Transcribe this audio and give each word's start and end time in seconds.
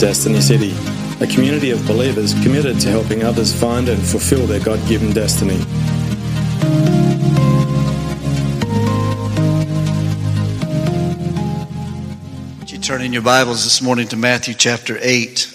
Destiny 0.00 0.40
City, 0.40 0.74
a 1.20 1.26
community 1.26 1.72
of 1.72 1.86
believers 1.86 2.32
committed 2.42 2.80
to 2.80 2.88
helping 2.88 3.22
others 3.22 3.52
find 3.54 3.86
and 3.86 4.02
fulfill 4.02 4.46
their 4.46 4.58
God 4.58 4.80
given 4.88 5.12
destiny. 5.12 5.58
Would 12.60 12.70
you 12.70 12.78
turn 12.78 13.02
in 13.02 13.12
your 13.12 13.20
Bibles 13.20 13.62
this 13.64 13.82
morning 13.82 14.08
to 14.08 14.16
Matthew 14.16 14.54
chapter 14.54 14.96
8? 14.98 15.54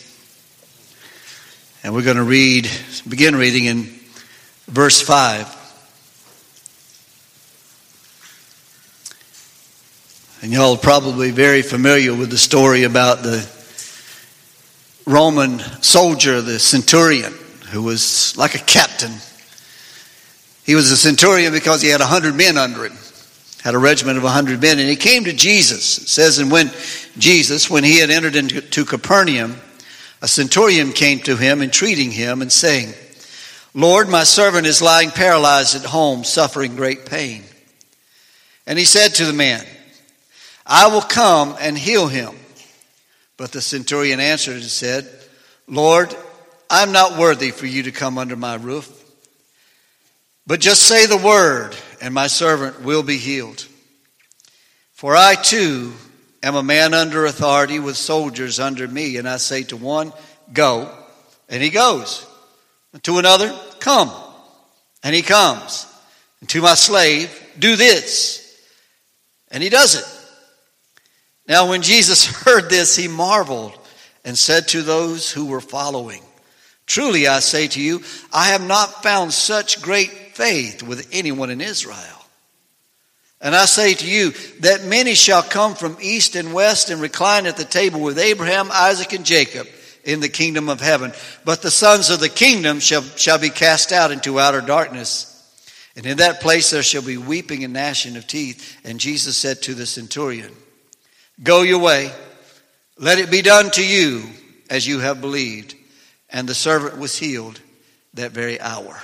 And 1.83 1.95
we're 1.95 2.03
going 2.03 2.17
to 2.17 2.23
read, 2.23 2.69
begin 3.09 3.35
reading 3.35 3.65
in 3.65 3.89
verse 4.67 5.01
5. 5.01 5.63
And 10.43 10.53
y'all 10.53 10.75
are 10.75 10.77
probably 10.77 11.31
very 11.31 11.63
familiar 11.63 12.13
with 12.13 12.29
the 12.29 12.37
story 12.37 12.83
about 12.83 13.23
the 13.23 13.54
Roman 15.05 15.59
soldier, 15.81 16.41
the 16.41 16.59
centurion, 16.59 17.33
who 17.69 17.83
was 17.83 18.35
like 18.37 18.55
a 18.55 18.59
captain. 18.59 19.13
He 20.63 20.73
was 20.73 20.89
a 20.91 20.97
centurion 20.97 21.53
because 21.53 21.81
he 21.81 21.89
had 21.89 22.01
a 22.01 22.05
hundred 22.05 22.35
men 22.35 22.57
under 22.57 22.85
him, 22.85 22.97
had 23.63 23.75
a 23.75 23.79
regiment 23.79 24.17
of 24.17 24.23
a 24.23 24.29
hundred 24.29 24.61
men, 24.61 24.79
and 24.79 24.89
he 24.89 24.95
came 24.95 25.25
to 25.25 25.33
Jesus. 25.33 25.99
It 25.99 26.07
says, 26.07 26.39
and 26.39 26.51
when 26.51 26.71
Jesus, 27.17 27.69
when 27.69 27.83
he 27.83 27.99
had 27.99 28.09
entered 28.09 28.35
into 28.35 28.85
Capernaum, 28.85 29.57
a 30.21 30.27
centurion 30.27 30.91
came 30.91 31.19
to 31.19 31.37
him, 31.37 31.61
entreating 31.61 32.09
him 32.11 32.41
and 32.41 32.51
saying, 32.51 32.93
Lord, 33.75 34.09
my 34.09 34.23
servant 34.23 34.65
is 34.65 34.81
lying 34.81 35.11
paralyzed 35.11 35.75
at 35.75 35.83
home, 35.83 36.23
suffering 36.23 36.75
great 36.75 37.05
pain. 37.05 37.43
And 38.65 38.79
he 38.79 38.85
said 38.85 39.09
to 39.15 39.25
the 39.25 39.33
man, 39.33 39.63
I 40.65 40.87
will 40.87 41.01
come 41.01 41.55
and 41.59 41.77
heal 41.77 42.07
him. 42.07 42.33
But 43.37 43.51
the 43.51 43.61
centurion 43.61 44.19
answered 44.19 44.55
and 44.55 44.63
said, 44.63 45.07
Lord, 45.67 46.15
I'm 46.69 46.91
not 46.91 47.17
worthy 47.17 47.51
for 47.51 47.65
you 47.65 47.83
to 47.83 47.91
come 47.91 48.17
under 48.17 48.35
my 48.35 48.55
roof. 48.55 48.91
But 50.47 50.59
just 50.59 50.83
say 50.83 51.05
the 51.05 51.17
word, 51.17 51.75
and 52.01 52.13
my 52.13 52.27
servant 52.27 52.81
will 52.81 53.03
be 53.03 53.17
healed. 53.17 53.65
For 54.93 55.15
I 55.15 55.35
too 55.35 55.93
am 56.43 56.55
a 56.55 56.63
man 56.63 56.93
under 56.93 57.25
authority 57.25 57.79
with 57.79 57.97
soldiers 57.97 58.59
under 58.59 58.87
me, 58.87 59.17
and 59.17 59.27
I 59.27 59.37
say 59.37 59.63
to 59.63 59.77
one, 59.77 60.13
Go, 60.53 60.95
and 61.49 61.61
he 61.61 61.69
goes. 61.69 62.25
And 62.93 63.03
to 63.03 63.17
another, 63.17 63.53
Come, 63.79 64.11
and 65.03 65.15
he 65.15 65.21
comes. 65.21 65.87
And 66.39 66.49
to 66.49 66.61
my 66.61 66.75
slave, 66.75 67.31
Do 67.57 67.75
this, 67.75 68.59
and 69.49 69.63
he 69.63 69.69
does 69.69 69.95
it. 69.95 70.14
Now, 71.47 71.69
when 71.69 71.81
Jesus 71.81 72.25
heard 72.43 72.69
this, 72.69 72.95
he 72.95 73.07
marveled 73.07 73.77
and 74.23 74.37
said 74.37 74.67
to 74.69 74.81
those 74.81 75.31
who 75.31 75.45
were 75.45 75.61
following, 75.61 76.21
Truly 76.85 77.27
I 77.27 77.39
say 77.39 77.67
to 77.67 77.81
you, 77.81 78.01
I 78.31 78.49
have 78.49 78.65
not 78.65 79.03
found 79.03 79.33
such 79.33 79.81
great 79.81 80.11
faith 80.35 80.83
with 80.83 81.09
anyone 81.11 81.49
in 81.49 81.61
Israel. 81.61 81.97
And 83.41 83.55
I 83.55 83.65
say 83.65 83.93
to 83.93 84.09
you 84.09 84.31
that 84.61 84.85
many 84.85 85.13
shall 85.13 85.43
come 85.43 85.75
from 85.75 85.97
east 86.01 86.35
and 86.35 86.53
west 86.53 86.89
and 86.89 87.01
recline 87.01 87.45
at 87.45 87.57
the 87.57 87.65
table 87.65 87.99
with 87.99 88.17
Abraham, 88.17 88.69
Isaac, 88.71 89.13
and 89.13 89.25
Jacob 89.25 89.67
in 90.03 90.19
the 90.19 90.29
kingdom 90.29 90.69
of 90.69 90.79
heaven. 90.79 91.11
But 91.43 91.61
the 91.61 91.71
sons 91.71 92.09
of 92.09 92.19
the 92.19 92.29
kingdom 92.29 92.79
shall, 92.79 93.01
shall 93.01 93.39
be 93.39 93.49
cast 93.49 93.91
out 93.91 94.11
into 94.11 94.39
outer 94.39 94.61
darkness. 94.61 95.31
And 95.95 96.05
in 96.05 96.17
that 96.17 96.41
place 96.41 96.69
there 96.69 96.83
shall 96.83 97.01
be 97.01 97.17
weeping 97.17 97.63
and 97.63 97.73
gnashing 97.73 98.15
of 98.15 98.27
teeth. 98.27 98.77
And 98.83 98.99
Jesus 98.99 99.37
said 99.37 99.61
to 99.63 99.73
the 99.73 99.85
centurion, 99.85 100.51
Go 101.41 101.61
your 101.61 101.79
way. 101.79 102.11
Let 102.97 103.19
it 103.19 103.29
be 103.29 103.41
done 103.41 103.71
to 103.71 103.85
you 103.85 104.23
as 104.69 104.87
you 104.87 104.99
have 104.99 105.21
believed. 105.21 105.75
And 106.29 106.47
the 106.47 106.55
servant 106.55 106.97
was 106.97 107.17
healed 107.17 107.59
that 108.13 108.31
very 108.31 108.59
hour. 108.59 108.99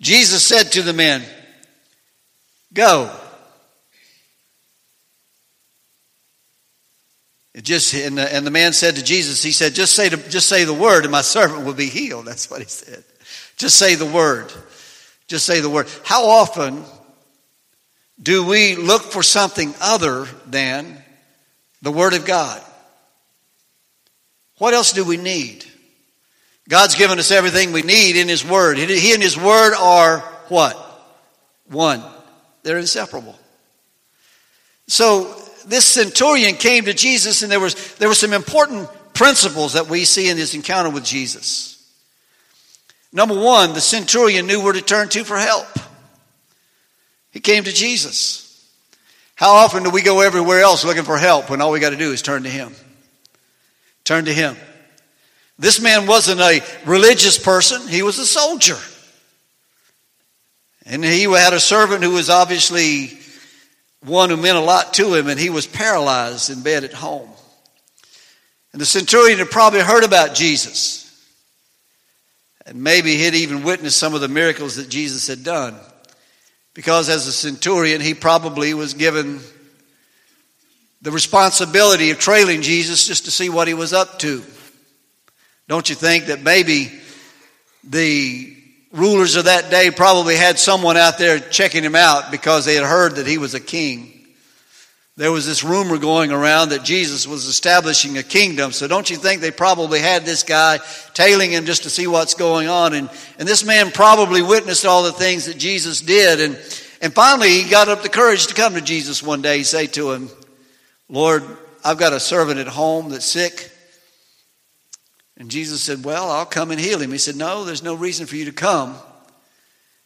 Jesus 0.00 0.44
said 0.44 0.72
to 0.72 0.82
the 0.82 0.92
men, 0.92 1.22
Go. 2.72 3.10
It 7.54 7.64
just 7.64 7.92
and 7.92 8.16
the, 8.16 8.34
and 8.34 8.46
the 8.46 8.50
man 8.50 8.72
said 8.72 8.96
to 8.96 9.04
Jesus, 9.04 9.42
he 9.42 9.52
said, 9.52 9.74
just 9.74 9.94
say, 9.94 10.08
to, 10.08 10.16
just 10.30 10.48
say 10.48 10.64
the 10.64 10.72
word 10.72 11.04
and 11.04 11.12
my 11.12 11.20
servant 11.20 11.66
will 11.66 11.74
be 11.74 11.88
healed. 11.88 12.24
That's 12.24 12.50
what 12.50 12.60
he 12.62 12.66
said. 12.66 13.04
Just 13.56 13.78
say 13.78 13.94
the 13.94 14.06
word. 14.06 14.50
Just 15.26 15.44
say 15.44 15.60
the 15.60 15.68
word. 15.68 15.86
How 16.02 16.26
often 16.26 16.82
do 18.20 18.44
we 18.44 18.76
look 18.76 19.02
for 19.02 19.22
something 19.22 19.74
other 19.80 20.26
than 20.46 21.02
the 21.82 21.92
Word 21.92 22.14
of 22.14 22.24
God? 22.24 22.62
What 24.58 24.74
else 24.74 24.92
do 24.92 25.04
we 25.04 25.16
need? 25.16 25.64
God's 26.68 26.94
given 26.94 27.18
us 27.18 27.30
everything 27.30 27.72
we 27.72 27.82
need 27.82 28.16
in 28.16 28.28
His 28.28 28.44
Word. 28.44 28.78
He 28.78 29.12
and 29.12 29.22
His 29.22 29.36
Word 29.36 29.74
are 29.74 30.20
what? 30.48 30.76
One. 31.66 32.02
They're 32.62 32.78
inseparable. 32.78 33.36
So 34.86 35.34
this 35.66 35.84
centurion 35.84 36.54
came 36.54 36.84
to 36.84 36.94
Jesus, 36.94 37.42
and 37.42 37.50
there 37.50 37.60
was 37.60 37.94
there 37.94 38.08
were 38.08 38.14
some 38.14 38.32
important 38.32 38.88
principles 39.14 39.72
that 39.72 39.88
we 39.88 40.04
see 40.04 40.28
in 40.28 40.36
this 40.36 40.54
encounter 40.54 40.90
with 40.90 41.04
Jesus. 41.04 41.72
Number 43.12 43.38
one, 43.38 43.74
the 43.74 43.80
centurion 43.80 44.46
knew 44.46 44.62
where 44.62 44.72
to 44.72 44.80
turn 44.80 45.08
to 45.10 45.24
for 45.24 45.38
help. 45.38 45.66
He 47.32 47.40
came 47.40 47.64
to 47.64 47.72
Jesus. 47.72 48.48
How 49.34 49.50
often 49.56 49.82
do 49.82 49.90
we 49.90 50.02
go 50.02 50.20
everywhere 50.20 50.60
else 50.60 50.84
looking 50.84 51.02
for 51.02 51.18
help 51.18 51.50
when 51.50 51.60
all 51.60 51.72
we 51.72 51.80
got 51.80 51.90
to 51.90 51.96
do 51.96 52.12
is 52.12 52.22
turn 52.22 52.44
to 52.44 52.48
Him? 52.48 52.74
Turn 54.04 54.26
to 54.26 54.32
Him. 54.32 54.56
This 55.58 55.80
man 55.80 56.06
wasn't 56.06 56.40
a 56.40 56.62
religious 56.86 57.38
person, 57.38 57.86
he 57.88 58.02
was 58.02 58.18
a 58.18 58.26
soldier. 58.26 58.78
And 60.84 61.04
he 61.04 61.22
had 61.22 61.52
a 61.52 61.60
servant 61.60 62.02
who 62.02 62.10
was 62.10 62.28
obviously 62.28 63.18
one 64.04 64.30
who 64.30 64.36
meant 64.36 64.58
a 64.58 64.62
lot 64.62 64.94
to 64.94 65.14
him, 65.14 65.28
and 65.28 65.38
he 65.38 65.50
was 65.50 65.66
paralyzed 65.66 66.50
in 66.50 66.62
bed 66.62 66.82
at 66.82 66.92
home. 66.92 67.30
And 68.72 68.80
the 68.80 68.86
centurion 68.86 69.38
had 69.38 69.50
probably 69.50 69.80
heard 69.80 70.02
about 70.02 70.34
Jesus. 70.34 71.00
And 72.66 72.82
maybe 72.82 73.16
he'd 73.16 73.34
even 73.34 73.62
witnessed 73.62 73.98
some 73.98 74.14
of 74.14 74.20
the 74.20 74.28
miracles 74.28 74.76
that 74.76 74.88
Jesus 74.88 75.28
had 75.28 75.44
done. 75.44 75.76
Because 76.74 77.08
as 77.08 77.26
a 77.26 77.32
centurion, 77.32 78.00
he 78.00 78.14
probably 78.14 78.72
was 78.74 78.94
given 78.94 79.40
the 81.02 81.10
responsibility 81.10 82.10
of 82.10 82.18
trailing 82.18 82.62
Jesus 82.62 83.06
just 83.06 83.24
to 83.26 83.30
see 83.30 83.48
what 83.48 83.68
he 83.68 83.74
was 83.74 83.92
up 83.92 84.18
to. 84.20 84.42
Don't 85.68 85.88
you 85.88 85.94
think 85.94 86.26
that 86.26 86.42
maybe 86.42 86.92
the 87.84 88.56
rulers 88.92 89.36
of 89.36 89.46
that 89.46 89.70
day 89.70 89.90
probably 89.90 90.36
had 90.36 90.58
someone 90.58 90.96
out 90.96 91.18
there 91.18 91.38
checking 91.38 91.82
him 91.82 91.96
out 91.96 92.30
because 92.30 92.64
they 92.64 92.74
had 92.74 92.84
heard 92.84 93.16
that 93.16 93.26
he 93.26 93.38
was 93.38 93.54
a 93.54 93.60
king? 93.60 94.21
There 95.16 95.30
was 95.30 95.44
this 95.46 95.62
rumor 95.62 95.98
going 95.98 96.32
around 96.32 96.70
that 96.70 96.84
Jesus 96.84 97.26
was 97.26 97.44
establishing 97.44 98.16
a 98.16 98.22
kingdom. 98.22 98.72
So 98.72 98.88
don't 98.88 99.10
you 99.10 99.16
think 99.16 99.42
they 99.42 99.50
probably 99.50 99.98
had 99.98 100.24
this 100.24 100.42
guy 100.42 100.78
tailing 101.12 101.52
him 101.52 101.66
just 101.66 101.82
to 101.82 101.90
see 101.90 102.06
what's 102.06 102.32
going 102.32 102.68
on? 102.68 102.94
And, 102.94 103.10
and 103.38 103.46
this 103.46 103.62
man 103.62 103.90
probably 103.90 104.40
witnessed 104.40 104.86
all 104.86 105.02
the 105.02 105.12
things 105.12 105.46
that 105.46 105.58
Jesus 105.58 106.00
did. 106.00 106.40
And, 106.40 106.54
and 107.02 107.12
finally, 107.12 107.50
he 107.50 107.68
got 107.68 107.88
up 107.88 108.02
the 108.02 108.08
courage 108.08 108.46
to 108.46 108.54
come 108.54 108.74
to 108.74 108.80
Jesus 108.80 109.22
one 109.22 109.42
day. 109.42 109.58
He 109.58 109.64
said 109.64 109.92
to 109.94 110.12
him, 110.12 110.30
Lord, 111.10 111.44
I've 111.84 111.98
got 111.98 112.14
a 112.14 112.20
servant 112.20 112.58
at 112.58 112.68
home 112.68 113.10
that's 113.10 113.26
sick. 113.26 113.70
And 115.36 115.50
Jesus 115.50 115.82
said, 115.82 116.04
Well, 116.04 116.30
I'll 116.30 116.46
come 116.46 116.70
and 116.70 116.80
heal 116.80 117.00
him. 117.00 117.12
He 117.12 117.18
said, 117.18 117.36
No, 117.36 117.64
there's 117.64 117.82
no 117.82 117.94
reason 117.94 118.26
for 118.26 118.36
you 118.36 118.46
to 118.46 118.52
come. 118.52 118.94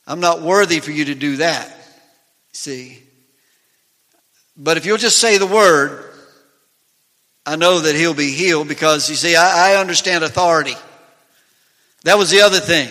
I'm 0.07 0.21
not 0.21 0.43
worthy 0.43 0.81
for 0.81 0.91
you 0.91 1.07
to 1.07 1.15
do 1.15 1.37
that. 1.37 1.71
See? 2.53 3.06
But 4.57 4.77
if 4.77 4.87
you'll 4.87 4.97
just 4.97 5.19
say 5.19 5.39
the 5.39 5.47
word, 5.47 6.05
I 7.45 7.57
know 7.57 7.81
that 7.81 7.95
he'll 7.95 8.15
be 8.15 8.33
healed 8.33 8.69
because, 8.69 9.09
you 9.09 9.17
see, 9.17 9.37
I, 9.37 9.73
I 9.73 9.81
understand 9.81 10.25
authority. 10.25 10.75
That 12.05 12.19
was 12.19 12.31
the 12.31 12.41
other 12.41 12.61
thing. 12.61 12.89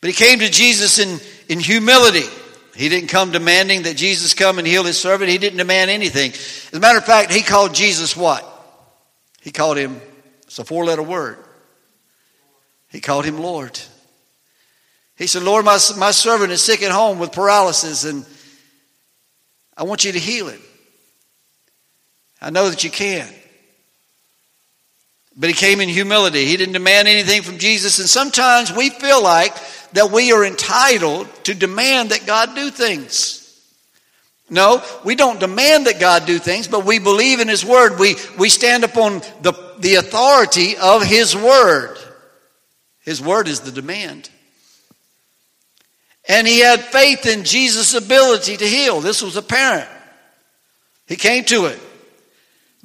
But 0.00 0.08
he 0.08 0.14
came 0.14 0.38
to 0.38 0.50
Jesus 0.50 0.98
in, 0.98 1.18
in 1.48 1.58
humility. 1.58 2.26
He 2.74 2.88
didn't 2.88 3.08
come 3.08 3.32
demanding 3.32 3.82
that 3.82 3.96
Jesus 3.96 4.34
come 4.34 4.58
and 4.58 4.66
heal 4.66 4.84
his 4.84 4.98
servant. 4.98 5.30
He 5.30 5.38
didn't 5.38 5.58
demand 5.58 5.90
anything. 5.90 6.30
As 6.32 6.74
a 6.74 6.80
matter 6.80 6.98
of 6.98 7.04
fact, 7.04 7.32
he 7.32 7.42
called 7.42 7.74
Jesus 7.74 8.16
what? 8.16 8.44
He 9.40 9.50
called 9.50 9.76
him, 9.76 10.00
it's 10.42 10.58
a 10.58 10.64
four 10.64 10.84
letter 10.84 11.02
word. 11.02 11.38
He 12.90 13.00
called 13.00 13.24
him 13.24 13.38
Lord. 13.38 13.78
He 15.16 15.26
said, 15.26 15.42
Lord, 15.42 15.64
my, 15.64 15.78
my 15.98 16.10
servant 16.10 16.52
is 16.52 16.62
sick 16.62 16.82
at 16.82 16.92
home 16.92 17.18
with 17.18 17.32
paralysis, 17.32 18.04
and 18.04 18.26
I 19.76 19.84
want 19.84 20.04
you 20.04 20.12
to 20.12 20.18
heal 20.18 20.48
him. 20.48 20.60
I 22.40 22.50
know 22.50 22.68
that 22.68 22.84
you 22.84 22.90
can. 22.90 23.28
But 25.36 25.50
he 25.50 25.54
came 25.54 25.80
in 25.80 25.88
humility. 25.88 26.46
He 26.46 26.56
didn't 26.56 26.72
demand 26.72 27.08
anything 27.08 27.42
from 27.42 27.58
Jesus. 27.58 27.98
And 27.98 28.08
sometimes 28.08 28.72
we 28.72 28.90
feel 28.90 29.22
like 29.22 29.54
that 29.92 30.10
we 30.10 30.32
are 30.32 30.44
entitled 30.44 31.28
to 31.44 31.54
demand 31.54 32.10
that 32.10 32.26
God 32.26 32.54
do 32.54 32.70
things. 32.70 33.42
No, 34.48 34.82
we 35.04 35.16
don't 35.16 35.40
demand 35.40 35.86
that 35.86 35.98
God 35.98 36.24
do 36.24 36.38
things, 36.38 36.68
but 36.68 36.84
we 36.84 36.98
believe 36.98 37.40
in 37.40 37.48
His 37.48 37.64
Word. 37.64 37.98
We, 37.98 38.16
we 38.38 38.48
stand 38.48 38.84
upon 38.84 39.20
the, 39.42 39.52
the 39.78 39.96
authority 39.96 40.76
of 40.76 41.02
His 41.02 41.34
Word. 41.34 41.98
His 43.00 43.20
Word 43.20 43.48
is 43.48 43.60
the 43.60 43.72
demand. 43.72 44.30
And 46.28 46.46
he 46.46 46.60
had 46.60 46.80
faith 46.80 47.26
in 47.26 47.44
Jesus' 47.44 47.94
ability 47.94 48.56
to 48.56 48.66
heal. 48.66 49.00
This 49.00 49.22
was 49.22 49.36
apparent. 49.36 49.88
He 51.06 51.16
came 51.16 51.44
to 51.44 51.66
it. 51.66 51.80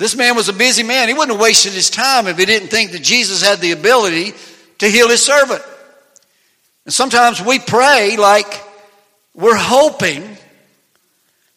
This 0.02 0.16
man 0.16 0.36
was 0.36 0.50
a 0.50 0.54
busy 0.54 0.82
man. 0.82 1.10
He 1.10 1.14
wouldn't 1.14 1.34
have 1.34 1.40
wasted 1.40 1.74
his 1.74 1.92
time 1.92 2.26
if 2.26 2.36
he 2.36 2.46
didn't 2.46 2.70
think 2.70 2.94
that 2.94 3.04
Jesus 3.04 3.44
had 3.44 3.60
the 3.60 3.72
ability 3.72 4.34
to 4.80 4.88
heal 4.88 5.08
his 5.08 5.24
servant. 5.24 5.62
And 6.86 6.92
sometimes 6.92 7.40
we 7.40 7.60
pray 7.60 8.18
like 8.18 8.48
we're 9.36 9.56
hoping 9.56 10.28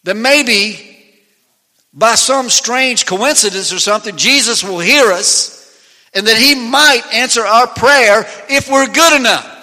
that 0.02 0.16
maybe 0.16 0.94
by 1.94 2.16
some 2.16 2.50
strange 2.50 3.06
coincidence 3.06 3.72
or 3.72 3.78
something, 3.78 4.14
Jesus 4.14 4.62
will 4.62 4.78
hear 4.78 5.10
us 5.10 5.82
and 6.12 6.26
that 6.26 6.36
he 6.36 6.54
might 6.54 7.00
answer 7.14 7.46
our 7.46 7.66
prayer 7.66 8.26
if 8.50 8.70
we're 8.70 8.92
good 8.92 9.20
enough. 9.20 9.53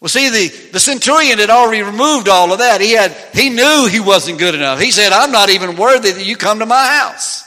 Well, 0.00 0.08
see, 0.08 0.30
the, 0.30 0.70
the 0.72 0.80
centurion 0.80 1.38
had 1.38 1.50
already 1.50 1.82
removed 1.82 2.28
all 2.28 2.52
of 2.52 2.60
that. 2.60 2.80
He 2.80 2.92
had, 2.92 3.12
he 3.34 3.50
knew 3.50 3.86
he 3.86 4.00
wasn't 4.00 4.38
good 4.38 4.54
enough. 4.54 4.80
He 4.80 4.90
said, 4.90 5.12
I'm 5.12 5.30
not 5.30 5.50
even 5.50 5.76
worthy 5.76 6.10
that 6.10 6.24
you 6.24 6.36
come 6.36 6.60
to 6.60 6.66
my 6.66 6.86
house. 6.86 7.44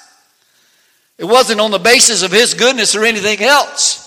It 1.18 1.26
wasn't 1.26 1.62
on 1.62 1.72
the 1.72 1.80
basis 1.80 2.22
of 2.22 2.32
his 2.32 2.54
goodness 2.54 2.96
or 2.96 3.06
anything 3.06 3.42
else. 3.42 4.02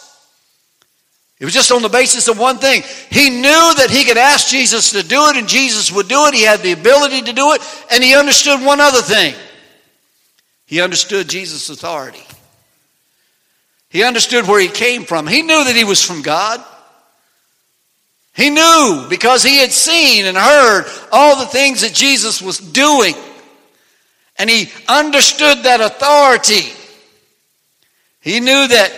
It 1.39 1.45
was 1.45 1.53
just 1.53 1.73
on 1.73 1.83
the 1.83 1.89
basis 1.89 2.29
of 2.29 2.39
one 2.39 2.59
thing. 2.59 2.83
He 3.11 3.31
knew 3.31 3.75
that 3.77 3.89
he 3.91 4.05
could 4.05 4.17
ask 4.17 4.49
Jesus 4.49 4.93
to 4.93 5.03
do 5.03 5.29
it 5.29 5.37
and 5.37 5.49
Jesus 5.49 5.93
would 5.93 6.09
do 6.09 6.27
it. 6.27 6.35
He 6.35 6.45
had 6.45 6.61
the 6.61 6.73
ability 6.73 7.23
to 7.23 7.33
do 7.33 7.53
it. 7.53 7.61
And 7.91 8.03
he 8.03 8.15
understood 8.15 8.65
one 8.65 8.81
other 8.81 9.03
thing. 9.03 9.35
He 10.67 10.81
understood 10.81 11.29
Jesus' 11.29 11.69
authority. 11.69 12.25
He 13.91 14.03
understood 14.03 14.47
where 14.47 14.61
he 14.61 14.69
came 14.69 15.05
from. 15.05 15.27
He 15.27 15.43
knew 15.43 15.65
that 15.65 15.77
he 15.77 15.85
was 15.85 16.03
from 16.03 16.23
God. 16.23 16.65
He 18.37 18.51
knew 18.51 19.07
because 19.09 19.43
he 19.43 19.59
had 19.59 19.73
seen 19.73 20.27
and 20.27 20.37
heard 20.37 20.85
all 21.11 21.39
the 21.39 21.47
things 21.47 21.81
that 21.81 21.95
Jesus 21.95 22.43
was 22.43 22.59
doing. 22.59 23.15
And 24.39 24.51
he 24.51 24.71
understood 24.87 25.63
that 25.63 25.81
authority. 25.81 26.71
He 28.21 28.41
knew 28.41 28.69
that, 28.69 28.93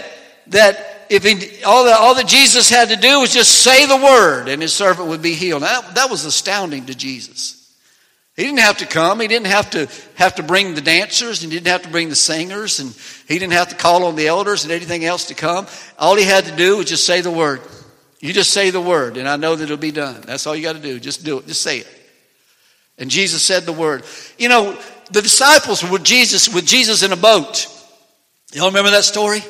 that 0.49 1.07
if 1.09 1.23
he, 1.23 1.63
all, 1.63 1.85
that, 1.85 2.01
all 2.01 2.17
that 2.17 2.27
Jesus 2.27 2.69
had 2.69 2.89
to 2.89 2.97
do 2.97 3.21
was 3.21 3.33
just 3.33 3.63
say 3.63 3.87
the 3.87 3.97
word 3.97 4.49
and 4.49 4.61
his 4.61 4.73
servant 4.73 5.09
would 5.09 5.23
be 5.23 5.35
healed. 5.35 5.63
That, 5.63 5.95
that 5.95 6.11
was 6.11 6.25
astounding 6.25 6.87
to 6.87 6.95
Jesus. 6.97 7.55
He 8.35 8.43
didn't 8.43 8.59
have 8.59 8.79
to 8.79 8.87
come. 8.87 9.21
He 9.21 9.29
didn't 9.29 9.49
have 9.49 9.71
to 9.71 9.89
have 10.17 10.35
to 10.37 10.43
bring 10.43 10.75
the 10.75 10.81
dancers. 10.81 11.45
and 11.45 11.53
He 11.53 11.59
didn't 11.59 11.73
have 11.73 11.83
to 11.83 11.91
bring 11.91 12.09
the 12.09 12.17
singers. 12.17 12.81
And 12.81 12.93
he 13.29 13.39
didn't 13.39 13.53
have 13.53 13.69
to 13.69 13.77
call 13.77 14.05
on 14.05 14.17
the 14.17 14.27
elders 14.27 14.65
and 14.65 14.73
anything 14.73 15.05
else 15.05 15.27
to 15.27 15.35
come. 15.35 15.69
All 15.97 16.17
he 16.17 16.25
had 16.25 16.47
to 16.47 16.57
do 16.57 16.79
was 16.79 16.87
just 16.87 17.05
say 17.05 17.21
the 17.21 17.31
word. 17.31 17.61
You 18.21 18.33
just 18.33 18.51
say 18.51 18.71
the 18.71 18.81
word, 18.81 19.17
and 19.17 19.29
I 19.29 19.37
know 19.37 19.55
that 19.55 19.65
it'll 19.65 19.77
be 19.77 19.93
done. 19.93 20.21
That's 20.23 20.47
all 20.47 20.57
you 20.57 20.63
got 20.63 20.75
to 20.75 20.83
do. 20.83 20.99
Just 20.99 21.25
do 21.25 21.39
it. 21.39 21.47
Just 21.47 21.63
say 21.63 21.79
it. 21.79 21.89
And 22.99 23.11
Jesus 23.11 23.45
said 23.45 23.65
the 23.65 23.73
word. 23.73 24.05
You 24.39 24.49
know, 24.49 24.77
the 25.11 25.23
disciples 25.23 25.85
were 25.85 25.93
with 25.93 26.05
Jesus 26.05 26.53
with 26.53 26.67
Jesus 26.67 27.03
in 27.03 27.13
a 27.13 27.17
boat. 27.17 27.69
Y'all 28.53 28.67
remember 28.67 28.91
that 28.91 29.05
story? 29.05 29.41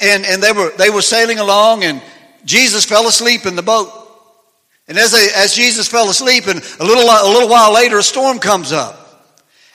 And 0.00 0.26
and 0.26 0.42
they 0.42 0.52
were 0.52 0.72
they 0.76 0.90
were 0.90 1.02
sailing 1.02 1.38
along, 1.38 1.84
and 1.84 2.02
Jesus 2.44 2.84
fell 2.84 3.06
asleep 3.08 3.46
in 3.46 3.56
the 3.56 3.62
boat. 3.62 3.90
And 4.86 4.98
as 4.98 5.12
they, 5.12 5.28
as 5.34 5.54
Jesus 5.54 5.88
fell 5.88 6.10
asleep, 6.10 6.46
and 6.46 6.58
a 6.80 6.84
little 6.84 7.04
a 7.04 7.30
little 7.32 7.48
while 7.48 7.72
later, 7.72 7.98
a 7.98 8.02
storm 8.02 8.38
comes 8.38 8.72
up 8.72 9.03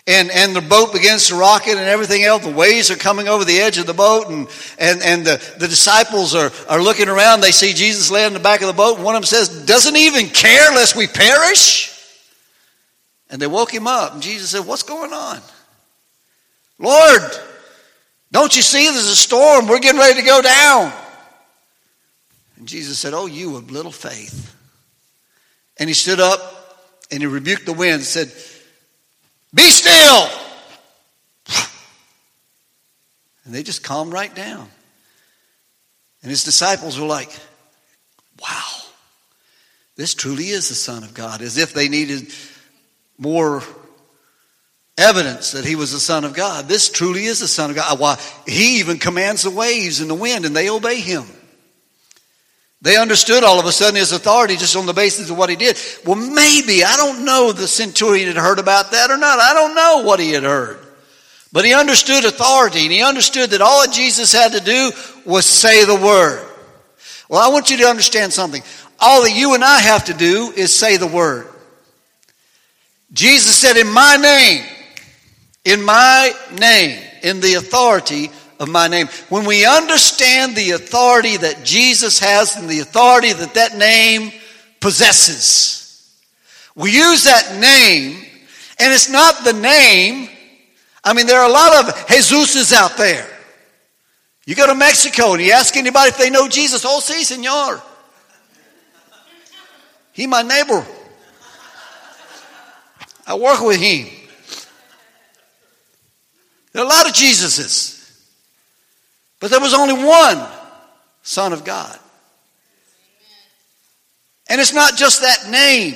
and, 0.09 0.31
and 0.31 0.55
the 0.55 0.61
boat 0.61 0.91
begins 0.91 1.27
to 1.27 1.35
rock 1.35 1.67
it 1.67 1.77
and 1.77 1.87
everything 1.87 2.23
else. 2.23 2.43
The 2.43 2.51
waves 2.51 2.89
are 2.89 2.95
coming 2.95 3.27
over 3.27 3.45
the 3.45 3.59
edge 3.59 3.77
of 3.77 3.85
the 3.85 3.93
boat, 3.93 4.27
and, 4.27 4.47
and, 4.79 5.01
and 5.03 5.25
the, 5.25 5.53
the 5.59 5.67
disciples 5.67 6.33
are, 6.33 6.51
are 6.67 6.81
looking 6.81 7.07
around. 7.07 7.41
They 7.41 7.51
see 7.51 7.73
Jesus 7.73 8.09
laying 8.09 8.27
in 8.27 8.33
the 8.33 8.39
back 8.39 8.61
of 8.61 8.67
the 8.67 8.73
boat, 8.73 8.99
one 8.99 9.15
of 9.15 9.21
them 9.21 9.27
says, 9.27 9.65
Doesn't 9.65 9.95
even 9.95 10.27
care 10.27 10.71
lest 10.71 10.95
we 10.95 11.05
perish? 11.05 11.95
And 13.29 13.39
they 13.39 13.47
woke 13.47 13.71
him 13.71 13.85
up, 13.85 14.13
and 14.13 14.23
Jesus 14.23 14.49
said, 14.49 14.65
What's 14.65 14.83
going 14.83 15.13
on? 15.13 15.39
Lord, 16.79 17.21
don't 18.31 18.55
you 18.55 18.63
see 18.63 18.85
there's 18.85 19.05
a 19.05 19.15
storm? 19.15 19.67
We're 19.67 19.79
getting 19.79 19.99
ready 19.99 20.19
to 20.19 20.25
go 20.25 20.41
down. 20.41 20.91
And 22.57 22.67
Jesus 22.67 22.97
said, 22.97 23.13
Oh, 23.13 23.27
you 23.27 23.57
of 23.57 23.69
little 23.69 23.91
faith. 23.91 24.55
And 25.77 25.87
he 25.87 25.93
stood 25.93 26.19
up 26.19 26.39
and 27.11 27.21
he 27.21 27.27
rebuked 27.27 27.65
the 27.65 27.73
wind 27.73 27.95
and 27.95 28.03
said, 28.03 28.31
be 29.53 29.63
still. 29.63 30.29
And 33.45 33.55
they 33.55 33.63
just 33.63 33.83
calmed 33.83 34.13
right 34.13 34.33
down. 34.33 34.69
And 36.21 36.29
his 36.29 36.43
disciples 36.43 36.99
were 36.99 37.07
like, 37.07 37.31
wow, 38.41 38.67
this 39.95 40.13
truly 40.13 40.49
is 40.49 40.69
the 40.69 40.75
Son 40.75 41.03
of 41.03 41.13
God, 41.13 41.41
as 41.41 41.57
if 41.57 41.73
they 41.73 41.89
needed 41.89 42.31
more 43.17 43.63
evidence 44.97 45.53
that 45.53 45.65
he 45.65 45.75
was 45.75 45.91
the 45.91 45.99
Son 45.99 46.25
of 46.25 46.33
God. 46.33 46.67
This 46.67 46.89
truly 46.89 47.25
is 47.25 47.39
the 47.39 47.47
Son 47.47 47.69
of 47.69 47.75
God. 47.75 47.99
Why, 47.99 48.17
he 48.45 48.79
even 48.79 48.99
commands 48.99 49.43
the 49.43 49.49
waves 49.49 50.01
and 50.01 50.09
the 50.09 50.15
wind, 50.15 50.45
and 50.45 50.55
they 50.55 50.69
obey 50.69 50.99
him. 50.99 51.25
They 52.81 52.95
understood 52.95 53.43
all 53.43 53.59
of 53.59 53.65
a 53.65 53.71
sudden 53.71 53.95
his 53.95 54.13
authority 54.13 54.55
just 54.55 54.75
on 54.75 54.85
the 54.85 54.93
basis 54.93 55.29
of 55.29 55.37
what 55.37 55.49
he 55.49 55.57
did. 55.57 55.77
Well, 56.05 56.15
maybe, 56.15 56.83
I 56.83 56.95
don't 56.95 57.25
know 57.25 57.51
the 57.51 57.67
centurion 57.67 58.27
had 58.27 58.37
heard 58.37 58.59
about 58.59 58.91
that 58.91 59.11
or 59.11 59.17
not. 59.17 59.39
I 59.39 59.53
don't 59.53 59.75
know 59.75 60.03
what 60.03 60.19
he 60.19 60.31
had 60.31 60.43
heard. 60.43 60.79
But 61.51 61.65
he 61.65 61.73
understood 61.73 62.23
authority 62.23 62.83
and 62.83 62.91
he 62.91 63.03
understood 63.03 63.49
that 63.49 63.61
all 63.61 63.85
that 63.85 63.93
Jesus 63.93 64.31
had 64.31 64.53
to 64.53 64.61
do 64.61 64.91
was 65.25 65.45
say 65.45 65.83
the 65.83 65.95
word. 65.95 66.47
Well, 67.27 67.41
I 67.41 67.51
want 67.51 67.69
you 67.69 67.77
to 67.77 67.87
understand 67.87 68.31
something. 68.31 68.61
All 68.99 69.23
that 69.23 69.35
you 69.35 69.55
and 69.55 69.63
I 69.63 69.79
have 69.79 70.05
to 70.05 70.13
do 70.13 70.53
is 70.55 70.73
say 70.73 70.97
the 70.97 71.07
word. 71.07 71.47
Jesus 73.11 73.57
said, 73.57 73.77
In 73.77 73.87
my 73.87 74.15
name, 74.15 74.63
in 75.65 75.83
my 75.83 76.31
name, 76.59 77.01
in 77.23 77.39
the 77.39 77.55
authority 77.55 78.29
of 78.59 78.69
my 78.69 78.87
name. 78.87 79.07
When 79.29 79.45
we 79.45 79.65
understand 79.65 80.55
the 80.55 80.71
authority 80.71 81.37
that 81.37 81.63
Jesus 81.63 82.19
has 82.19 82.55
and 82.55 82.69
the 82.69 82.79
authority 82.79 83.31
that 83.31 83.53
that 83.53 83.77
name 83.77 84.31
possesses, 84.79 86.13
we 86.75 86.91
use 86.91 87.23
that 87.23 87.57
name, 87.59 88.25
and 88.77 88.93
it's 88.93 89.09
not 89.09 89.43
the 89.43 89.53
name. 89.53 90.29
I 91.03 91.13
mean, 91.13 91.25
there 91.25 91.39
are 91.39 91.49
a 91.49 91.51
lot 91.51 91.85
of 91.85 91.95
Jesuses 92.07 92.73
out 92.73 92.97
there. 92.97 93.27
You 94.45 94.55
go 94.55 94.67
to 94.67 94.75
Mexico 94.75 95.33
and 95.33 95.41
you 95.41 95.51
ask 95.51 95.75
anybody 95.77 96.09
if 96.09 96.17
they 96.17 96.29
know 96.29 96.47
Jesus. 96.47 96.83
Oh, 96.85 97.01
sí, 97.03 97.23
señor. 97.23 97.81
He 100.11 100.27
my 100.27 100.41
neighbor. 100.41 100.85
I 103.27 103.35
work 103.35 103.61
with 103.61 103.79
him. 103.79 104.07
There 106.71 106.81
are 106.81 106.85
a 106.85 106.89
lot 106.89 107.07
of 107.07 107.13
Jesuses. 107.13 107.98
But 109.39 109.51
there 109.51 109.59
was 109.59 109.73
only 109.73 109.93
one 109.93 110.45
Son 111.23 111.53
of 111.53 111.63
God. 111.63 111.97
And 114.49 114.59
it's 114.59 114.73
not 114.73 114.97
just 114.97 115.21
that 115.21 115.49
name, 115.49 115.95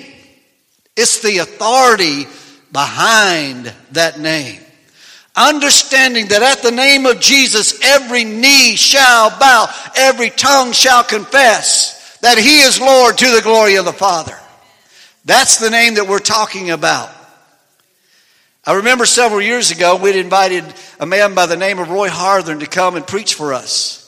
it's 0.95 1.21
the 1.21 1.39
authority 1.39 2.27
behind 2.71 3.73
that 3.91 4.19
name. 4.19 4.61
Understanding 5.35 6.27
that 6.27 6.43
at 6.43 6.61
the 6.61 6.71
name 6.71 7.07
of 7.07 7.19
Jesus, 7.19 7.81
every 7.81 8.23
knee 8.23 8.75
shall 8.75 9.31
bow, 9.31 9.67
every 9.95 10.29
tongue 10.29 10.71
shall 10.71 11.03
confess 11.03 12.19
that 12.19 12.37
He 12.37 12.61
is 12.61 12.79
Lord 12.79 13.17
to 13.17 13.31
the 13.31 13.41
glory 13.41 13.75
of 13.75 13.85
the 13.85 13.93
Father. 13.93 14.37
That's 15.25 15.57
the 15.57 15.71
name 15.71 15.95
that 15.95 16.07
we're 16.07 16.19
talking 16.19 16.69
about. 16.69 17.09
I 18.65 18.75
remember 18.75 19.05
several 19.05 19.41
years 19.41 19.71
ago, 19.71 19.97
we'd 19.97 20.15
invited 20.15 20.63
a 20.97 21.05
man 21.05 21.35
by 21.35 21.47
the 21.47 21.57
name 21.57 21.79
of 21.79 21.89
Roy 21.89 22.07
Harthern 22.07 22.61
to 22.61 22.65
come 22.65 22.95
and 22.95 23.05
preach 23.05 23.33
for 23.33 23.53
us. 23.53 23.99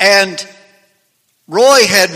And 0.00 0.42
Roy 1.46 1.80
had 1.86 2.10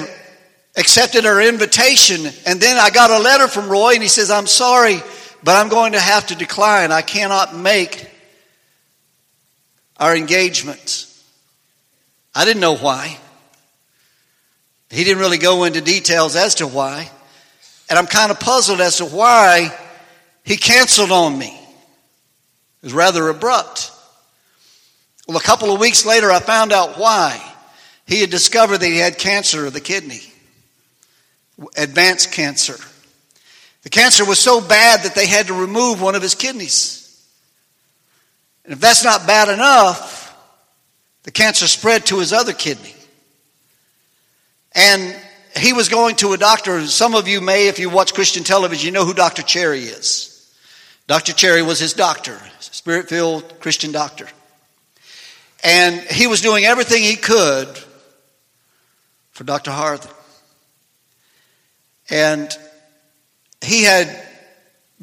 accepted 0.79 1.27
our 1.27 1.43
invitation, 1.43 2.33
and 2.47 2.59
then 2.59 2.79
I 2.79 2.89
got 2.89 3.11
a 3.11 3.19
letter 3.19 3.47
from 3.47 3.69
Roy, 3.69 3.93
and 3.93 4.03
he 4.03 4.09
says, 4.09 4.31
I'm 4.31 4.47
sorry, 4.47 5.03
but 5.45 5.55
I'm 5.57 5.69
going 5.69 5.93
to 5.93 6.01
have 6.01 6.29
to 6.29 6.35
decline. 6.35 6.93
I 6.93 7.03
cannot 7.03 7.55
make 7.55 8.09
our 9.99 10.17
engagement. 10.17 11.07
I 12.35 12.47
didn't 12.47 12.63
know 12.63 12.77
why. 12.77 13.19
He 14.89 15.05
didn't 15.05 15.21
really 15.21 15.37
go 15.37 15.65
into 15.65 15.83
details 15.83 16.37
as 16.37 16.55
to 16.57 16.67
why. 16.67 17.11
And 17.91 17.99
I'm 17.99 18.07
kind 18.07 18.31
of 18.31 18.41
puzzled 18.41 18.81
as 18.81 18.97
to 18.97 19.05
why 19.05 19.77
he 20.45 20.57
canceled 20.57 21.13
on 21.13 21.39
me. 21.39 21.57
It 22.83 22.87
was 22.87 22.93
rather 22.93 23.29
abrupt. 23.29 23.93
Well, 25.29 25.37
a 25.37 25.43
couple 25.43 25.73
of 25.73 25.81
weeks 25.81 26.05
later, 26.05 26.31
I 26.31 26.41
found 26.41 26.73
out 26.73 26.99
why. 26.99 27.41
He 28.07 28.21
had 28.21 28.31
discovered 28.31 28.79
that 28.79 28.87
he 28.87 28.99
had 28.99 29.19
cancer 29.19 29.67
of 29.67 29.73
the 29.73 29.81
kidney, 29.81 30.23
advanced 31.77 32.33
cancer. 32.33 32.77
The 33.83 33.91
cancer 33.91 34.25
was 34.25 34.39
so 34.39 34.61
bad 34.61 35.05
that 35.05 35.15
they 35.15 35.27
had 35.27 35.47
to 35.47 35.55
remove 35.55 36.03
one 36.03 36.15
of 36.15 36.23
his 36.23 36.35
kidneys. 36.35 36.97
And 38.65 38.73
if 38.73 38.81
that's 38.81 39.05
not 39.05 39.27
bad 39.27 39.49
enough, 39.49 40.37
the 41.23 41.31
cancer 41.31 41.67
spread 41.67 42.07
to 42.07 42.19
his 42.19 42.33
other 42.33 42.53
kidney. 42.53 42.95
And 44.73 45.17
he 45.57 45.73
was 45.73 45.89
going 45.89 46.17
to 46.17 46.33
a 46.33 46.39
doctor. 46.39 46.87
Some 46.87 47.15
of 47.15 47.29
you 47.29 47.41
may, 47.41 47.69
if 47.69 47.79
you 47.79 47.91
watch 47.91 48.15
Christian 48.15 48.45
television, 48.45 48.87
you 48.87 48.93
know 48.93 49.05
who 49.05 49.15
Dr. 49.15 49.43
Cherry 49.43 49.83
is. 49.83 50.30
Dr. 51.11 51.33
Cherry 51.33 51.61
was 51.61 51.81
his 51.81 51.93
doctor, 51.93 52.41
spirit 52.61 53.09
filled 53.09 53.59
Christian 53.59 53.91
doctor. 53.91 54.29
And 55.65 55.99
he 56.03 56.29
was 56.29 56.41
doing 56.41 56.65
everything 56.65 57.03
he 57.03 57.17
could 57.17 57.67
for 59.33 59.43
Dr. 59.43 59.73
Harthern. 59.73 60.15
And 62.11 62.57
he 63.61 63.83
had 63.83 64.25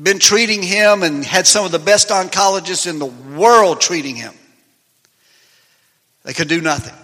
been 0.01 0.17
treating 0.17 0.63
him 0.63 1.03
and 1.03 1.25
had 1.25 1.45
some 1.45 1.65
of 1.65 1.73
the 1.73 1.77
best 1.77 2.07
oncologists 2.07 2.89
in 2.89 2.99
the 2.99 3.05
world 3.05 3.81
treating 3.81 4.15
him. 4.15 4.33
They 6.23 6.31
could 6.31 6.47
do 6.47 6.61
nothing. 6.61 6.95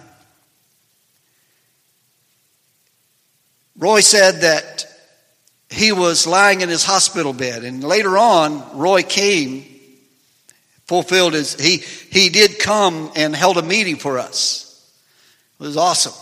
Roy 3.76 4.00
said 4.00 4.40
that 4.40 4.93
he 5.74 5.92
was 5.92 6.26
lying 6.26 6.60
in 6.60 6.68
his 6.68 6.84
hospital 6.84 7.32
bed, 7.32 7.64
and 7.64 7.82
later 7.82 8.16
on, 8.16 8.78
Roy 8.78 9.02
came, 9.02 9.64
fulfilled 10.86 11.34
his, 11.34 11.54
he, 11.54 11.78
he 11.78 12.28
did 12.28 12.58
come 12.58 13.10
and 13.16 13.34
held 13.34 13.58
a 13.58 13.62
meeting 13.62 13.96
for 13.96 14.18
us. 14.18 14.60
It 15.60 15.64
was 15.64 15.76
awesome. 15.76 16.14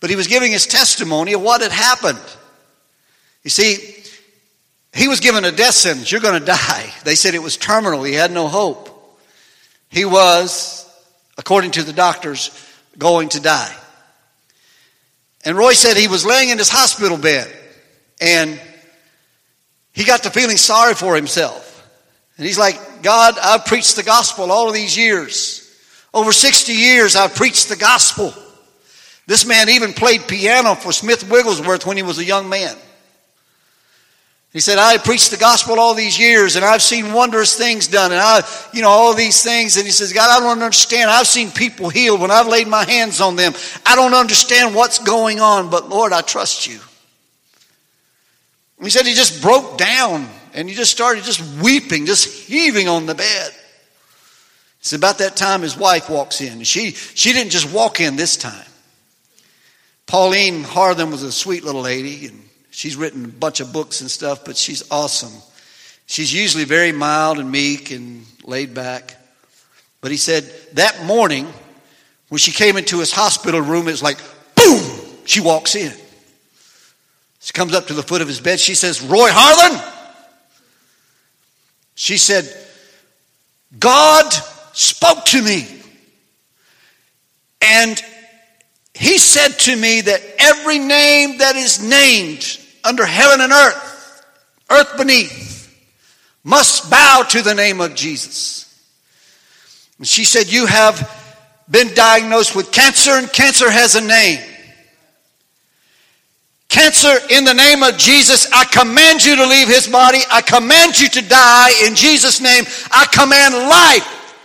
But 0.00 0.10
he 0.10 0.16
was 0.16 0.26
giving 0.26 0.52
his 0.52 0.66
testimony 0.66 1.34
of 1.34 1.42
what 1.42 1.60
had 1.60 1.72
happened. 1.72 2.18
You 3.44 3.50
see, 3.50 3.96
he 4.92 5.08
was 5.08 5.20
given 5.20 5.44
a 5.44 5.52
death 5.52 5.74
sentence. 5.74 6.10
You're 6.10 6.20
going 6.20 6.40
to 6.40 6.46
die. 6.46 6.92
They 7.04 7.14
said 7.14 7.34
it 7.34 7.42
was 7.42 7.56
terminal. 7.56 8.02
He 8.02 8.14
had 8.14 8.32
no 8.32 8.48
hope. 8.48 8.88
He 9.90 10.04
was 10.04 10.80
according 11.40 11.70
to 11.70 11.82
the 11.82 11.92
doctors, 11.94 12.50
going 12.98 13.30
to 13.30 13.40
die. 13.40 13.74
And 15.42 15.56
Roy 15.56 15.72
said 15.72 15.96
he 15.96 16.06
was 16.06 16.26
laying 16.26 16.50
in 16.50 16.58
his 16.58 16.68
hospital 16.68 17.16
bed 17.16 17.50
and 18.20 18.60
he 19.92 20.04
got 20.04 20.22
to 20.22 20.30
feeling 20.30 20.56
sorry 20.56 20.94
for 20.94 21.16
himself. 21.16 21.66
And 22.36 22.46
he's 22.46 22.58
like, 22.58 23.02
God, 23.02 23.34
I've 23.42 23.66
preached 23.66 23.96
the 23.96 24.02
gospel 24.02 24.50
all 24.50 24.68
of 24.68 24.74
these 24.74 24.96
years. 24.96 25.66
Over 26.12 26.32
60 26.32 26.72
years, 26.72 27.16
I've 27.16 27.34
preached 27.34 27.68
the 27.68 27.76
gospel. 27.76 28.32
This 29.26 29.46
man 29.46 29.68
even 29.68 29.92
played 29.92 30.26
piano 30.26 30.74
for 30.74 30.92
Smith 30.92 31.30
Wigglesworth 31.30 31.86
when 31.86 31.96
he 31.96 32.02
was 32.02 32.18
a 32.18 32.24
young 32.24 32.48
man. 32.48 32.76
He 34.52 34.58
said, 34.58 34.78
I 34.78 34.98
preached 34.98 35.30
the 35.30 35.36
gospel 35.36 35.78
all 35.78 35.94
these 35.94 36.18
years 36.18 36.56
and 36.56 36.64
I've 36.64 36.82
seen 36.82 37.12
wondrous 37.12 37.56
things 37.56 37.86
done 37.86 38.10
and 38.10 38.20
I, 38.20 38.42
you 38.72 38.82
know, 38.82 38.88
all 38.88 39.14
these 39.14 39.44
things. 39.44 39.76
And 39.76 39.86
he 39.86 39.92
says, 39.92 40.12
God, 40.12 40.28
I 40.28 40.44
don't 40.44 40.60
understand. 40.60 41.08
I've 41.08 41.28
seen 41.28 41.52
people 41.52 41.88
healed 41.88 42.20
when 42.20 42.32
I've 42.32 42.48
laid 42.48 42.66
my 42.66 42.84
hands 42.84 43.20
on 43.20 43.36
them. 43.36 43.52
I 43.86 43.94
don't 43.94 44.14
understand 44.14 44.74
what's 44.74 44.98
going 44.98 45.38
on, 45.38 45.70
but 45.70 45.88
Lord, 45.88 46.12
I 46.12 46.22
trust 46.22 46.66
you. 46.66 46.80
He 48.82 48.90
said 48.90 49.06
he 49.06 49.14
just 49.14 49.42
broke 49.42 49.76
down 49.78 50.28
and 50.54 50.68
he 50.68 50.74
just 50.74 50.90
started 50.90 51.24
just 51.24 51.40
weeping, 51.62 52.06
just 52.06 52.48
heaving 52.48 52.88
on 52.88 53.06
the 53.06 53.14
bed. 53.14 53.50
It's 54.80 54.94
about 54.94 55.18
that 55.18 55.36
time 55.36 55.62
his 55.62 55.76
wife 55.76 56.08
walks 56.08 56.40
in. 56.40 56.62
She, 56.62 56.92
she 56.92 57.32
didn't 57.32 57.50
just 57.50 57.72
walk 57.72 58.00
in 58.00 58.16
this 58.16 58.36
time. 58.36 58.66
Pauline 60.06 60.64
Harthern 60.64 61.10
was 61.10 61.22
a 61.22 61.30
sweet 61.30 61.64
little 61.64 61.82
lady 61.82 62.26
and 62.26 62.42
She's 62.70 62.96
written 62.96 63.24
a 63.24 63.28
bunch 63.28 63.60
of 63.60 63.72
books 63.72 64.00
and 64.00 64.10
stuff, 64.10 64.44
but 64.44 64.56
she's 64.56 64.90
awesome. 64.90 65.32
She's 66.06 66.32
usually 66.32 66.64
very 66.64 66.92
mild 66.92 67.38
and 67.38 67.50
meek 67.50 67.90
and 67.90 68.24
laid 68.44 68.74
back. 68.74 69.16
But 70.00 70.10
he 70.10 70.16
said 70.16 70.44
that 70.74 71.04
morning, 71.04 71.46
when 72.28 72.38
she 72.38 72.52
came 72.52 72.76
into 72.76 73.00
his 73.00 73.12
hospital 73.12 73.60
room, 73.60 73.88
it's 73.88 74.02
like, 74.02 74.18
boom, 74.54 74.80
she 75.24 75.40
walks 75.40 75.74
in. 75.74 75.92
She 77.40 77.52
comes 77.52 77.74
up 77.74 77.86
to 77.86 77.94
the 77.94 78.02
foot 78.02 78.20
of 78.20 78.28
his 78.28 78.38
bed. 78.38 78.60
She 78.60 78.74
says, 78.74 79.02
Roy 79.02 79.28
Harlan? 79.30 79.80
She 81.94 82.18
said, 82.18 82.44
God 83.78 84.30
spoke 84.72 85.24
to 85.26 85.42
me. 85.42 85.66
And 87.62 88.02
he 88.94 89.18
said 89.18 89.50
to 89.60 89.76
me 89.76 90.02
that 90.02 90.22
every 90.38 90.78
name 90.78 91.38
that 91.38 91.56
is 91.56 91.82
named 91.82 92.58
under 92.84 93.06
heaven 93.06 93.40
and 93.40 93.52
earth, 93.52 94.24
earth 94.70 94.96
beneath, 94.96 95.50
must 96.44 96.90
bow 96.90 97.24
to 97.30 97.42
the 97.42 97.54
name 97.54 97.80
of 97.80 97.94
Jesus. 97.94 98.66
And 99.98 100.06
she 100.06 100.24
said, 100.24 100.50
You 100.50 100.66
have 100.66 101.08
been 101.70 101.94
diagnosed 101.94 102.56
with 102.56 102.72
cancer, 102.72 103.12
and 103.12 103.32
cancer 103.32 103.70
has 103.70 103.94
a 103.94 104.00
name. 104.00 104.40
Cancer, 106.70 107.18
in 107.30 107.42
the 107.42 107.52
name 107.52 107.82
of 107.82 107.96
Jesus, 107.96 108.46
I 108.52 108.64
command 108.64 109.24
you 109.24 109.34
to 109.34 109.46
leave 109.46 109.66
his 109.66 109.88
body. 109.88 110.20
I 110.30 110.40
command 110.40 110.98
you 111.00 111.08
to 111.08 111.20
die 111.20 111.72
in 111.84 111.96
Jesus' 111.96 112.40
name. 112.40 112.64
I 112.92 113.06
command 113.06 113.54
life 113.54 114.36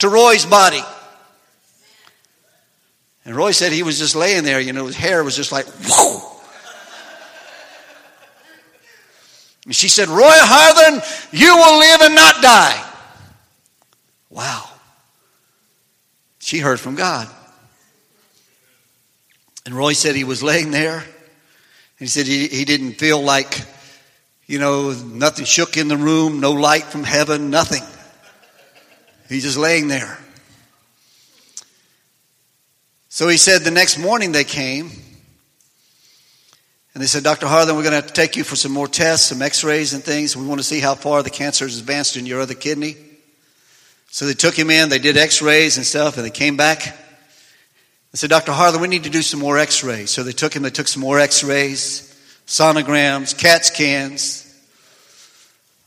to 0.00 0.08
Roy's 0.08 0.44
body. 0.44 0.82
And 3.24 3.36
Roy 3.36 3.52
said 3.52 3.70
he 3.70 3.84
was 3.84 4.00
just 4.00 4.16
laying 4.16 4.42
there, 4.42 4.60
you 4.60 4.72
know, 4.72 4.86
his 4.86 4.96
hair 4.96 5.22
was 5.22 5.36
just 5.36 5.52
like, 5.52 5.66
whoa. 5.66 6.32
And 9.64 9.74
she 9.74 9.88
said, 9.88 10.08
Roy 10.08 10.34
Harthern, 10.34 11.30
you 11.32 11.56
will 11.56 11.78
live 11.78 12.00
and 12.00 12.14
not 12.16 12.42
die. 12.42 12.90
Wow. 14.28 14.68
She 16.40 16.58
heard 16.58 16.80
from 16.80 16.96
God. 16.96 17.28
And 19.64 19.74
Roy 19.74 19.92
said 19.92 20.16
he 20.16 20.24
was 20.24 20.42
laying 20.42 20.72
there. 20.72 21.04
He 22.04 22.08
said 22.08 22.26
he, 22.26 22.48
he 22.48 22.66
didn't 22.66 22.92
feel 22.98 23.18
like, 23.22 23.62
you 24.44 24.58
know, 24.58 24.92
nothing 24.92 25.46
shook 25.46 25.78
in 25.78 25.88
the 25.88 25.96
room, 25.96 26.38
no 26.38 26.52
light 26.52 26.82
from 26.82 27.02
heaven, 27.02 27.48
nothing. 27.48 27.82
He's 29.26 29.44
just 29.44 29.56
laying 29.56 29.88
there. 29.88 30.18
So 33.08 33.26
he 33.26 33.38
said 33.38 33.62
the 33.62 33.70
next 33.70 33.96
morning 33.96 34.32
they 34.32 34.44
came 34.44 34.90
and 36.92 37.02
they 37.02 37.06
said, 37.06 37.24
Dr. 37.24 37.46
Harlan, 37.46 37.74
we're 37.74 37.84
going 37.84 37.92
to 37.92 38.02
have 38.02 38.08
to 38.08 38.12
take 38.12 38.36
you 38.36 38.44
for 38.44 38.54
some 38.54 38.72
more 38.72 38.86
tests, 38.86 39.28
some 39.28 39.40
x 39.40 39.64
rays 39.64 39.94
and 39.94 40.04
things. 40.04 40.36
We 40.36 40.44
want 40.44 40.60
to 40.60 40.66
see 40.66 40.80
how 40.80 40.94
far 40.96 41.22
the 41.22 41.30
cancer 41.30 41.64
has 41.64 41.80
advanced 41.80 42.18
in 42.18 42.26
your 42.26 42.42
other 42.42 42.52
kidney. 42.52 42.96
So 44.10 44.26
they 44.26 44.34
took 44.34 44.54
him 44.54 44.68
in, 44.68 44.90
they 44.90 44.98
did 44.98 45.16
x 45.16 45.40
rays 45.40 45.78
and 45.78 45.86
stuff, 45.86 46.18
and 46.18 46.26
they 46.26 46.30
came 46.30 46.58
back. 46.58 46.98
They 48.14 48.18
said, 48.18 48.30
Dr. 48.30 48.52
Harlan, 48.52 48.80
we 48.80 48.86
need 48.86 49.02
to 49.02 49.10
do 49.10 49.22
some 49.22 49.40
more 49.40 49.58
x 49.58 49.82
rays. 49.82 50.08
So 50.08 50.22
they 50.22 50.30
took 50.30 50.54
him, 50.54 50.62
they 50.62 50.70
took 50.70 50.86
some 50.86 51.02
more 51.02 51.18
x 51.18 51.42
rays, 51.42 52.16
sonograms, 52.46 53.36
CAT 53.36 53.64
scans, 53.64 54.64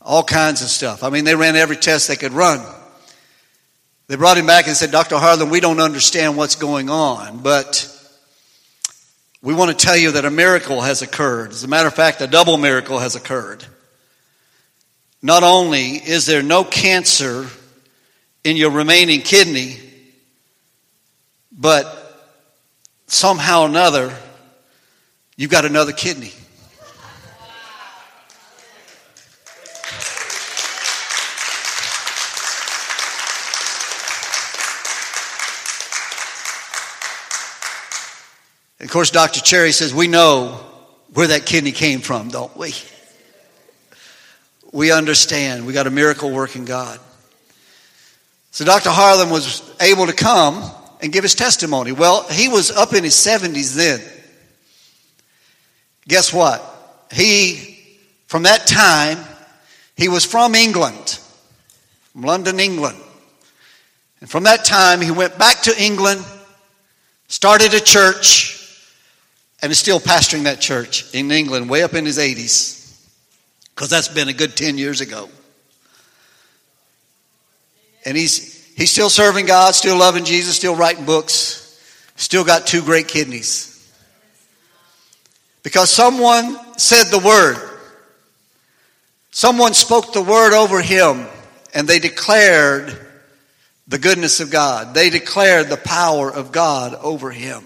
all 0.02 0.22
kinds 0.22 0.60
of 0.60 0.68
stuff. 0.68 1.02
I 1.02 1.08
mean, 1.08 1.24
they 1.24 1.34
ran 1.34 1.56
every 1.56 1.76
test 1.76 2.06
they 2.06 2.16
could 2.16 2.32
run. 2.32 2.60
They 4.08 4.16
brought 4.16 4.36
him 4.36 4.44
back 4.44 4.66
and 4.66 4.76
said, 4.76 4.90
Dr. 4.90 5.16
Harlan, 5.16 5.48
we 5.48 5.60
don't 5.60 5.80
understand 5.80 6.36
what's 6.36 6.56
going 6.56 6.90
on, 6.90 7.38
but 7.38 7.90
we 9.40 9.54
want 9.54 9.70
to 9.70 9.86
tell 9.86 9.96
you 9.96 10.12
that 10.12 10.26
a 10.26 10.30
miracle 10.30 10.82
has 10.82 11.00
occurred. 11.00 11.52
As 11.52 11.64
a 11.64 11.68
matter 11.68 11.88
of 11.88 11.94
fact, 11.94 12.20
a 12.20 12.26
double 12.26 12.58
miracle 12.58 12.98
has 12.98 13.16
occurred. 13.16 13.64
Not 15.22 15.44
only 15.44 15.92
is 15.92 16.26
there 16.26 16.42
no 16.42 16.62
cancer 16.62 17.46
in 18.44 18.58
your 18.58 18.70
remaining 18.70 19.22
kidney, 19.22 19.78
but 21.50 21.97
somehow 23.08 23.62
or 23.62 23.68
another, 23.68 24.14
you've 25.36 25.50
got 25.50 25.64
another 25.64 25.92
kidney. 25.92 26.32
Of 38.80 38.92
course, 38.92 39.10
Dr. 39.10 39.40
Cherry 39.40 39.72
says, 39.72 39.92
We 39.92 40.06
know 40.06 40.64
where 41.12 41.26
that 41.26 41.44
kidney 41.44 41.72
came 41.72 42.00
from, 42.00 42.28
don't 42.28 42.56
we? 42.56 42.72
We 44.72 44.92
understand. 44.92 45.66
We 45.66 45.72
got 45.72 45.86
a 45.86 45.90
miracle 45.90 46.30
working 46.30 46.64
God. 46.64 46.98
So 48.50 48.64
Dr. 48.64 48.90
Harlan 48.90 49.30
was 49.30 49.62
able 49.80 50.06
to 50.06 50.12
come 50.12 50.62
and 51.00 51.12
give 51.12 51.22
his 51.22 51.34
testimony. 51.34 51.92
Well, 51.92 52.24
he 52.28 52.48
was 52.48 52.70
up 52.70 52.92
in 52.92 53.04
his 53.04 53.14
70s 53.14 53.74
then. 53.74 54.00
Guess 56.06 56.32
what? 56.32 56.64
He, 57.12 57.78
from 58.26 58.44
that 58.44 58.66
time, 58.66 59.18
he 59.96 60.08
was 60.08 60.24
from 60.24 60.54
England, 60.54 61.18
from 62.12 62.22
London, 62.22 62.60
England. 62.60 62.98
And 64.20 64.28
from 64.28 64.44
that 64.44 64.64
time, 64.64 65.00
he 65.00 65.10
went 65.10 65.38
back 65.38 65.62
to 65.62 65.82
England, 65.82 66.24
started 67.28 67.74
a 67.74 67.80
church, 67.80 68.54
and 69.62 69.70
is 69.72 69.78
still 69.78 70.00
pastoring 70.00 70.44
that 70.44 70.60
church 70.60 71.14
in 71.14 71.30
England, 71.30 71.68
way 71.68 71.82
up 71.82 71.94
in 71.94 72.06
his 72.06 72.18
80s. 72.18 72.76
Because 73.74 73.90
that's 73.90 74.08
been 74.08 74.28
a 74.28 74.32
good 74.32 74.56
10 74.56 74.78
years 74.78 75.00
ago. 75.00 75.28
And 78.04 78.16
he's, 78.16 78.57
he's 78.78 78.92
still 78.92 79.10
serving 79.10 79.44
God, 79.44 79.74
still 79.74 79.98
loving 79.98 80.24
Jesus, 80.24 80.56
still 80.56 80.76
writing 80.76 81.04
books, 81.04 81.82
still 82.16 82.44
got 82.44 82.66
two 82.66 82.80
great 82.80 83.08
kidneys. 83.08 83.74
Because 85.64 85.90
someone 85.90 86.56
said 86.78 87.04
the 87.10 87.18
word. 87.18 87.58
Someone 89.32 89.74
spoke 89.74 90.12
the 90.12 90.22
word 90.22 90.54
over 90.54 90.80
him 90.80 91.26
and 91.74 91.86
they 91.86 91.98
declared 91.98 92.96
the 93.88 93.98
goodness 93.98 94.40
of 94.40 94.50
God. 94.50 94.94
They 94.94 95.10
declared 95.10 95.68
the 95.68 95.76
power 95.76 96.32
of 96.32 96.52
God 96.52 96.94
over 96.94 97.30
him. 97.30 97.64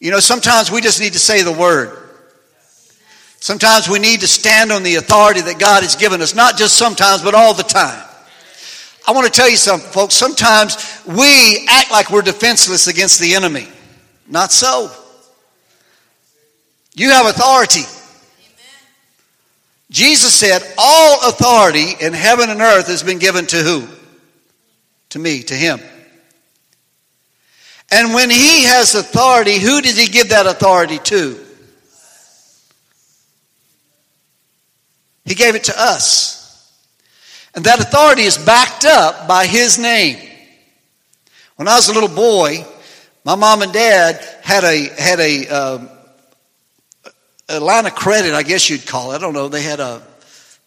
You 0.00 0.10
know, 0.10 0.20
sometimes 0.20 0.70
we 0.70 0.80
just 0.80 1.00
need 1.00 1.12
to 1.12 1.18
say 1.18 1.42
the 1.42 1.52
word. 1.52 1.98
Sometimes 3.40 3.88
we 3.88 3.98
need 3.98 4.20
to 4.20 4.28
stand 4.28 4.70
on 4.70 4.84
the 4.84 4.94
authority 4.94 5.40
that 5.40 5.58
God 5.58 5.82
has 5.82 5.96
given 5.96 6.22
us, 6.22 6.34
not 6.34 6.56
just 6.56 6.76
sometimes, 6.76 7.22
but 7.22 7.34
all 7.34 7.54
the 7.54 7.64
time. 7.64 8.08
I 9.06 9.12
want 9.12 9.26
to 9.26 9.32
tell 9.32 9.50
you 9.50 9.56
something, 9.56 9.90
folks. 9.90 10.14
Sometimes 10.14 11.02
we 11.06 11.66
act 11.68 11.90
like 11.90 12.10
we're 12.10 12.22
defenseless 12.22 12.86
against 12.86 13.20
the 13.20 13.34
enemy. 13.34 13.68
Not 14.28 14.52
so. 14.52 14.90
You 16.94 17.10
have 17.10 17.26
authority. 17.26 17.82
Jesus 19.90 20.34
said, 20.34 20.62
All 20.78 21.28
authority 21.28 21.92
in 22.00 22.12
heaven 22.12 22.48
and 22.48 22.60
earth 22.60 22.86
has 22.86 23.02
been 23.02 23.18
given 23.18 23.46
to 23.46 23.56
who? 23.56 23.86
To 25.10 25.18
me, 25.18 25.42
to 25.42 25.54
him. 25.54 25.80
And 27.90 28.14
when 28.14 28.30
he 28.30 28.64
has 28.64 28.94
authority, 28.94 29.58
who 29.58 29.82
does 29.82 29.98
he 29.98 30.06
give 30.06 30.30
that 30.30 30.46
authority 30.46 30.98
to? 30.98 31.38
He 35.24 35.34
gave 35.34 35.54
it 35.54 35.64
to 35.64 35.74
us. 35.76 36.41
And 37.54 37.64
that 37.64 37.80
authority 37.80 38.22
is 38.22 38.38
backed 38.38 38.84
up 38.84 39.28
by 39.28 39.46
His 39.46 39.78
name. 39.78 40.18
When 41.56 41.68
I 41.68 41.74
was 41.74 41.88
a 41.88 41.92
little 41.92 42.08
boy, 42.08 42.64
my 43.24 43.34
mom 43.34 43.62
and 43.62 43.72
dad 43.72 44.24
had 44.42 44.64
a, 44.64 44.88
had 45.00 45.20
a, 45.20 45.46
um, 45.48 45.88
a 47.48 47.60
line 47.60 47.86
of 47.86 47.94
credit, 47.94 48.32
I 48.32 48.42
guess 48.42 48.68
you'd 48.70 48.86
call 48.86 49.12
it. 49.12 49.16
I 49.16 49.18
don't 49.18 49.34
know. 49.34 49.48
They 49.48 49.62
had 49.62 49.80
a, 49.80 50.02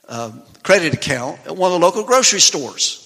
a 0.08 0.34
credit 0.64 0.94
account 0.94 1.40
at 1.46 1.56
one 1.56 1.72
of 1.72 1.80
the 1.80 1.86
local 1.86 2.04
grocery 2.04 2.40
stores. 2.40 3.02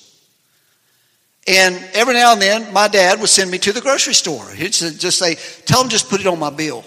And 1.47 1.75
every 1.93 2.13
now 2.13 2.33
and 2.33 2.41
then, 2.41 2.71
my 2.73 2.87
dad 2.87 3.19
would 3.19 3.29
send 3.29 3.49
me 3.49 3.57
to 3.59 3.71
the 3.71 3.81
grocery 3.81 4.13
store. 4.13 4.47
He'd 4.51 4.73
just 4.73 5.17
say, 5.17 5.35
Tell 5.65 5.81
them 5.81 5.89
just 5.89 6.09
put 6.09 6.21
it 6.21 6.27
on 6.27 6.37
my 6.37 6.51
bill. 6.51 6.83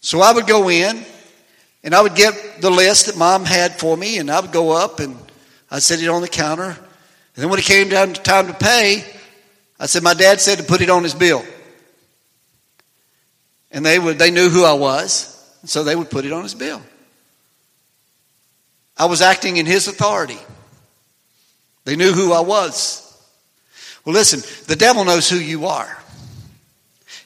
So 0.00 0.20
I 0.20 0.32
would 0.32 0.46
go 0.46 0.70
in, 0.70 1.04
and 1.82 1.94
I 1.94 2.00
would 2.00 2.14
get 2.14 2.62
the 2.62 2.70
list 2.70 3.06
that 3.06 3.16
mom 3.18 3.44
had 3.44 3.78
for 3.78 3.96
me, 3.96 4.18
and 4.18 4.30
I 4.30 4.40
would 4.40 4.52
go 4.52 4.72
up 4.72 5.00
and 5.00 5.18
I'd 5.74 5.82
set 5.82 6.00
it 6.00 6.06
on 6.06 6.22
the 6.22 6.28
counter. 6.28 6.68
And 6.68 6.76
then 7.34 7.48
when 7.48 7.58
it 7.58 7.64
came 7.64 7.88
down 7.88 8.12
to 8.12 8.22
time 8.22 8.46
to 8.46 8.54
pay, 8.54 9.04
I 9.80 9.86
said, 9.86 10.04
My 10.04 10.14
dad 10.14 10.40
said 10.40 10.58
to 10.58 10.64
put 10.64 10.80
it 10.80 10.88
on 10.88 11.02
his 11.02 11.14
bill. 11.14 11.44
And 13.72 13.84
they 13.84 13.98
would 13.98 14.16
they 14.16 14.30
knew 14.30 14.50
who 14.50 14.62
I 14.62 14.74
was, 14.74 15.36
so 15.64 15.82
they 15.82 15.96
would 15.96 16.10
put 16.10 16.24
it 16.24 16.30
on 16.30 16.44
his 16.44 16.54
bill. 16.54 16.80
I 18.96 19.06
was 19.06 19.20
acting 19.20 19.56
in 19.56 19.66
his 19.66 19.88
authority. 19.88 20.38
They 21.84 21.96
knew 21.96 22.12
who 22.12 22.32
I 22.32 22.40
was. 22.40 23.00
Well, 24.04 24.14
listen, 24.14 24.42
the 24.68 24.76
devil 24.76 25.04
knows 25.04 25.28
who 25.28 25.38
you 25.38 25.66
are. 25.66 25.98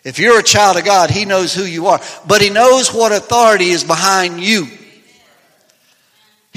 If 0.05 0.19
you're 0.19 0.40
a 0.40 0.43
child 0.43 0.78
of 0.78 0.87
God, 0.87 1.11
He 1.11 1.26
knows 1.26 1.55
who 1.55 1.64
you 1.64 1.88
are, 1.88 2.00
but 2.26 2.40
He 2.40 2.49
knows 2.49 2.95
what 2.95 3.12
authority 3.12 3.69
is 3.69 3.85
behind 3.85 4.40
you. 4.40 4.69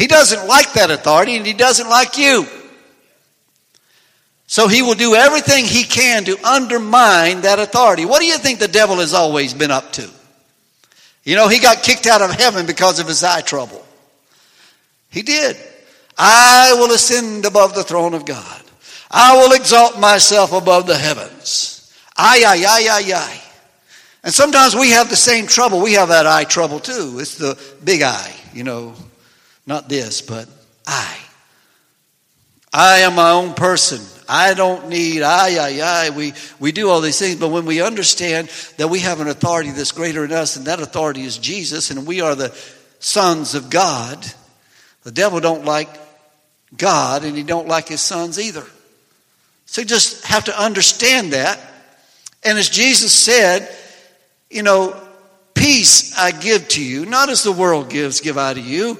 He 0.01 0.07
doesn't 0.07 0.47
like 0.47 0.73
that 0.73 0.89
authority 0.89 1.35
and 1.35 1.45
He 1.45 1.53
doesn't 1.53 1.87
like 1.87 2.17
you. 2.17 2.47
So 4.47 4.67
He 4.67 4.81
will 4.81 4.95
do 4.95 5.13
everything 5.13 5.63
He 5.63 5.83
can 5.83 6.23
to 6.23 6.43
undermine 6.43 7.41
that 7.41 7.59
authority. 7.59 8.05
What 8.05 8.19
do 8.19 8.25
you 8.25 8.39
think 8.39 8.57
the 8.57 8.67
devil 8.67 8.95
has 8.95 9.13
always 9.13 9.53
been 9.53 9.69
up 9.69 9.91
to? 9.93 10.09
You 11.23 11.35
know, 11.35 11.47
he 11.47 11.59
got 11.59 11.83
kicked 11.83 12.07
out 12.07 12.23
of 12.23 12.31
heaven 12.31 12.65
because 12.65 12.99
of 12.99 13.07
his 13.07 13.23
eye 13.23 13.41
trouble. 13.41 13.85
He 15.11 15.21
did. 15.21 15.55
I 16.17 16.73
will 16.79 16.91
ascend 16.91 17.45
above 17.45 17.75
the 17.75 17.83
throne 17.83 18.15
of 18.15 18.25
God. 18.25 18.63
I 19.11 19.37
will 19.37 19.53
exalt 19.53 19.99
myself 19.99 20.51
above 20.51 20.87
the 20.87 20.97
heavens. 20.97 21.95
Ay, 22.17 22.43
ay, 22.43 22.65
ay, 22.67 22.87
ay, 22.89 23.13
ay. 23.13 23.41
And 24.23 24.33
sometimes 24.33 24.75
we 24.75 24.89
have 24.89 25.11
the 25.11 25.15
same 25.15 25.45
trouble. 25.45 25.79
We 25.79 25.93
have 25.93 26.09
that 26.09 26.25
eye 26.25 26.45
trouble 26.45 26.79
too. 26.79 27.19
It's 27.19 27.35
the 27.35 27.55
big 27.83 28.01
eye, 28.01 28.33
you 28.51 28.63
know, 28.63 28.95
not 29.71 29.89
this, 29.89 30.21
but 30.21 30.47
I. 30.85 31.17
I 32.73 32.99
am 32.99 33.15
my 33.15 33.31
own 33.31 33.53
person. 33.53 34.01
I 34.29 34.53
don't 34.53 34.89
need, 34.89 35.23
I, 35.23 35.55
I, 35.57 36.05
I. 36.05 36.09
We, 36.11 36.33
we 36.59 36.71
do 36.71 36.89
all 36.89 37.01
these 37.01 37.19
things, 37.19 37.39
but 37.39 37.49
when 37.49 37.65
we 37.65 37.81
understand 37.81 38.49
that 38.77 38.89
we 38.89 38.99
have 38.99 39.19
an 39.19 39.27
authority 39.27 39.71
that's 39.71 39.91
greater 39.91 40.27
than 40.27 40.37
us, 40.37 40.55
and 40.55 40.67
that 40.67 40.79
authority 40.79 41.23
is 41.23 41.37
Jesus, 41.37 41.91
and 41.91 42.05
we 42.05 42.21
are 42.21 42.35
the 42.35 42.55
sons 42.99 43.55
of 43.55 43.69
God, 43.69 44.25
the 45.03 45.11
devil 45.11 45.39
don't 45.39 45.65
like 45.65 45.89
God, 46.77 47.23
and 47.23 47.35
he 47.35 47.43
don't 47.43 47.67
like 47.67 47.87
his 47.87 48.01
sons 48.01 48.39
either. 48.39 48.65
So 49.65 49.81
you 49.81 49.87
just 49.87 50.25
have 50.25 50.45
to 50.45 50.61
understand 50.61 51.33
that 51.33 51.59
and 52.43 52.57
as 52.57 52.69
Jesus 52.69 53.13
said, 53.13 53.69
you 54.49 54.63
know, 54.63 54.99
peace 55.53 56.17
I 56.17 56.31
give 56.31 56.67
to 56.69 56.83
you, 56.83 57.05
not 57.05 57.29
as 57.29 57.43
the 57.43 57.51
world 57.51 57.89
gives, 57.89 58.21
give 58.21 58.37
I 58.37 58.53
to 58.53 58.61
you. 58.61 58.97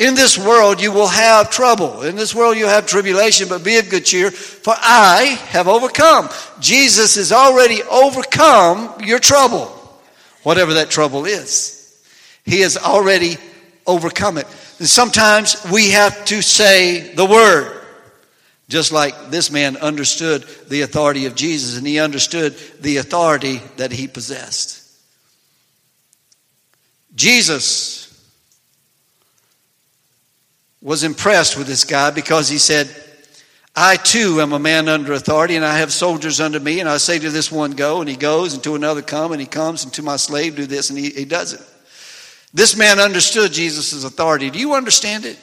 In 0.00 0.14
this 0.14 0.38
world 0.38 0.80
you 0.80 0.92
will 0.92 1.06
have 1.06 1.50
trouble. 1.50 2.02
In 2.02 2.16
this 2.16 2.34
world 2.34 2.56
you 2.56 2.64
have 2.64 2.86
tribulation, 2.86 3.48
but 3.50 3.62
be 3.62 3.76
of 3.76 3.90
good 3.90 4.06
cheer, 4.06 4.30
for 4.30 4.74
I 4.74 5.38
have 5.50 5.68
overcome. 5.68 6.30
Jesus 6.58 7.16
has 7.16 7.32
already 7.32 7.82
overcome 7.82 9.04
your 9.04 9.18
trouble, 9.18 9.66
whatever 10.42 10.74
that 10.74 10.88
trouble 10.88 11.26
is. 11.26 12.02
He 12.46 12.60
has 12.62 12.78
already 12.78 13.36
overcome 13.86 14.38
it. 14.38 14.46
And 14.78 14.88
sometimes 14.88 15.62
we 15.70 15.90
have 15.90 16.24
to 16.24 16.40
say 16.40 17.12
the 17.14 17.26
word. 17.26 17.76
Just 18.70 18.92
like 18.92 19.30
this 19.30 19.50
man 19.50 19.76
understood 19.76 20.44
the 20.68 20.80
authority 20.80 21.26
of 21.26 21.34
Jesus 21.34 21.76
and 21.76 21.86
he 21.86 22.00
understood 22.00 22.56
the 22.80 22.96
authority 22.96 23.60
that 23.76 23.92
he 23.92 24.06
possessed. 24.06 24.78
Jesus 27.14 28.09
was 30.82 31.04
impressed 31.04 31.56
with 31.56 31.66
this 31.66 31.84
guy 31.84 32.10
because 32.10 32.48
he 32.48 32.58
said, 32.58 32.88
I 33.76 33.96
too 33.96 34.40
am 34.40 34.52
a 34.52 34.58
man 34.58 34.88
under 34.88 35.12
authority, 35.12 35.56
and 35.56 35.64
I 35.64 35.78
have 35.78 35.92
soldiers 35.92 36.40
under 36.40 36.58
me, 36.58 36.80
and 36.80 36.88
I 36.88 36.96
say 36.96 37.18
to 37.18 37.30
this 37.30 37.52
one, 37.52 37.72
Go, 37.72 38.00
and 38.00 38.08
he 38.08 38.16
goes, 38.16 38.54
and 38.54 38.62
to 38.64 38.74
another, 38.74 39.00
Come, 39.00 39.32
and 39.32 39.40
he 39.40 39.46
comes, 39.46 39.84
and 39.84 39.92
to 39.94 40.02
my 40.02 40.16
slave, 40.16 40.56
do 40.56 40.66
this, 40.66 40.90
and 40.90 40.98
he, 40.98 41.10
he 41.10 41.24
does 41.24 41.52
it. 41.52 41.60
This 42.52 42.76
man 42.76 42.98
understood 42.98 43.52
Jesus' 43.52 44.02
authority. 44.02 44.50
Do 44.50 44.58
you 44.58 44.74
understand 44.74 45.24
it? 45.24 45.38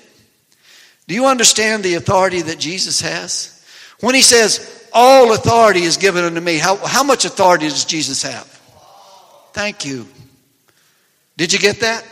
Do 1.07 1.15
you 1.15 1.27
understand 1.27 1.83
the 1.83 1.93
authority 1.93 2.41
that 2.41 2.59
Jesus 2.59 2.99
has? 2.99 3.63
When 4.01 4.13
he 4.13 4.21
says, 4.21 4.89
All 4.91 5.33
authority 5.33 5.83
is 5.83 5.95
given 5.95 6.25
unto 6.25 6.41
me, 6.41 6.57
how, 6.57 6.75
how 6.75 7.03
much 7.03 7.23
authority 7.23 7.69
does 7.69 7.85
Jesus 7.85 8.23
have? 8.23 8.45
Thank 9.53 9.85
you. 9.85 10.05
Did 11.37 11.53
you 11.53 11.59
get 11.59 11.79
that? 11.79 12.03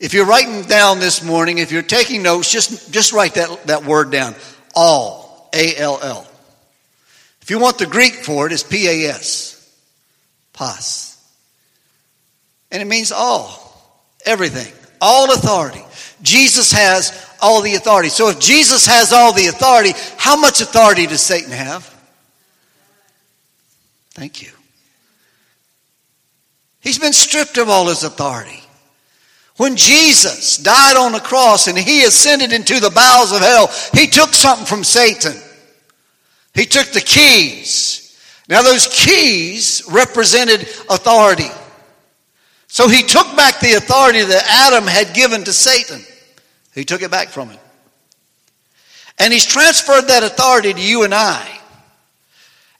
If 0.00 0.14
you're 0.14 0.26
writing 0.26 0.62
down 0.62 1.00
this 1.00 1.24
morning, 1.24 1.58
if 1.58 1.72
you're 1.72 1.82
taking 1.82 2.22
notes, 2.22 2.50
just, 2.50 2.92
just 2.92 3.12
write 3.12 3.34
that, 3.34 3.66
that 3.66 3.84
word 3.84 4.10
down. 4.10 4.34
All. 4.74 5.50
A 5.54 5.74
L 5.76 5.98
L. 6.02 6.26
If 7.40 7.50
you 7.50 7.58
want 7.58 7.78
the 7.78 7.86
Greek 7.86 8.12
for 8.16 8.46
it, 8.46 8.52
it's 8.52 8.62
P 8.62 8.86
A 8.86 9.08
S. 9.08 9.54
Pas. 10.52 11.16
And 12.70 12.82
it 12.82 12.84
means 12.84 13.10
all. 13.10 13.74
Everything. 14.26 14.70
All 15.00 15.32
authority. 15.32 15.82
Jesus 16.20 16.70
has 16.72 17.34
all 17.40 17.62
the 17.62 17.76
authority. 17.76 18.10
So 18.10 18.28
if 18.28 18.38
Jesus 18.38 18.84
has 18.86 19.14
all 19.14 19.32
the 19.32 19.46
authority, 19.46 19.94
how 20.18 20.38
much 20.38 20.60
authority 20.60 21.06
does 21.06 21.22
Satan 21.22 21.52
have? 21.52 21.86
Thank 24.10 24.42
you. 24.42 24.50
He's 26.80 26.98
been 26.98 27.14
stripped 27.14 27.56
of 27.56 27.70
all 27.70 27.88
his 27.88 28.04
authority. 28.04 28.62
When 29.58 29.74
Jesus 29.74 30.56
died 30.56 30.96
on 30.96 31.10
the 31.10 31.20
cross 31.20 31.66
and 31.66 31.76
he 31.76 32.04
ascended 32.04 32.52
into 32.52 32.78
the 32.78 32.90
bowels 32.90 33.32
of 33.32 33.40
hell, 33.40 33.66
he 33.92 34.06
took 34.06 34.32
something 34.32 34.66
from 34.66 34.84
Satan. 34.84 35.34
He 36.54 36.64
took 36.64 36.86
the 36.92 37.00
keys. 37.00 38.16
Now, 38.48 38.62
those 38.62 38.86
keys 38.86 39.82
represented 39.90 40.62
authority. 40.88 41.50
So 42.68 42.88
he 42.88 43.02
took 43.02 43.36
back 43.36 43.58
the 43.58 43.74
authority 43.74 44.22
that 44.22 44.44
Adam 44.68 44.86
had 44.86 45.12
given 45.12 45.42
to 45.42 45.52
Satan. 45.52 46.04
He 46.72 46.84
took 46.84 47.02
it 47.02 47.10
back 47.10 47.28
from 47.28 47.50
him. 47.50 47.58
And 49.18 49.32
he's 49.32 49.44
transferred 49.44 50.02
that 50.02 50.22
authority 50.22 50.72
to 50.72 50.80
you 50.80 51.02
and 51.02 51.12
I. 51.12 51.58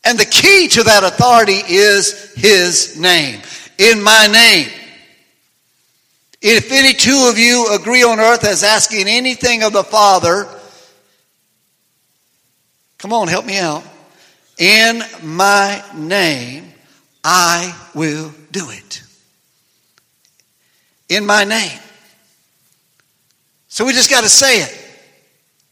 And 0.05 0.17
the 0.17 0.27
key 0.27 0.69
to 0.69 0.85
that 0.85 1.03
authority 1.03 1.61
is 1.69 2.33
his 2.35 2.97
name. 2.97 3.41
In 3.79 4.01
my 4.01 4.29
name. 4.29 4.71
If 6.41 6.71
any 6.71 6.93
two 6.93 7.29
of 7.31 7.39
you 7.39 7.75
agree 7.75 8.05
on 8.05 8.21
earth 8.21 8.45
as 8.45 8.63
asking 8.63 9.09
anything 9.09 9.63
of 9.63 9.73
the 9.73 9.83
Father, 9.83 10.47
come 12.99 13.13
on, 13.13 13.29
help 13.29 13.45
me 13.45 13.59
out. 13.59 13.83
In 14.59 15.03
my 15.23 15.83
name, 15.95 16.73
I 17.25 17.77
will 17.95 18.33
do 18.53 18.71
it. 18.71 19.03
In 21.09 21.27
my 21.27 21.45
name. 21.45 21.79
So 23.69 23.85
we 23.85 23.93
just 23.93 24.11
got 24.11 24.23
to 24.23 24.29
say 24.29 24.63
it. 24.63 24.85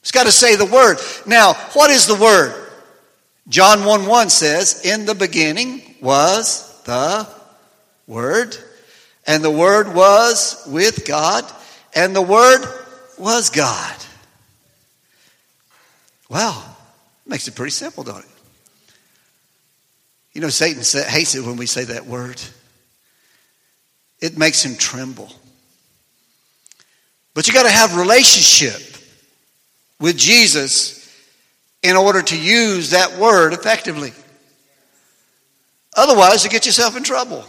Just 0.03 0.15
got 0.15 0.27
to 0.27 0.33
say 0.33 0.57
the 0.57 0.67
word. 0.67 0.99
Now, 1.27 1.55
what 1.73 1.91
is 1.91 2.07
the 2.07 2.15
word? 2.15 2.67
John 3.49 3.85
1 3.85 4.07
1 4.07 4.31
says, 4.31 4.85
In 4.85 5.07
the 5.07 5.15
beginning 5.15 5.97
was 6.01 6.83
the 6.83 7.29
Word, 8.07 8.57
and 9.27 9.43
the 9.43 9.51
Word 9.51 9.95
was 9.95 10.63
with 10.67 11.07
God, 11.07 11.45
and 11.95 12.15
the 12.15 12.23
Word 12.23 12.65
was 13.19 13.51
God. 13.51 13.97
Well, 16.29 16.77
makes 17.27 17.49
it 17.49 17.55
pretty 17.55 17.71
simple, 17.71 18.05
don't 18.05 18.19
it? 18.19 18.25
You 20.33 20.43
know, 20.43 20.51
Satan 20.51 20.83
hates 21.09 21.35
it 21.35 21.45
when 21.45 21.57
we 21.57 21.65
say 21.65 21.85
that 21.85 22.05
word. 22.05 22.41
It 24.21 24.37
makes 24.37 24.63
him 24.63 24.77
tremble. 24.77 25.33
But 27.33 27.49
you 27.49 27.55
got 27.55 27.63
to 27.63 27.71
have 27.71 27.97
relationship 27.97 29.03
with 29.99 30.19
Jesus 30.19 31.11
in 31.83 31.97
order 31.97 32.21
to 32.21 32.39
use 32.39 32.91
that 32.91 33.17
word 33.19 33.55
effectively. 33.55 34.13
Otherwise, 35.97 36.45
you 36.45 36.51
get 36.51 36.67
yourself 36.67 36.97
in 36.97 37.03
trouble. 37.03 37.45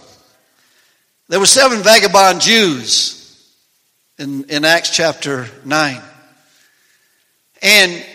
There 1.30 1.40
were 1.40 1.46
seven 1.46 1.84
vagabond 1.84 2.40
Jews 2.40 3.18
in, 4.18 4.46
in 4.46 4.64
Acts 4.64 4.90
chapter 4.90 5.48
9. 5.66 6.02
And 7.62 8.06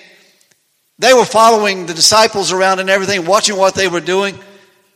they 0.98 1.12
were 1.12 1.24
following 1.24 1.84
the 1.84 1.92
disciples 1.92 2.52
around 2.52 2.78
and 2.78 2.88
everything, 2.88 3.26
watching 3.26 3.56
what 3.58 3.74
they 3.74 3.88
were 3.88 4.00
doing. 4.00 4.38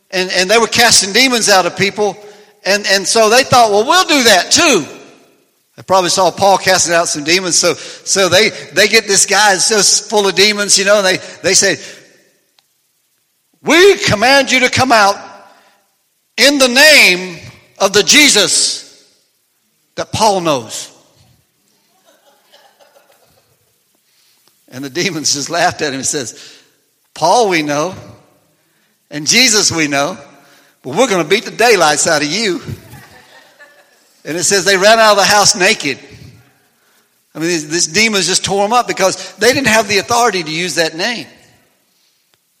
And, 0.09 0.31
and 0.31 0.49
they 0.49 0.57
were 0.57 0.67
casting 0.67 1.13
demons 1.13 1.47
out 1.47 1.67
of 1.67 1.77
people. 1.77 2.17
And, 2.65 2.87
and 2.87 3.07
so 3.07 3.29
they 3.29 3.43
thought, 3.43 3.69
well, 3.69 3.85
we'll 3.85 4.07
do 4.07 4.23
that 4.23 4.51
too. 4.51 4.85
They 5.75 5.83
probably 5.83 6.09
saw 6.09 6.31
Paul 6.31 6.57
casting 6.57 6.95
out 6.95 7.07
some 7.07 7.23
demons. 7.23 7.55
So, 7.55 7.75
so 7.75 8.29
they, 8.29 8.49
they 8.73 8.87
get 8.87 9.05
this 9.05 9.27
guy 9.27 9.51
that's 9.51 9.69
just 9.69 10.09
full 10.09 10.27
of 10.27 10.33
demons, 10.33 10.75
you 10.79 10.85
know, 10.85 10.97
and 10.97 11.05
they, 11.05 11.17
they 11.43 11.53
say, 11.53 11.75
we 13.61 13.97
command 13.99 14.51
you 14.51 14.61
to 14.61 14.71
come 14.71 14.91
out 14.91 15.15
in 16.35 16.57
the 16.57 16.67
name 16.67 17.46
of 17.77 17.93
the 17.93 18.03
Jesus 18.03 18.87
that 19.95 20.11
Paul 20.11 20.41
knows. 20.41 20.93
And 24.69 24.83
the 24.83 24.89
demons 24.89 25.33
just 25.33 25.49
laughed 25.49 25.81
at 25.81 25.89
him 25.89 25.95
and 25.95 26.05
says, 26.05 26.61
Paul 27.13 27.49
we 27.49 27.61
know, 27.61 27.95
and 29.09 29.25
Jesus 29.25 29.71
we 29.71 29.87
know, 29.87 30.17
but 30.83 30.95
we're 30.95 31.07
going 31.07 31.23
to 31.23 31.29
beat 31.29 31.45
the 31.45 31.51
daylights 31.51 32.07
out 32.07 32.21
of 32.21 32.27
you. 32.27 32.61
And 34.23 34.37
it 34.37 34.43
says 34.43 34.65
they 34.65 34.77
ran 34.77 34.99
out 34.99 35.11
of 35.11 35.17
the 35.17 35.23
house 35.23 35.55
naked. 35.55 35.97
I 37.33 37.39
mean, 37.39 37.47
this 37.47 37.87
demons 37.87 38.27
just 38.27 38.43
tore 38.43 38.63
them 38.63 38.73
up 38.73 38.87
because 38.87 39.35
they 39.37 39.53
didn't 39.53 39.67
have 39.67 39.87
the 39.87 39.99
authority 39.99 40.43
to 40.43 40.51
use 40.51 40.75
that 40.75 40.95
name. 40.95 41.27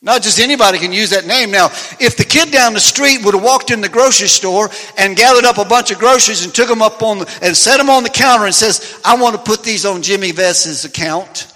Not 0.01 0.21
just 0.21 0.39
anybody 0.39 0.77
can 0.77 0.93
use 0.93 1.09
that 1.09 1.25
name. 1.25 1.49
Now, 1.49 1.67
if 1.99 2.17
the 2.17 2.23
kid 2.23 2.51
down 2.51 2.73
the 2.73 2.79
street 2.79 3.25
would 3.25 3.33
have 3.33 3.43
walked 3.43 3.71
in 3.71 3.81
the 3.81 3.89
grocery 3.89 4.27
store 4.27 4.69
and 4.97 5.17
gathered 5.17 5.43
up 5.43 5.57
a 5.57 5.65
bunch 5.65 5.89
of 5.89 5.97
groceries 5.97 6.45
and 6.45 6.53
took 6.53 6.67
them 6.67 6.83
up 6.83 7.01
on 7.01 7.19
the, 7.19 7.39
and 7.41 7.57
set 7.57 7.77
them 7.77 7.89
on 7.89 8.03
the 8.03 8.09
counter 8.09 8.45
and 8.45 8.53
says, 8.53 9.01
I 9.03 9.19
want 9.19 9.35
to 9.35 9.41
put 9.41 9.63
these 9.63 9.85
on 9.85 10.03
Jimmy 10.03 10.31
Vess's 10.31 10.85
account, 10.85 11.51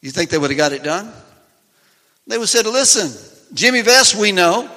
you 0.00 0.10
think 0.10 0.30
they 0.30 0.38
would 0.38 0.50
have 0.50 0.58
got 0.58 0.72
it 0.72 0.82
done? 0.82 1.12
They 2.26 2.38
would 2.38 2.42
have 2.42 2.50
said, 2.50 2.66
listen, 2.66 3.12
Jimmy 3.54 3.82
Vess, 3.82 4.18
we 4.20 4.32
know. 4.32 4.68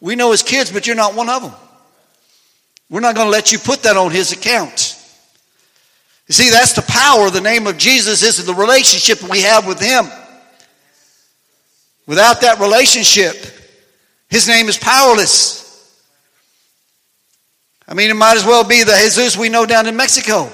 We 0.00 0.14
know 0.14 0.30
his 0.30 0.42
kids, 0.42 0.70
but 0.70 0.86
you're 0.86 0.96
not 0.96 1.14
one 1.14 1.28
of 1.28 1.42
them. 1.42 1.52
We're 2.88 3.00
not 3.00 3.14
going 3.14 3.26
to 3.26 3.30
let 3.30 3.52
you 3.52 3.58
put 3.58 3.82
that 3.82 3.96
on 3.96 4.10
his 4.10 4.32
account. 4.32 4.96
You 6.28 6.34
see, 6.34 6.50
that's 6.50 6.72
the 6.72 6.82
power 6.82 7.30
the 7.30 7.40
name 7.40 7.66
of 7.66 7.76
Jesus 7.78 8.22
is 8.22 8.44
the 8.44 8.54
relationship 8.54 9.28
we 9.28 9.42
have 9.42 9.66
with 9.66 9.80
him. 9.80 10.06
Without 12.06 12.40
that 12.40 12.58
relationship, 12.58 13.36
his 14.28 14.48
name 14.48 14.68
is 14.68 14.78
powerless. 14.78 15.60
I 17.86 17.94
mean, 17.94 18.10
it 18.10 18.14
might 18.14 18.36
as 18.36 18.44
well 18.44 18.64
be 18.64 18.84
the 18.84 18.92
Jesus 18.92 19.36
we 19.36 19.48
know 19.48 19.66
down 19.66 19.86
in 19.86 19.96
Mexico. 19.96 20.48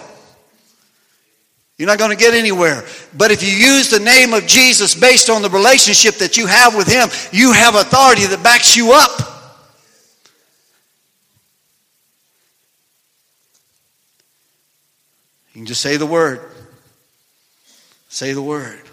You're 1.77 1.89
not 1.89 1.99
going 1.99 2.11
to 2.11 2.17
get 2.17 2.33
anywhere. 2.33 2.85
But 3.17 3.31
if 3.31 3.43
you 3.43 3.51
use 3.51 3.91
the 3.91 4.01
name 4.01 4.33
of 4.33 4.47
Jesus 4.47 4.95
based 4.95 5.29
on 5.29 5.43
the 5.43 5.51
relationship 5.51 6.15
that 6.17 6.39
you 6.39 6.47
have 6.47 6.75
with 6.75 6.89
him, 6.89 7.09
you 7.33 7.53
have 7.53 7.75
authority 7.75 8.25
that 8.25 8.43
backs 8.43 8.75
you 8.77 8.93
up. 8.93 9.21
You 15.53 15.61
can 15.61 15.67
just 15.67 15.83
say 15.83 15.99
the 15.99 16.07
word. 16.07 16.41
Say 18.09 18.33
the 18.33 18.43
word. 18.43 18.86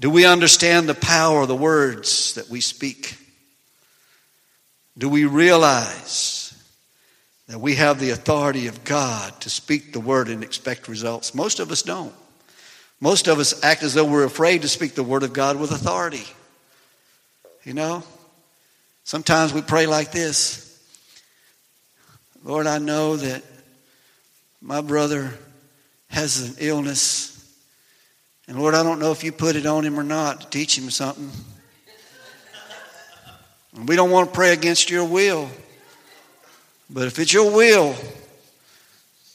Do 0.00 0.08
we 0.08 0.24
understand 0.24 0.88
the 0.88 0.94
power 0.94 1.42
of 1.42 1.48
the 1.48 1.54
words 1.54 2.34
that 2.34 2.48
we 2.48 2.62
speak? 2.62 3.18
Do 4.96 5.10
we 5.10 5.26
realize 5.26 6.54
that 7.48 7.60
we 7.60 7.74
have 7.74 8.00
the 8.00 8.10
authority 8.10 8.66
of 8.66 8.82
God 8.82 9.38
to 9.42 9.50
speak 9.50 9.92
the 9.92 10.00
word 10.00 10.28
and 10.28 10.42
expect 10.42 10.88
results? 10.88 11.34
Most 11.34 11.60
of 11.60 11.70
us 11.70 11.82
don't. 11.82 12.14
Most 12.98 13.28
of 13.28 13.38
us 13.38 13.62
act 13.62 13.82
as 13.82 13.92
though 13.92 14.06
we're 14.06 14.24
afraid 14.24 14.62
to 14.62 14.68
speak 14.68 14.94
the 14.94 15.02
word 15.02 15.22
of 15.22 15.34
God 15.34 15.56
with 15.56 15.70
authority. 15.70 16.24
You 17.64 17.74
know? 17.74 18.02
Sometimes 19.04 19.52
we 19.52 19.60
pray 19.60 19.86
like 19.86 20.12
this 20.12 20.66
Lord, 22.42 22.66
I 22.66 22.78
know 22.78 23.16
that 23.16 23.42
my 24.62 24.80
brother 24.80 25.34
has 26.08 26.48
an 26.48 26.56
illness 26.58 27.39
and 28.50 28.58
Lord, 28.58 28.74
I 28.74 28.82
don't 28.82 28.98
know 28.98 29.12
if 29.12 29.22
you 29.22 29.30
put 29.30 29.54
it 29.54 29.64
on 29.64 29.84
him 29.84 29.96
or 29.96 30.02
not 30.02 30.40
to 30.40 30.46
teach 30.48 30.76
him 30.76 30.90
something. 30.90 31.30
And 33.76 33.88
we 33.88 33.94
don't 33.94 34.10
want 34.10 34.28
to 34.28 34.34
pray 34.34 34.52
against 34.52 34.90
your 34.90 35.04
will. 35.04 35.48
But 36.90 37.06
if 37.06 37.20
it's 37.20 37.32
your 37.32 37.54
will, 37.54 37.94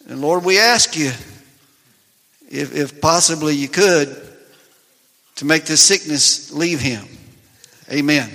and 0.09 0.19
Lord, 0.19 0.43
we 0.43 0.59
ask 0.59 0.97
you, 0.97 1.11
if, 2.49 2.75
if 2.75 2.99
possibly 2.99 3.55
you 3.55 3.69
could, 3.69 4.21
to 5.35 5.45
make 5.45 5.63
this 5.63 5.81
sickness 5.81 6.51
leave 6.51 6.81
him. 6.81 7.07
Amen. 7.89 8.29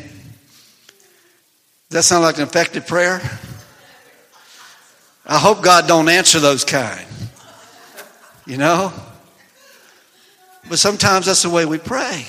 Does 1.90 1.90
that 1.90 2.02
sound 2.04 2.22
like 2.22 2.38
an 2.38 2.44
effective 2.44 2.86
prayer? 2.86 3.20
I 5.26 5.38
hope 5.38 5.62
God 5.62 5.86
don't 5.86 6.08
answer 6.08 6.40
those 6.40 6.64
kind. 6.64 7.06
You 8.46 8.56
know? 8.56 8.94
But 10.68 10.78
sometimes 10.78 11.26
that's 11.26 11.42
the 11.42 11.50
way 11.50 11.64
we 11.66 11.78
pray. 11.78 12.26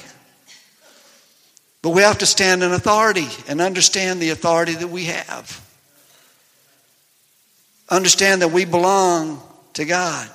But 1.81 1.89
we 1.89 2.01
have 2.03 2.19
to 2.19 2.25
stand 2.25 2.63
in 2.63 2.71
authority 2.71 3.27
and 3.47 3.59
understand 3.59 4.19
the 4.19 4.29
authority 4.29 4.75
that 4.75 4.89
we 4.89 5.05
have. 5.05 5.59
Understand 7.89 8.41
that 8.41 8.51
we 8.51 8.65
belong 8.65 9.41
to 9.73 9.85
God. 9.85 10.29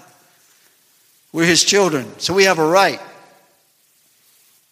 We're 1.32 1.46
His 1.46 1.64
children. 1.64 2.06
So 2.18 2.34
we 2.34 2.44
have 2.44 2.58
a 2.58 2.66
right 2.66 3.00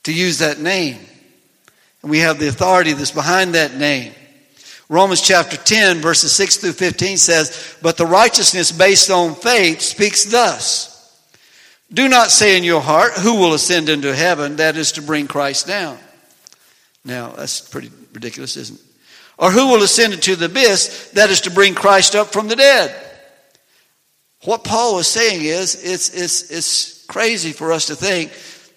to 0.05 0.13
use 0.13 0.39
that 0.39 0.61
name. 0.61 0.99
And 2.03 2.11
we 2.11 2.19
have 2.21 2.39
the 2.39 2.49
authority 2.49 2.93
that's 2.93 3.11
behind 3.11 3.55
that 3.55 3.75
name. 3.75 4.13
Romans 4.89 5.23
chapter 5.23 5.57
10, 5.57 5.99
verses 5.99 6.33
6 6.33 6.57
through 6.59 6.73
15 6.73 7.17
says, 7.17 7.77
But 7.81 7.97
the 7.97 8.07
righteousness 8.07 8.71
based 8.71 9.11
on 9.11 9.35
faith 9.35 9.81
speaks 9.81 10.25
thus. 10.25 10.94
Do 11.93 12.09
not 12.09 12.31
say 12.31 12.57
in 12.57 12.65
your 12.65 12.81
heart, 12.81 13.13
Who 13.13 13.39
will 13.39 13.55
ascend 13.55 13.89
into 13.89 14.15
heaven? 14.15 14.57
That 14.57 14.77
is 14.77 14.93
to 14.93 15.03
bring 15.03 15.29
Christ 15.29 15.67
down. 15.67 15.99
Now, 17.05 17.31
that's 17.31 17.61
pretty 17.61 17.91
ridiculous, 18.13 18.57
isn't 18.57 18.81
it? 18.81 18.87
Or 19.37 19.51
who 19.51 19.69
will 19.69 19.83
ascend 19.83 20.15
into 20.15 20.37
the 20.37 20.47
abyss? 20.47 21.11
That 21.15 21.31
is 21.31 21.43
to 21.43 21.51
bring 21.51 21.75
Christ 21.75 22.15
up 22.15 22.29
from 22.29 22.49
the 22.49 22.57
dead. 22.57 22.95
What 24.45 24.65
Paul 24.65 24.99
is 24.99 25.09
saying 25.09 25.43
is, 25.43 25.75
it's, 25.75 26.11
it's, 26.11 26.51
it's 26.51 27.05
crazy 27.07 27.53
for 27.53 27.73
us 27.73 27.87
to 27.87 27.97
think 27.97 28.33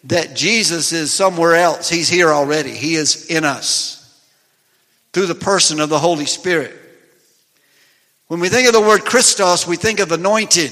that 0.06 0.36
Jesus 0.36 0.94
is 0.94 1.12
somewhere 1.14 1.56
else. 1.56 1.90
He's 1.90 2.10
here 2.10 2.30
already. 2.30 2.72
He 2.72 2.96
is 2.96 3.28
in 3.28 3.44
us 3.44 3.98
through 5.14 5.28
the 5.28 5.36
person 5.36 5.80
of 5.80 5.90
the 5.90 6.00
Holy 6.00 6.26
Spirit. 6.26 6.74
When 8.28 8.40
we 8.40 8.50
think 8.50 8.68
of 8.68 8.74
the 8.74 8.82
word 8.82 9.06
Christos, 9.06 9.68
we 9.68 9.78
think 9.78 10.00
of 10.00 10.12
anointed. 10.12 10.72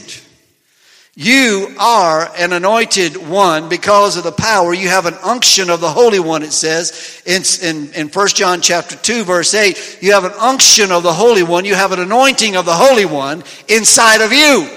You 1.18 1.74
are 1.80 2.30
an 2.38 2.52
anointed 2.52 3.16
one 3.16 3.70
because 3.70 4.18
of 4.18 4.26
the 4.26 4.34
power. 4.34 4.74
You 4.74 4.90
have 4.90 5.06
an 5.06 5.14
unction 5.24 5.70
of 5.70 5.80
the 5.80 5.90
Holy 5.90 6.20
One, 6.20 6.44
it 6.44 6.52
says 6.52 7.22
in, 7.26 7.44
in, 7.66 7.94
in 7.94 8.08
1 8.10 8.28
John 8.30 8.60
chapter 8.60 8.98
2, 8.98 9.24
verse 9.24 9.54
8. 9.54 10.00
You 10.02 10.12
have 10.12 10.26
an 10.26 10.34
unction 10.38 10.92
of 10.92 11.04
the 11.04 11.14
Holy 11.14 11.42
One. 11.42 11.64
You 11.64 11.76
have 11.76 11.94
an 11.94 12.02
anointing 12.02 12.58
of 12.58 12.66
the 12.66 12.74
Holy 12.74 13.06
One 13.06 13.46
inside 13.70 14.20
of 14.20 14.34
you. 14.34 14.70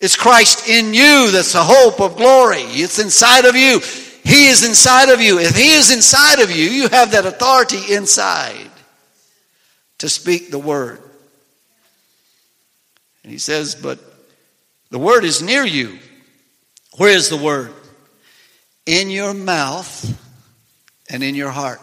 It's 0.00 0.16
Christ 0.16 0.66
in 0.66 0.94
you 0.94 1.30
that's 1.30 1.52
the 1.52 1.62
hope 1.62 2.00
of 2.00 2.16
glory. 2.16 2.62
It's 2.62 2.98
inside 2.98 3.44
of 3.44 3.54
you. 3.54 3.80
He 4.24 4.46
is 4.46 4.66
inside 4.66 5.10
of 5.10 5.20
you. 5.20 5.38
If 5.38 5.54
He 5.54 5.72
is 5.72 5.92
inside 5.92 6.40
of 6.40 6.50
you, 6.50 6.64
you 6.64 6.88
have 6.88 7.10
that 7.10 7.26
authority 7.26 7.94
inside 7.94 8.70
to 9.98 10.08
speak 10.08 10.50
the 10.50 10.58
word. 10.58 11.00
And 13.26 13.32
he 13.32 13.38
says, 13.38 13.74
But 13.74 13.98
the 14.90 15.00
word 15.00 15.24
is 15.24 15.42
near 15.42 15.64
you. 15.64 15.98
Where 16.96 17.10
is 17.10 17.28
the 17.28 17.36
word? 17.36 17.72
In 18.86 19.10
your 19.10 19.34
mouth 19.34 20.16
and 21.10 21.24
in 21.24 21.34
your 21.34 21.50
heart. 21.50 21.80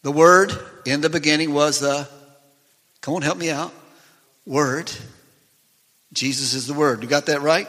The 0.00 0.10
word 0.10 0.54
in 0.86 1.02
the 1.02 1.10
beginning 1.10 1.52
was 1.52 1.80
the, 1.80 2.08
come 3.02 3.16
on, 3.16 3.20
help 3.20 3.36
me 3.36 3.50
out, 3.50 3.74
word. 4.46 4.90
Jesus 6.14 6.54
is 6.54 6.66
the 6.66 6.72
word. 6.72 7.02
You 7.02 7.08
got 7.10 7.26
that 7.26 7.42
right? 7.42 7.68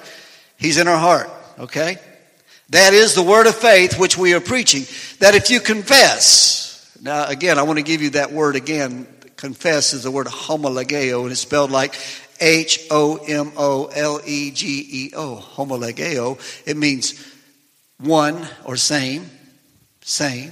He's 0.58 0.78
in 0.78 0.88
our 0.88 0.98
heart, 0.98 1.30
okay? 1.60 1.98
That 2.70 2.94
is 2.94 3.14
the 3.14 3.24
word 3.24 3.46
of 3.46 3.56
faith 3.56 4.00
which 4.00 4.18
we 4.18 4.34
are 4.36 4.40
preaching. 4.40 4.84
That 5.20 5.36
if 5.36 5.50
you 5.50 5.60
confess, 5.60 6.98
now 7.02 7.28
again, 7.28 7.60
I 7.60 7.64
want 7.64 7.78
to 7.78 7.84
give 7.84 8.02
you 8.02 8.12
that 8.12 8.32
word 8.32 8.56
again 8.56 9.06
confess 9.40 9.94
is 9.94 10.04
the 10.04 10.12
word 10.12 10.28
homologeo, 10.28 11.24
and 11.24 11.32
it's 11.32 11.40
spelled 11.40 11.72
like 11.72 11.96
H 12.42 12.88
O 12.92 13.16
M 13.16 13.54
O 13.56 13.86
L 13.86 14.20
E 14.26 14.52
G 14.52 14.86
E 14.92 15.12
O, 15.16 15.38
homologeo. 15.38 16.38
It 16.68 16.76
means 16.76 17.26
one 18.00 18.46
or 18.66 18.76
same, 18.76 19.30
same, 20.02 20.52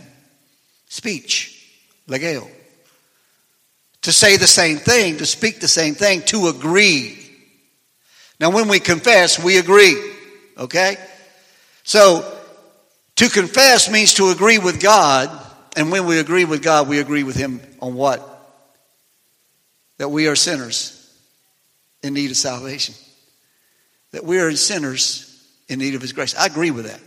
speech, 0.88 1.70
legeo. 2.08 2.50
To 4.04 4.12
say 4.14 4.38
the 4.38 4.48
same 4.48 4.78
thing, 4.78 5.18
to 5.18 5.26
speak 5.26 5.60
the 5.60 5.68
same 5.68 5.94
thing, 5.94 6.22
to 6.28 6.48
agree. 6.48 7.20
Now, 8.40 8.52
when 8.52 8.70
we 8.70 8.80
confess, 8.80 9.38
we 9.38 9.58
agree, 9.58 10.02
okay? 10.58 10.96
So, 11.84 12.24
to 13.18 13.30
confess 13.30 13.92
means 13.92 14.14
to 14.14 14.30
agree 14.30 14.60
with 14.60 14.80
God, 14.80 15.30
and 15.76 15.92
when 15.92 16.06
we 16.06 16.20
agree 16.20 16.46
with 16.46 16.64
God, 16.64 16.88
we 16.88 17.00
agree 17.00 17.24
with 17.24 17.36
Him 17.36 17.60
on 17.82 17.94
what? 17.96 18.36
That 19.98 20.10
we 20.10 20.28
are 20.28 20.36
sinners 20.36 20.94
in 22.04 22.14
need 22.14 22.32
of 22.32 22.38
salvation. 22.38 22.96
That 24.12 24.24
we 24.24 24.40
are 24.40 24.52
sinners 24.56 25.24
in 25.68 25.80
need 25.80 25.96
of 25.96 26.02
His 26.02 26.14
grace. 26.14 26.36
I 26.36 26.46
agree 26.46 26.72
with 26.72 26.86
that. 26.86 27.02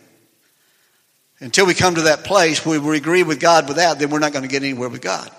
Until 1.40 1.66
we 1.66 1.74
come 1.74 1.94
to 1.94 2.02
that 2.02 2.24
place 2.24 2.64
where 2.66 2.80
we 2.80 2.96
agree 2.96 3.22
with 3.22 3.40
God 3.40 3.66
with 3.66 3.78
that, 3.78 3.98
then 3.98 4.10
we're 4.10 4.18
not 4.18 4.32
going 4.32 4.42
to 4.42 4.48
get 4.48 4.62
anywhere 4.62 4.90
with 4.90 5.00
God. 5.00 5.30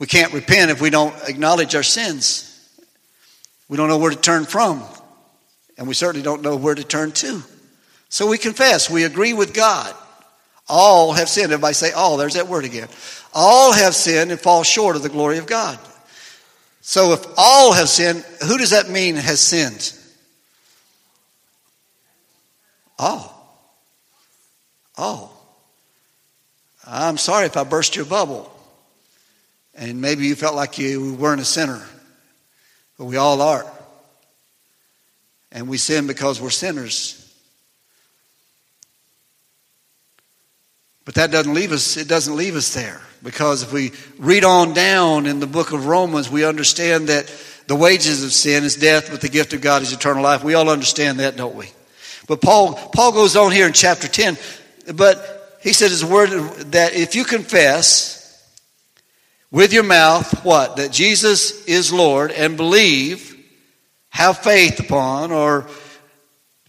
We 0.00 0.08
can't 0.08 0.32
repent 0.32 0.72
if 0.72 0.80
we 0.80 0.90
don't 0.90 1.14
acknowledge 1.28 1.76
our 1.76 1.84
sins. 1.84 2.48
We 3.68 3.76
don't 3.76 3.88
know 3.88 3.98
where 3.98 4.10
to 4.10 4.16
turn 4.16 4.44
from. 4.44 4.82
And 5.78 5.86
we 5.86 5.94
certainly 5.94 6.24
don't 6.24 6.42
know 6.42 6.56
where 6.56 6.74
to 6.74 6.82
turn 6.82 7.12
to. 7.12 7.42
So 8.08 8.26
we 8.26 8.38
confess. 8.38 8.90
We 8.90 9.04
agree 9.04 9.32
with 9.32 9.54
God. 9.54 9.94
All 10.68 11.12
have 11.12 11.28
sinned. 11.28 11.52
Everybody 11.52 11.74
say 11.74 11.92
all. 11.92 12.16
There's 12.16 12.34
that 12.34 12.48
word 12.48 12.64
again. 12.64 12.88
All 13.32 13.72
have 13.72 13.94
sinned 13.94 14.32
and 14.32 14.40
fall 14.40 14.64
short 14.64 14.96
of 14.96 15.02
the 15.02 15.08
glory 15.08 15.38
of 15.38 15.46
God. 15.46 15.78
So 16.82 17.12
if 17.12 17.24
all 17.36 17.72
have 17.72 17.88
sinned, 17.88 18.24
who 18.46 18.58
does 18.58 18.70
that 18.70 18.90
mean 18.90 19.14
has 19.14 19.40
sinned? 19.40 19.92
All. 22.98 23.38
All. 24.98 25.32
I'm 26.84 27.18
sorry 27.18 27.46
if 27.46 27.56
I 27.56 27.62
burst 27.62 27.94
your 27.94 28.04
bubble. 28.04 28.52
And 29.76 30.00
maybe 30.00 30.26
you 30.26 30.34
felt 30.34 30.56
like 30.56 30.76
you 30.76 31.14
weren't 31.14 31.40
a 31.40 31.44
sinner. 31.44 31.80
But 32.98 33.04
we 33.04 33.16
all 33.16 33.40
are. 33.40 33.64
And 35.52 35.68
we 35.68 35.78
sin 35.78 36.08
because 36.08 36.40
we're 36.40 36.50
sinners. 36.50 37.18
But 41.04 41.14
that 41.14 41.30
doesn't 41.30 41.54
leave 41.54 41.70
us, 41.70 41.96
it 41.96 42.08
doesn't 42.08 42.36
leave 42.36 42.56
us 42.56 42.74
there. 42.74 43.00
Because 43.22 43.62
if 43.62 43.72
we 43.72 43.92
read 44.18 44.44
on 44.44 44.74
down 44.74 45.26
in 45.26 45.38
the 45.38 45.46
book 45.46 45.72
of 45.72 45.86
Romans, 45.86 46.28
we 46.28 46.44
understand 46.44 47.08
that 47.08 47.32
the 47.68 47.76
wages 47.76 48.24
of 48.24 48.32
sin 48.32 48.64
is 48.64 48.76
death, 48.76 49.10
but 49.10 49.20
the 49.20 49.28
gift 49.28 49.52
of 49.52 49.60
God 49.60 49.82
is 49.82 49.92
eternal 49.92 50.22
life. 50.22 50.42
We 50.42 50.54
all 50.54 50.68
understand 50.68 51.20
that, 51.20 51.36
don't 51.36 51.54
we? 51.54 51.70
But 52.26 52.40
Paul, 52.40 52.74
Paul 52.74 53.12
goes 53.12 53.36
on 53.36 53.52
here 53.52 53.66
in 53.66 53.72
chapter 53.72 54.08
10, 54.08 54.36
but 54.94 55.58
he 55.62 55.72
said 55.72 55.90
his 55.90 56.04
word 56.04 56.30
that 56.72 56.94
if 56.94 57.14
you 57.14 57.24
confess 57.24 58.18
with 59.50 59.72
your 59.72 59.84
mouth 59.84 60.44
what? 60.44 60.76
That 60.76 60.90
Jesus 60.90 61.64
is 61.66 61.92
Lord 61.92 62.32
and 62.32 62.56
believe, 62.56 63.36
have 64.08 64.38
faith 64.38 64.80
upon, 64.80 65.30
or 65.30 65.68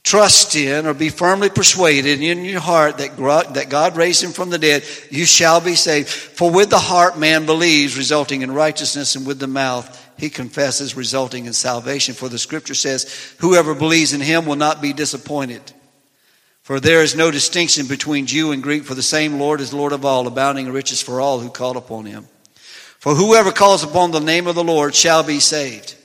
trust 0.03 0.55
in 0.55 0.85
or 0.85 0.93
be 0.93 1.09
firmly 1.09 1.49
persuaded 1.49 2.21
in 2.21 2.45
your 2.45 2.59
heart 2.59 2.97
that 2.97 3.67
God 3.69 3.97
raised 3.97 4.23
him 4.23 4.31
from 4.31 4.49
the 4.49 4.59
dead, 4.59 4.83
you 5.09 5.25
shall 5.25 5.61
be 5.61 5.75
saved. 5.75 6.09
For 6.09 6.51
with 6.51 6.69
the 6.69 6.79
heart 6.79 7.17
man 7.17 7.45
believes, 7.45 7.97
resulting 7.97 8.41
in 8.41 8.51
righteousness, 8.51 9.15
and 9.15 9.25
with 9.25 9.39
the 9.39 9.47
mouth 9.47 9.99
he 10.17 10.29
confesses, 10.29 10.95
resulting 10.95 11.45
in 11.45 11.53
salvation. 11.53 12.13
For 12.13 12.29
the 12.29 12.37
scripture 12.37 12.75
says, 12.75 13.35
Whoever 13.39 13.73
believes 13.73 14.13
in 14.13 14.21
him 14.21 14.45
will 14.45 14.55
not 14.55 14.81
be 14.81 14.93
disappointed. 14.93 15.61
For 16.61 16.79
there 16.79 17.01
is 17.01 17.15
no 17.15 17.29
distinction 17.29 17.87
between 17.87 18.25
Jew 18.25 18.51
and 18.51 18.63
Greek, 18.63 18.83
for 18.83 18.95
the 18.95 19.01
same 19.01 19.39
Lord 19.39 19.59
is 19.59 19.73
Lord 19.73 19.91
of 19.91 20.05
all, 20.05 20.27
abounding 20.27 20.67
in 20.67 20.73
riches 20.73 21.01
for 21.01 21.19
all 21.19 21.39
who 21.39 21.49
call 21.49 21.75
upon 21.75 22.05
him. 22.05 22.27
For 22.99 23.15
whoever 23.15 23.51
calls 23.51 23.83
upon 23.83 24.11
the 24.11 24.21
name 24.21 24.47
of 24.47 24.55
the 24.55 24.63
Lord 24.63 24.95
shall 24.95 25.23
be 25.23 25.41
saved. 25.41 25.95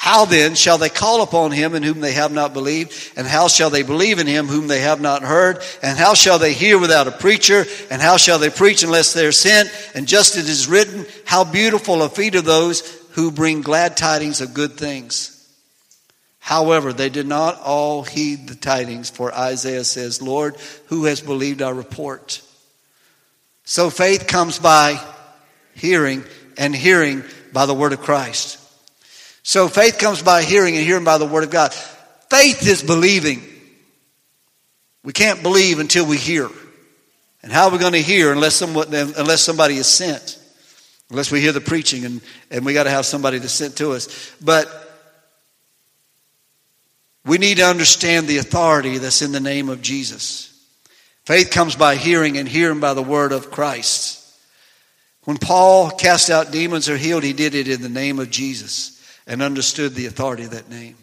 How 0.00 0.24
then 0.24 0.54
shall 0.54 0.78
they 0.78 0.88
call 0.88 1.22
upon 1.22 1.52
him 1.52 1.74
in 1.74 1.82
whom 1.82 2.00
they 2.00 2.14
have 2.14 2.32
not 2.32 2.54
believed? 2.54 3.12
And 3.18 3.26
how 3.26 3.48
shall 3.48 3.68
they 3.68 3.82
believe 3.82 4.18
in 4.18 4.26
him 4.26 4.46
whom 4.46 4.66
they 4.66 4.80
have 4.80 4.98
not 4.98 5.22
heard? 5.22 5.62
And 5.82 5.98
how 5.98 6.14
shall 6.14 6.38
they 6.38 6.54
hear 6.54 6.78
without 6.78 7.06
a 7.06 7.10
preacher? 7.10 7.66
And 7.90 8.00
how 8.00 8.16
shall 8.16 8.38
they 8.38 8.48
preach 8.48 8.82
unless 8.82 9.12
they 9.12 9.26
are 9.26 9.30
sent? 9.30 9.70
And 9.94 10.08
just 10.08 10.36
as 10.36 10.44
it 10.44 10.50
is 10.50 10.68
written, 10.68 11.04
how 11.26 11.44
beautiful 11.44 12.00
are 12.00 12.08
feet 12.08 12.34
of 12.34 12.46
those 12.46 12.80
who 13.10 13.30
bring 13.30 13.60
glad 13.60 13.98
tidings 13.98 14.40
of 14.40 14.54
good 14.54 14.72
things. 14.72 15.36
However, 16.38 16.94
they 16.94 17.10
did 17.10 17.26
not 17.26 17.60
all 17.60 18.02
heed 18.02 18.48
the 18.48 18.54
tidings, 18.54 19.10
for 19.10 19.34
Isaiah 19.34 19.84
says, 19.84 20.22
Lord, 20.22 20.56
who 20.86 21.04
has 21.04 21.20
believed 21.20 21.60
our 21.60 21.74
report? 21.74 22.40
So 23.64 23.90
faith 23.90 24.26
comes 24.26 24.58
by 24.58 24.98
hearing, 25.74 26.24
and 26.56 26.74
hearing 26.74 27.22
by 27.52 27.66
the 27.66 27.74
word 27.74 27.92
of 27.92 28.00
Christ. 28.00 28.56
So 29.42 29.68
faith 29.68 29.98
comes 29.98 30.22
by 30.22 30.42
hearing 30.42 30.76
and 30.76 30.84
hearing 30.84 31.04
by 31.04 31.18
the 31.18 31.26
word 31.26 31.44
of 31.44 31.50
God. 31.50 31.72
Faith 31.72 32.66
is 32.66 32.82
believing. 32.82 33.42
We 35.02 35.12
can't 35.12 35.42
believe 35.42 35.78
until 35.78 36.06
we 36.06 36.16
hear. 36.16 36.48
And 37.42 37.50
how 37.50 37.66
are 37.66 37.70
we 37.70 37.78
going 37.78 37.94
to 37.94 38.02
hear 38.02 38.32
unless, 38.32 38.54
someone, 38.54 38.92
unless 38.94 39.42
somebody 39.42 39.76
is 39.76 39.86
sent? 39.86 40.38
Unless 41.10 41.30
we 41.32 41.40
hear 41.40 41.52
the 41.52 41.60
preaching 41.60 42.04
and, 42.04 42.20
and 42.50 42.64
we 42.64 42.74
got 42.74 42.84
to 42.84 42.90
have 42.90 43.06
somebody 43.06 43.40
to 43.40 43.48
send 43.48 43.76
to 43.78 43.92
us. 43.92 44.30
But 44.40 44.68
we 47.24 47.38
need 47.38 47.56
to 47.56 47.66
understand 47.66 48.28
the 48.28 48.38
authority 48.38 48.98
that's 48.98 49.22
in 49.22 49.32
the 49.32 49.40
name 49.40 49.68
of 49.68 49.82
Jesus. 49.82 50.46
Faith 51.24 51.50
comes 51.50 51.76
by 51.76 51.96
hearing 51.96 52.36
and 52.36 52.48
hearing 52.48 52.80
by 52.80 52.94
the 52.94 53.02
word 53.02 53.32
of 53.32 53.50
Christ. 53.50 54.18
When 55.24 55.38
Paul 55.38 55.90
cast 55.90 56.30
out 56.30 56.52
demons 56.52 56.88
or 56.88 56.96
healed, 56.96 57.24
he 57.24 57.32
did 57.32 57.54
it 57.54 57.68
in 57.68 57.82
the 57.82 57.88
name 57.88 58.18
of 58.18 58.30
Jesus 58.30 58.99
and 59.30 59.40
understood 59.40 59.94
the 59.94 60.06
authority 60.06 60.42
of 60.42 60.50
that 60.50 60.68
name. 60.68 60.96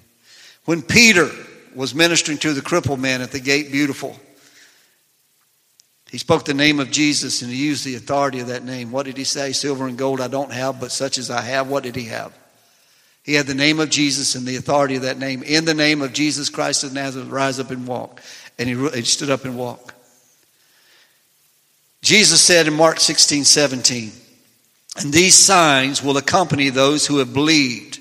When 0.66 0.82
Peter 0.82 1.30
was 1.74 1.96
ministering 1.96 2.38
to 2.40 2.54
the 2.54 2.62
crippled 2.62 3.00
man 3.00 3.22
at 3.22 3.32
the 3.32 3.40
gate, 3.40 3.72
beautiful, 3.72 4.20
he 6.12 6.18
spoke 6.18 6.44
the 6.44 6.54
name 6.54 6.82
of 6.82 6.92
Jesus 6.92 7.42
and 7.42 7.50
he 7.50 7.66
used 7.66 7.86
the 7.86 7.96
authority 7.96 8.42
of 8.42 8.48
that 8.48 8.66
name. 8.66 8.92
What 8.92 9.06
did 9.06 9.18
he 9.18 9.24
say? 9.24 9.54
Silver 9.54 9.88
and 9.88 9.98
gold 9.98 10.20
I 10.20 10.28
don't 10.28 10.52
have, 10.52 10.80
but 10.80 10.92
such 10.92 11.18
as 11.18 11.32
I 11.32 11.42
have. 11.42 11.70
What 11.70 11.84
did 11.84 11.96
he 11.96 12.06
have? 12.06 12.38
He 13.24 13.34
had 13.34 13.48
the 13.48 13.56
name 13.56 13.80
of 13.80 13.90
Jesus 13.90 14.36
and 14.36 14.46
the 14.46 14.58
authority 14.58 14.98
of 14.98 15.04
that 15.04 15.18
name. 15.18 15.42
In 15.44 15.64
the 15.64 15.74
name 15.74 16.02
of 16.02 16.12
Jesus 16.12 16.50
Christ 16.50 16.84
of 16.84 16.94
Nazareth, 16.94 17.30
rise 17.30 17.60
up 17.60 17.72
and 17.72 17.88
walk. 17.88 18.22
And 18.60 18.68
he, 18.68 18.90
he 18.90 19.02
stood 19.04 19.30
up 19.30 19.46
and 19.46 19.58
walked. 19.58 19.94
Jesus 22.02 22.42
said 22.42 22.68
in 22.68 22.74
Mark 22.74 23.00
16, 23.00 23.46
17, 23.46 24.12
and 24.98 25.14
these 25.14 25.36
signs 25.36 26.04
will 26.04 26.18
accompany 26.18 26.70
those 26.70 27.06
who 27.06 27.20
have 27.20 27.34
believed. 27.34 28.00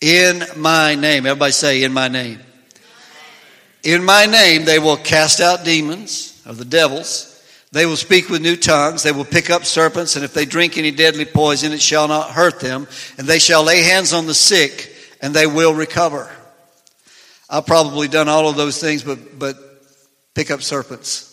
In 0.00 0.42
my 0.56 0.94
name. 0.94 1.26
Everybody 1.26 1.52
say, 1.52 1.82
in 1.82 1.92
my 1.92 2.08
name. 2.08 2.40
In 3.82 4.04
my 4.04 4.26
name, 4.26 4.64
they 4.64 4.78
will 4.78 4.96
cast 4.96 5.40
out 5.40 5.64
demons 5.64 6.42
of 6.46 6.58
the 6.58 6.64
devils. 6.64 7.26
They 7.72 7.86
will 7.86 7.96
speak 7.96 8.28
with 8.28 8.42
new 8.42 8.56
tongues. 8.56 9.02
They 9.02 9.12
will 9.12 9.24
pick 9.24 9.48
up 9.48 9.64
serpents, 9.64 10.16
and 10.16 10.24
if 10.24 10.34
they 10.34 10.44
drink 10.44 10.76
any 10.76 10.90
deadly 10.90 11.24
poison, 11.24 11.72
it 11.72 11.80
shall 11.80 12.08
not 12.08 12.30
hurt 12.30 12.60
them. 12.60 12.88
And 13.16 13.26
they 13.26 13.38
shall 13.38 13.62
lay 13.62 13.82
hands 13.82 14.12
on 14.12 14.26
the 14.26 14.34
sick, 14.34 14.92
and 15.22 15.32
they 15.34 15.46
will 15.46 15.74
recover. 15.74 16.30
I've 17.48 17.66
probably 17.66 18.08
done 18.08 18.28
all 18.28 18.48
of 18.48 18.56
those 18.56 18.80
things, 18.80 19.02
but, 19.02 19.38
but 19.38 19.56
pick 20.34 20.50
up 20.50 20.62
serpents. 20.62 21.26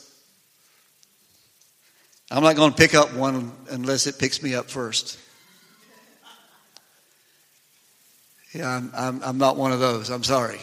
I'm 2.30 2.44
not 2.44 2.56
going 2.56 2.72
to 2.72 2.78
pick 2.78 2.94
up 2.94 3.14
one 3.14 3.54
unless 3.70 4.08
it 4.08 4.20
picks 4.20 4.44
me 4.44 4.54
up 4.54 4.70
first. 4.70 5.18
Yeah, 8.58 8.76
I'm, 8.76 8.92
I'm, 8.96 9.22
I'm 9.24 9.38
not 9.38 9.56
one 9.56 9.72
of 9.72 9.80
those. 9.80 10.10
I'm 10.10 10.24
sorry. 10.24 10.58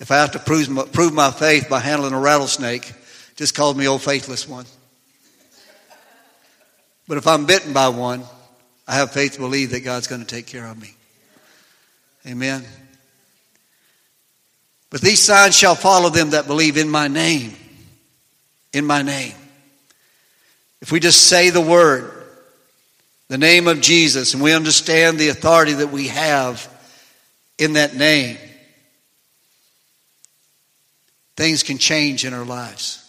If 0.00 0.10
I 0.10 0.16
have 0.16 0.32
to 0.32 0.38
prove 0.38 0.70
my, 0.70 0.86
prove 0.86 1.12
my 1.12 1.30
faith 1.30 1.68
by 1.68 1.80
handling 1.80 2.14
a 2.14 2.18
rattlesnake, 2.18 2.90
just 3.36 3.54
call 3.54 3.74
me 3.74 3.86
old 3.86 4.00
faithless 4.00 4.48
one. 4.48 4.64
But 7.06 7.18
if 7.18 7.26
I'm 7.26 7.44
bitten 7.44 7.74
by 7.74 7.90
one, 7.90 8.22
I 8.86 8.94
have 8.94 9.12
faith 9.12 9.32
to 9.32 9.38
believe 9.38 9.72
that 9.72 9.80
God's 9.80 10.06
going 10.06 10.22
to 10.22 10.26
take 10.26 10.46
care 10.46 10.64
of 10.64 10.80
me. 10.80 10.94
Amen. 12.26 12.64
But 14.88 15.02
these 15.02 15.20
signs 15.20 15.54
shall 15.54 15.74
follow 15.74 16.08
them 16.08 16.30
that 16.30 16.46
believe 16.46 16.78
in 16.78 16.88
my 16.88 17.06
name. 17.06 17.54
In 18.72 18.86
my 18.86 19.02
name. 19.02 19.34
If 20.80 20.90
we 20.90 21.00
just 21.00 21.26
say 21.26 21.50
the 21.50 21.60
word, 21.60 22.10
the 23.28 23.36
name 23.36 23.68
of 23.68 23.82
Jesus, 23.82 24.32
and 24.32 24.42
we 24.42 24.54
understand 24.54 25.18
the 25.18 25.28
authority 25.28 25.74
that 25.74 25.92
we 25.92 26.08
have 26.08 26.74
in 27.58 27.74
that 27.74 27.94
name, 27.94 28.38
things 31.36 31.62
can 31.62 31.78
change 31.78 32.24
in 32.24 32.32
our 32.32 32.44
lives. 32.44 33.04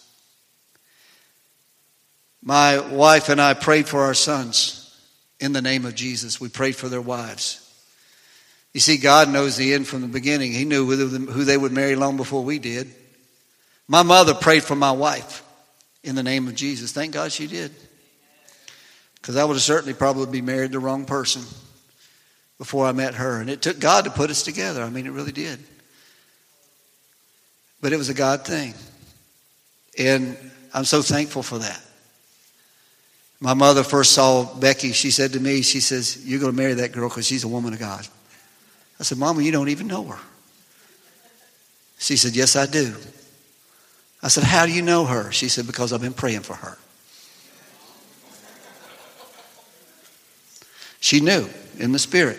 My 2.42 2.80
wife 2.80 3.28
and 3.28 3.40
I 3.40 3.54
prayed 3.54 3.88
for 3.88 4.00
our 4.02 4.14
sons 4.14 4.98
in 5.38 5.52
the 5.52 5.62
name 5.62 5.84
of 5.84 5.94
Jesus. 5.94 6.40
We 6.40 6.48
prayed 6.48 6.74
for 6.74 6.88
their 6.88 7.00
wives. 7.00 7.66
You 8.72 8.80
see, 8.80 8.98
God 8.98 9.28
knows 9.28 9.56
the 9.56 9.74
end 9.74 9.86
from 9.86 10.00
the 10.00 10.08
beginning. 10.08 10.52
He 10.52 10.64
knew 10.64 10.86
who 10.86 11.44
they 11.44 11.56
would 11.56 11.72
marry 11.72 11.96
long 11.96 12.16
before 12.16 12.42
we 12.42 12.58
did. 12.58 12.90
My 13.88 14.02
mother 14.02 14.34
prayed 14.34 14.62
for 14.62 14.76
my 14.76 14.92
wife 14.92 15.42
in 16.02 16.14
the 16.14 16.22
name 16.22 16.48
of 16.48 16.54
Jesus. 16.54 16.92
Thank 16.92 17.12
God 17.12 17.32
she 17.32 17.46
did. 17.46 17.72
Because 19.16 19.36
I 19.36 19.44
would 19.44 19.54
have 19.54 19.62
certainly 19.62 19.92
probably 19.92 20.26
be 20.26 20.40
married 20.40 20.72
the 20.72 20.78
wrong 20.78 21.04
person 21.04 21.42
before 22.60 22.84
I 22.84 22.92
met 22.92 23.14
her. 23.14 23.40
And 23.40 23.48
it 23.48 23.62
took 23.62 23.80
God 23.80 24.04
to 24.04 24.10
put 24.10 24.28
us 24.28 24.42
together. 24.42 24.82
I 24.82 24.90
mean, 24.90 25.06
it 25.06 25.12
really 25.12 25.32
did. 25.32 25.58
But 27.80 27.94
it 27.94 27.96
was 27.96 28.10
a 28.10 28.14
God 28.14 28.44
thing. 28.44 28.74
And 29.98 30.36
I'm 30.74 30.84
so 30.84 31.00
thankful 31.00 31.42
for 31.42 31.58
that. 31.58 31.82
My 33.40 33.54
mother 33.54 33.82
first 33.82 34.12
saw 34.12 34.44
Becky. 34.44 34.92
She 34.92 35.10
said 35.10 35.32
to 35.32 35.40
me, 35.40 35.62
She 35.62 35.80
says, 35.80 36.22
You're 36.26 36.38
going 36.38 36.52
to 36.52 36.56
marry 36.56 36.74
that 36.74 36.92
girl 36.92 37.08
because 37.08 37.26
she's 37.26 37.44
a 37.44 37.48
woman 37.48 37.72
of 37.72 37.78
God. 37.78 38.06
I 39.00 39.04
said, 39.04 39.16
Mama, 39.16 39.40
you 39.40 39.52
don't 39.52 39.70
even 39.70 39.86
know 39.86 40.04
her. 40.04 40.18
She 41.98 42.18
said, 42.18 42.36
Yes, 42.36 42.56
I 42.56 42.66
do. 42.66 42.94
I 44.22 44.28
said, 44.28 44.44
How 44.44 44.66
do 44.66 44.72
you 44.72 44.82
know 44.82 45.06
her? 45.06 45.32
She 45.32 45.48
said, 45.48 45.66
Because 45.66 45.94
I've 45.94 46.02
been 46.02 46.12
praying 46.12 46.40
for 46.40 46.56
her. 46.56 46.76
She 51.00 51.20
knew 51.20 51.48
in 51.78 51.92
the 51.92 51.98
Spirit. 51.98 52.38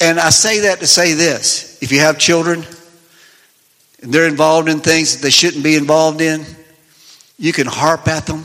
And 0.00 0.18
I 0.18 0.30
say 0.30 0.60
that 0.60 0.80
to 0.80 0.86
say 0.86 1.14
this 1.14 1.82
if 1.82 1.92
you 1.92 2.00
have 2.00 2.18
children 2.18 2.64
and 4.02 4.12
they're 4.12 4.26
involved 4.26 4.68
in 4.68 4.80
things 4.80 5.16
that 5.16 5.22
they 5.22 5.30
shouldn't 5.30 5.64
be 5.64 5.76
involved 5.76 6.20
in, 6.20 6.44
you 7.38 7.52
can 7.52 7.66
harp 7.66 8.06
at 8.08 8.26
them, 8.26 8.44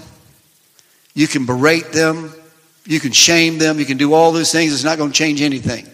you 1.14 1.28
can 1.28 1.46
berate 1.46 1.92
them, 1.92 2.34
you 2.86 3.00
can 3.00 3.12
shame 3.12 3.58
them, 3.58 3.80
you 3.80 3.86
can 3.86 3.98
do 3.98 4.14
all 4.14 4.32
those 4.32 4.52
things. 4.52 4.74
It's 4.74 4.84
not 4.84 4.98
going 4.98 5.12
to 5.12 5.18
change 5.18 5.42
anything. 5.42 5.88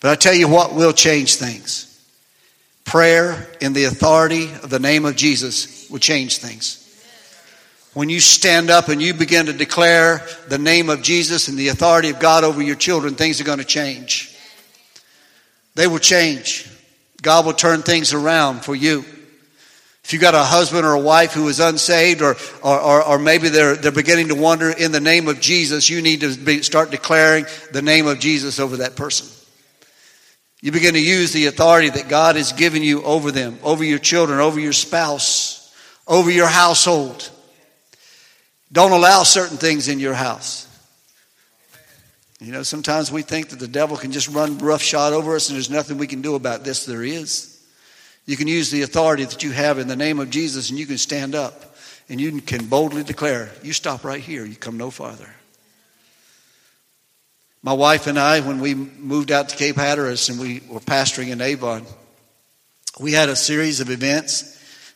But 0.00 0.10
I 0.10 0.14
tell 0.16 0.34
you 0.34 0.48
what 0.48 0.74
will 0.74 0.92
change 0.92 1.36
things 1.36 1.90
prayer 2.84 3.48
in 3.60 3.72
the 3.72 3.84
authority 3.84 4.44
of 4.62 4.70
the 4.70 4.78
name 4.78 5.04
of 5.04 5.16
Jesus 5.16 5.88
will 5.90 5.98
change 5.98 6.38
things. 6.38 6.80
When 7.94 8.08
you 8.08 8.20
stand 8.20 8.70
up 8.70 8.88
and 8.88 9.00
you 9.00 9.14
begin 9.14 9.46
to 9.46 9.52
declare 9.52 10.20
the 10.48 10.58
name 10.58 10.90
of 10.90 11.02
Jesus 11.02 11.48
and 11.48 11.56
the 11.56 11.68
authority 11.68 12.10
of 12.10 12.18
God 12.18 12.44
over 12.44 12.60
your 12.60 12.76
children, 12.76 13.14
things 13.14 13.40
are 13.40 13.44
going 13.44 13.58
to 13.58 13.64
change. 13.64 14.33
They 15.74 15.86
will 15.86 15.98
change. 15.98 16.70
God 17.22 17.46
will 17.46 17.52
turn 17.52 17.82
things 17.82 18.12
around 18.12 18.64
for 18.64 18.74
you. 18.74 19.04
If 20.04 20.12
you've 20.12 20.20
got 20.20 20.34
a 20.34 20.44
husband 20.44 20.84
or 20.84 20.92
a 20.92 21.00
wife 21.00 21.32
who 21.32 21.48
is 21.48 21.60
unsaved, 21.60 22.20
or, 22.20 22.36
or, 22.62 22.78
or, 22.78 23.02
or 23.02 23.18
maybe 23.18 23.48
they're, 23.48 23.74
they're 23.74 23.90
beginning 23.90 24.28
to 24.28 24.34
wonder 24.34 24.68
in 24.68 24.92
the 24.92 25.00
name 25.00 25.28
of 25.28 25.40
Jesus, 25.40 25.88
you 25.88 26.02
need 26.02 26.20
to 26.20 26.36
be, 26.36 26.60
start 26.60 26.90
declaring 26.90 27.46
the 27.72 27.80
name 27.80 28.06
of 28.06 28.20
Jesus 28.20 28.60
over 28.60 28.78
that 28.78 28.96
person. 28.96 29.26
You 30.60 30.72
begin 30.72 30.92
to 30.94 31.00
use 31.00 31.32
the 31.32 31.46
authority 31.46 31.88
that 31.88 32.08
God 32.08 32.36
has 32.36 32.52
given 32.52 32.82
you 32.82 33.02
over 33.02 33.30
them, 33.30 33.58
over 33.62 33.82
your 33.82 33.98
children, 33.98 34.40
over 34.40 34.60
your 34.60 34.72
spouse, 34.74 35.74
over 36.06 36.30
your 36.30 36.48
household. 36.48 37.30
Don't 38.70 38.92
allow 38.92 39.22
certain 39.22 39.56
things 39.56 39.88
in 39.88 39.98
your 39.98 40.14
house. 40.14 40.63
You 42.40 42.52
know, 42.52 42.62
sometimes 42.62 43.12
we 43.12 43.22
think 43.22 43.50
that 43.50 43.58
the 43.58 43.68
devil 43.68 43.96
can 43.96 44.12
just 44.12 44.28
run 44.28 44.58
roughshod 44.58 45.12
over 45.12 45.36
us 45.36 45.48
and 45.48 45.56
there's 45.56 45.70
nothing 45.70 45.98
we 45.98 46.06
can 46.06 46.20
do 46.20 46.34
about 46.34 46.64
this. 46.64 46.84
There 46.84 47.02
is. 47.02 47.50
You 48.26 48.36
can 48.36 48.48
use 48.48 48.70
the 48.70 48.82
authority 48.82 49.24
that 49.24 49.42
you 49.42 49.52
have 49.52 49.78
in 49.78 49.88
the 49.88 49.96
name 49.96 50.18
of 50.18 50.30
Jesus 50.30 50.70
and 50.70 50.78
you 50.78 50.86
can 50.86 50.98
stand 50.98 51.34
up 51.34 51.76
and 52.08 52.20
you 52.20 52.40
can 52.40 52.66
boldly 52.66 53.02
declare, 53.02 53.50
You 53.62 53.72
stop 53.72 54.04
right 54.04 54.20
here, 54.20 54.44
you 54.44 54.56
come 54.56 54.76
no 54.76 54.90
farther. 54.90 55.28
My 57.62 57.72
wife 57.72 58.06
and 58.06 58.18
I, 58.18 58.40
when 58.40 58.60
we 58.60 58.74
moved 58.74 59.30
out 59.30 59.48
to 59.48 59.56
Cape 59.56 59.76
Hatteras 59.76 60.28
and 60.28 60.38
we 60.38 60.60
were 60.68 60.80
pastoring 60.80 61.28
in 61.28 61.40
Avon, 61.40 61.86
we 63.00 63.12
had 63.12 63.30
a 63.30 63.36
series 63.36 63.80
of 63.80 63.88
events 63.90 64.50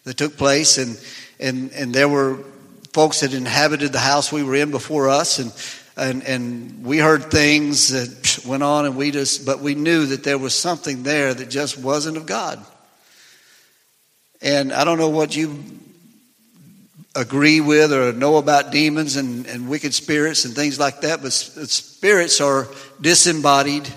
that 0.04 0.18
took 0.18 0.36
place 0.36 0.76
and, 0.76 1.00
and, 1.40 1.72
and 1.72 1.94
there 1.94 2.08
were 2.08 2.44
folks 2.92 3.20
that 3.20 3.32
inhabited 3.32 3.92
the 3.92 3.98
house 3.98 4.30
we 4.30 4.42
were 4.42 4.54
in 4.54 4.70
before 4.70 5.08
us 5.08 5.38
and 5.38 5.50
and, 5.98 6.22
and 6.24 6.84
we 6.84 6.98
heard 6.98 7.30
things 7.30 7.88
that 7.88 8.46
went 8.46 8.62
on 8.62 8.86
and 8.86 8.96
we 8.96 9.10
just 9.10 9.44
but 9.44 9.60
we 9.60 9.74
knew 9.74 10.06
that 10.06 10.24
there 10.24 10.38
was 10.38 10.54
something 10.54 11.02
there 11.02 11.34
that 11.34 11.50
just 11.50 11.78
wasn't 11.78 12.16
of 12.16 12.26
god. 12.26 12.64
And 14.40 14.72
i 14.72 14.84
don't 14.84 14.98
know 14.98 15.08
what 15.08 15.36
you 15.36 15.62
agree 17.14 17.60
with 17.60 17.92
or 17.92 18.12
know 18.12 18.36
about 18.36 18.70
demons 18.70 19.16
and, 19.16 19.46
and 19.46 19.68
wicked 19.68 19.92
spirits 19.92 20.44
and 20.44 20.54
things 20.54 20.78
like 20.78 21.00
that 21.00 21.20
but 21.20 21.26
uh, 21.26 21.66
spirits 21.66 22.40
are 22.40 22.68
disembodied 23.00 23.88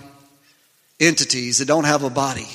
entities 1.00 1.60
that 1.60 1.66
don't 1.66 1.84
have 1.84 2.04
a 2.04 2.10
body 2.10 2.48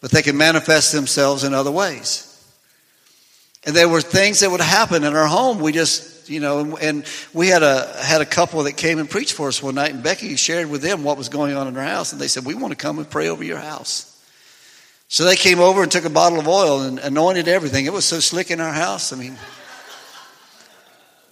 but 0.00 0.10
they 0.10 0.22
can 0.22 0.36
manifest 0.36 0.92
themselves 0.92 1.44
in 1.44 1.54
other 1.54 1.70
ways. 1.70 2.24
And 3.64 3.74
there 3.74 3.88
were 3.88 4.00
things 4.00 4.40
that 4.40 4.50
would 4.50 4.60
happen 4.60 5.04
in 5.04 5.16
our 5.16 5.26
home. 5.26 5.60
We 5.60 5.72
just 5.72 6.17
you 6.28 6.40
know, 6.40 6.76
and 6.76 7.04
we 7.32 7.48
had 7.48 7.62
a 7.62 7.86
had 8.02 8.20
a 8.20 8.26
couple 8.26 8.62
that 8.64 8.76
came 8.76 8.98
and 8.98 9.08
preached 9.08 9.32
for 9.32 9.48
us 9.48 9.62
one 9.62 9.74
night, 9.74 9.92
and 9.92 10.02
Becky 10.02 10.36
shared 10.36 10.70
with 10.70 10.82
them 10.82 11.04
what 11.04 11.16
was 11.16 11.28
going 11.28 11.54
on 11.54 11.66
in 11.66 11.76
our 11.76 11.84
house, 11.84 12.12
and 12.12 12.20
they 12.20 12.28
said, 12.28 12.44
"We 12.44 12.54
want 12.54 12.72
to 12.72 12.76
come 12.76 12.98
and 12.98 13.08
pray 13.08 13.28
over 13.28 13.44
your 13.44 13.58
house." 13.58 14.16
So 15.08 15.24
they 15.24 15.36
came 15.36 15.58
over 15.58 15.82
and 15.82 15.90
took 15.90 16.04
a 16.04 16.10
bottle 16.10 16.38
of 16.38 16.46
oil 16.46 16.82
and 16.82 16.98
anointed 16.98 17.48
everything. 17.48 17.86
It 17.86 17.92
was 17.92 18.04
so 18.04 18.20
slick 18.20 18.50
in 18.50 18.60
our 18.60 18.72
house. 18.72 19.12
I 19.12 19.16
mean, 19.16 19.38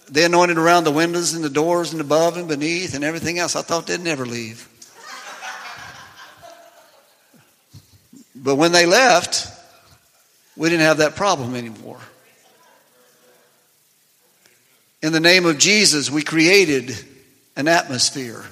they 0.09 0.23
anointed 0.23 0.57
around 0.57 0.83
the 0.85 0.91
windows 0.91 1.33
and 1.33 1.43
the 1.43 1.49
doors 1.49 1.91
and 1.91 2.01
above 2.01 2.37
and 2.37 2.47
beneath 2.47 2.95
and 2.95 3.03
everything 3.03 3.37
else. 3.37 3.55
I 3.55 3.61
thought 3.61 3.85
they'd 3.85 3.99
never 3.99 4.25
leave. 4.25 4.67
But 8.35 8.55
when 8.55 8.71
they 8.71 8.85
left, 8.85 9.47
we 10.55 10.69
didn't 10.69 10.85
have 10.85 10.97
that 10.97 11.15
problem 11.15 11.55
anymore. 11.55 11.99
In 15.07 15.13
the 15.13 15.21
name 15.21 15.45
of 15.45 15.57
Jesus, 15.57 16.11
we 16.11 16.21
created 16.21 16.93
an 17.55 17.69
atmosphere 17.69 18.43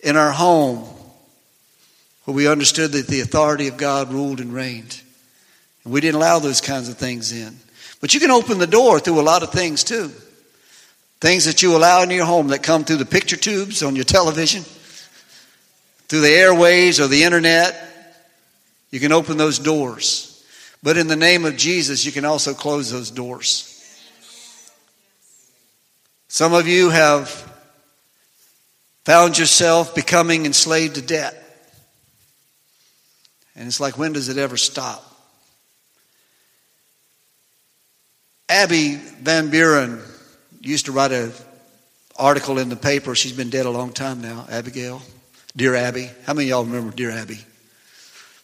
in 0.00 0.14
our 0.14 0.30
home 0.30 0.80
where 2.26 2.34
we 2.34 2.46
understood 2.46 2.92
that 2.92 3.06
the 3.06 3.22
authority 3.22 3.66
of 3.68 3.78
God 3.78 4.12
ruled 4.12 4.40
and 4.40 4.52
reigned. 4.52 5.00
And 5.82 5.94
we 5.94 6.02
didn't 6.02 6.16
allow 6.16 6.40
those 6.40 6.60
kinds 6.60 6.90
of 6.90 6.98
things 6.98 7.32
in. 7.32 7.56
But 8.02 8.12
you 8.12 8.20
can 8.20 8.30
open 8.30 8.58
the 8.58 8.66
door 8.66 9.00
through 9.00 9.18
a 9.18 9.22
lot 9.22 9.42
of 9.42 9.50
things 9.50 9.82
too. 9.82 10.12
Things 11.22 11.46
that 11.46 11.62
you 11.62 11.74
allow 11.74 12.02
in 12.02 12.10
your 12.10 12.26
home 12.26 12.48
that 12.48 12.62
come 12.62 12.84
through 12.84 12.96
the 12.96 13.06
picture 13.06 13.36
tubes 13.36 13.82
on 13.82 13.96
your 13.96 14.04
television, 14.04 14.62
through 16.08 16.20
the 16.20 16.34
airways 16.34 17.00
or 17.00 17.06
the 17.06 17.24
internet. 17.24 17.82
You 18.90 19.00
can 19.00 19.10
open 19.10 19.38
those 19.38 19.58
doors. 19.58 20.46
But 20.82 20.98
in 20.98 21.06
the 21.06 21.16
name 21.16 21.46
of 21.46 21.56
Jesus, 21.56 22.04
you 22.04 22.12
can 22.12 22.26
also 22.26 22.52
close 22.52 22.90
those 22.90 23.10
doors. 23.10 23.72
Some 26.28 26.54
of 26.54 26.66
you 26.66 26.90
have 26.90 27.28
found 29.04 29.38
yourself 29.38 29.94
becoming 29.94 30.46
enslaved 30.46 30.96
to 30.96 31.02
debt. 31.02 31.42
And 33.54 33.66
it's 33.66 33.80
like, 33.80 33.96
when 33.96 34.12
does 34.12 34.28
it 34.28 34.36
ever 34.36 34.56
stop? 34.56 35.02
Abby 38.48 38.96
Van 39.22 39.50
Buren 39.50 40.00
used 40.60 40.86
to 40.86 40.92
write 40.92 41.12
an 41.12 41.32
article 42.18 42.58
in 42.58 42.68
the 42.68 42.76
paper. 42.76 43.14
She's 43.14 43.32
been 43.32 43.50
dead 43.50 43.66
a 43.66 43.70
long 43.70 43.92
time 43.92 44.20
now, 44.20 44.46
Abigail. 44.50 45.02
Dear 45.56 45.74
Abby. 45.74 46.10
How 46.24 46.34
many 46.34 46.46
of 46.46 46.50
y'all 46.50 46.64
remember 46.64 46.94
Dear 46.94 47.12
Abby? 47.12 47.38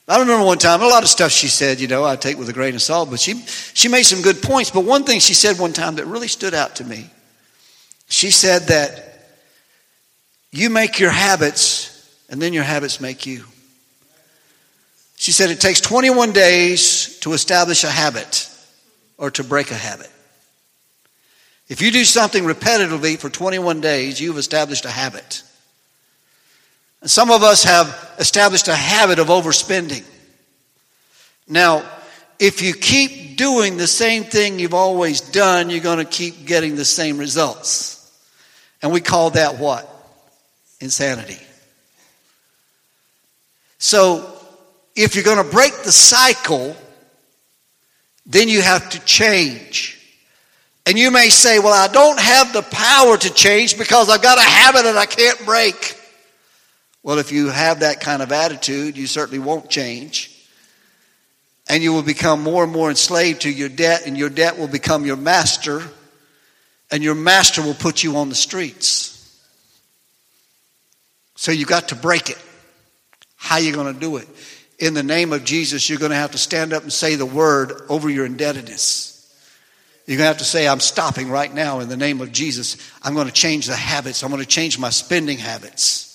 I 0.08 0.20
remember 0.20 0.44
one 0.44 0.58
time, 0.58 0.82
a 0.82 0.86
lot 0.86 1.02
of 1.02 1.08
stuff 1.08 1.30
she 1.30 1.46
said, 1.48 1.80
you 1.80 1.88
know, 1.88 2.04
I 2.04 2.16
take 2.16 2.36
with 2.36 2.48
a 2.48 2.52
grain 2.52 2.74
of 2.74 2.82
salt, 2.82 3.10
but 3.10 3.20
she, 3.20 3.40
she 3.74 3.88
made 3.88 4.02
some 4.02 4.22
good 4.22 4.42
points. 4.42 4.70
But 4.70 4.84
one 4.84 5.04
thing 5.04 5.20
she 5.20 5.34
said 5.34 5.58
one 5.58 5.72
time 5.72 5.96
that 5.96 6.06
really 6.06 6.28
stood 6.28 6.54
out 6.54 6.76
to 6.76 6.84
me 6.84 7.10
she 8.12 8.30
said 8.30 8.62
that 8.64 9.02
you 10.50 10.68
make 10.68 11.00
your 11.00 11.10
habits, 11.10 11.88
and 12.28 12.42
then 12.42 12.52
your 12.52 12.62
habits 12.62 13.00
make 13.00 13.24
you. 13.24 13.44
She 15.16 15.32
said 15.32 15.50
it 15.50 15.60
takes 15.60 15.80
21 15.80 16.32
days 16.32 17.18
to 17.20 17.32
establish 17.32 17.84
a 17.84 17.90
habit 17.90 18.50
or 19.16 19.30
to 19.30 19.44
break 19.44 19.70
a 19.70 19.76
habit. 19.76 20.10
If 21.68 21.80
you 21.80 21.90
do 21.90 22.04
something 22.04 22.44
repetitively 22.44 23.18
for 23.18 23.30
21 23.30 23.80
days, 23.80 24.20
you've 24.20 24.36
established 24.36 24.84
a 24.84 24.90
habit. 24.90 25.42
And 27.00 27.10
some 27.10 27.30
of 27.30 27.42
us 27.42 27.64
have 27.64 28.14
established 28.18 28.68
a 28.68 28.74
habit 28.74 29.20
of 29.20 29.28
overspending. 29.28 30.04
Now, 31.48 31.82
if 32.38 32.60
you 32.60 32.74
keep 32.74 33.38
doing 33.38 33.78
the 33.78 33.86
same 33.86 34.24
thing 34.24 34.58
you've 34.58 34.74
always 34.74 35.20
done, 35.22 35.70
you're 35.70 35.80
going 35.80 35.98
to 35.98 36.04
keep 36.04 36.44
getting 36.44 36.76
the 36.76 36.84
same 36.84 37.16
results. 37.16 38.01
And 38.82 38.92
we 38.92 39.00
call 39.00 39.30
that 39.30 39.58
what? 39.58 39.88
Insanity. 40.80 41.38
So, 43.78 44.28
if 44.94 45.14
you're 45.14 45.24
going 45.24 45.44
to 45.44 45.50
break 45.50 45.72
the 45.84 45.92
cycle, 45.92 46.76
then 48.26 48.48
you 48.48 48.60
have 48.60 48.90
to 48.90 49.00
change. 49.00 49.98
And 50.86 50.98
you 50.98 51.10
may 51.10 51.28
say, 51.28 51.58
Well, 51.58 51.72
I 51.72 51.92
don't 51.92 52.18
have 52.18 52.52
the 52.52 52.62
power 52.62 53.16
to 53.16 53.32
change 53.32 53.78
because 53.78 54.08
I've 54.08 54.22
got 54.22 54.38
a 54.38 54.42
habit 54.42 54.82
that 54.82 54.96
I 54.96 55.06
can't 55.06 55.44
break. 55.44 55.98
Well, 57.02 57.18
if 57.18 57.32
you 57.32 57.48
have 57.48 57.80
that 57.80 58.00
kind 58.00 58.22
of 58.22 58.30
attitude, 58.30 58.96
you 58.96 59.06
certainly 59.06 59.40
won't 59.40 59.68
change. 59.68 60.28
And 61.68 61.82
you 61.82 61.92
will 61.92 62.02
become 62.02 62.42
more 62.42 62.64
and 62.64 62.72
more 62.72 62.90
enslaved 62.90 63.42
to 63.42 63.50
your 63.50 63.68
debt, 63.68 64.02
and 64.06 64.16
your 64.16 64.28
debt 64.28 64.58
will 64.58 64.68
become 64.68 65.04
your 65.04 65.16
master, 65.16 65.82
and 66.92 67.02
your 67.02 67.14
master 67.14 67.62
will 67.62 67.74
put 67.74 68.04
you 68.04 68.18
on 68.18 68.28
the 68.28 68.34
streets. 68.34 69.08
So 71.34 71.50
you've 71.50 71.68
got 71.68 71.88
to 71.88 71.96
break 71.96 72.30
it. 72.30 72.38
How 73.36 73.56
are 73.56 73.60
you 73.60 73.72
going 73.72 73.92
to 73.92 73.98
do 73.98 74.18
it? 74.18 74.28
In 74.78 74.94
the 74.94 75.02
name 75.02 75.32
of 75.32 75.42
Jesus, 75.42 75.88
you're 75.88 75.98
going 75.98 76.10
to 76.10 76.16
have 76.16 76.32
to 76.32 76.38
stand 76.38 76.72
up 76.72 76.82
and 76.82 76.92
say 76.92 77.16
the 77.16 77.26
word 77.26 77.72
over 77.88 78.08
your 78.08 78.26
indebtedness. 78.26 79.08
You're 80.06 80.18
going 80.18 80.26
to 80.26 80.28
have 80.28 80.38
to 80.38 80.44
say, 80.44 80.68
I'm 80.68 80.80
stopping 80.80 81.30
right 81.30 81.52
now 81.52 81.80
in 81.80 81.88
the 81.88 81.96
name 81.96 82.20
of 82.20 82.30
Jesus. 82.30 82.76
I'm 83.02 83.14
going 83.14 83.26
to 83.26 83.32
change 83.32 83.66
the 83.66 83.74
habits. 83.74 84.22
I'm 84.22 84.30
going 84.30 84.42
to 84.42 84.48
change 84.48 84.78
my 84.78 84.90
spending 84.90 85.38
habits. 85.38 86.08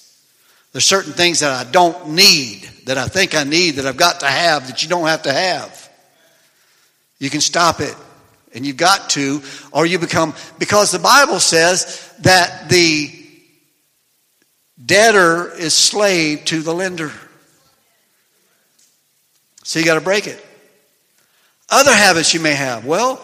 There's 0.74 0.86
certain 0.86 1.14
things 1.14 1.40
that 1.40 1.52
I 1.52 1.70
don't 1.70 2.10
need, 2.10 2.70
that 2.86 2.98
I 2.98 3.08
think 3.08 3.34
I 3.36 3.44
need, 3.44 3.76
that 3.76 3.86
I've 3.86 3.98
got 3.98 4.20
to 4.20 4.28
have, 4.28 4.68
that 4.68 4.84
you 4.84 4.90
don't 4.90 5.08
have 5.08 5.24
to 5.24 5.34
have. 5.34 5.90
You 7.20 7.30
can 7.30 7.42
stop 7.42 7.80
it. 7.80 7.96
And 8.54 8.66
you've 8.66 8.78
got 8.78 9.10
to, 9.12 9.42
or 9.72 9.86
you 9.86 10.00
become, 10.00 10.34
because 10.58 10.92
the 10.92 11.00
Bible 11.00 11.40
says 11.40 12.12
that 12.20 12.70
the 12.70 13.14
debtor 14.84 15.54
is 15.54 15.76
slave 15.76 16.46
to 16.46 16.62
the 16.62 16.74
lender. 16.74 17.12
So 19.64 19.80
you 19.80 19.86
got 19.86 19.96
to 19.96 20.02
break 20.02 20.28
it. 20.28 20.44
Other 21.70 21.94
habits 21.94 22.34
you 22.34 22.40
may 22.40 22.54
have. 22.54 22.86
Well, 22.86 23.22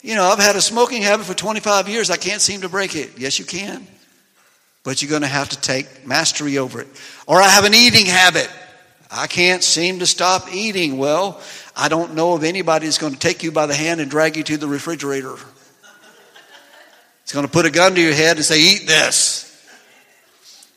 you 0.00 0.14
know, 0.14 0.24
I've 0.24 0.38
had 0.38 0.56
a 0.56 0.62
smoking 0.62 1.02
habit 1.02 1.26
for 1.26 1.34
25 1.34 1.88
years. 1.88 2.10
I 2.10 2.16
can't 2.16 2.40
seem 2.40 2.62
to 2.62 2.68
break 2.68 2.96
it. 2.96 3.18
Yes, 3.18 3.38
you 3.38 3.44
can 3.44 3.86
but 4.84 5.00
you're 5.00 5.10
going 5.10 5.22
to 5.22 5.28
have 5.28 5.48
to 5.50 5.60
take 5.60 6.06
mastery 6.06 6.58
over 6.58 6.80
it. 6.80 6.88
Or 7.26 7.40
I 7.40 7.48
have 7.48 7.64
an 7.64 7.74
eating 7.74 8.06
habit. 8.06 8.50
I 9.12 9.26
can't 9.26 9.62
seem 9.62 9.98
to 9.98 10.06
stop 10.06 10.52
eating. 10.52 10.96
Well, 10.96 11.38
I 11.76 11.88
don't 11.88 12.14
know 12.14 12.34
if 12.34 12.44
anybody 12.44 12.86
is 12.86 12.96
going 12.96 13.12
to 13.12 13.18
take 13.18 13.42
you 13.42 13.52
by 13.52 13.66
the 13.66 13.74
hand 13.74 14.00
and 14.00 14.10
drag 14.10 14.38
you 14.38 14.42
to 14.44 14.56
the 14.56 14.66
refrigerator. 14.66 15.36
It's 17.22 17.32
going 17.32 17.46
to 17.46 17.52
put 17.52 17.66
a 17.66 17.70
gun 17.70 17.94
to 17.94 18.00
your 18.00 18.14
head 18.14 18.36
and 18.36 18.44
say, 18.44 18.60
Eat 18.60 18.86
this. 18.86 19.48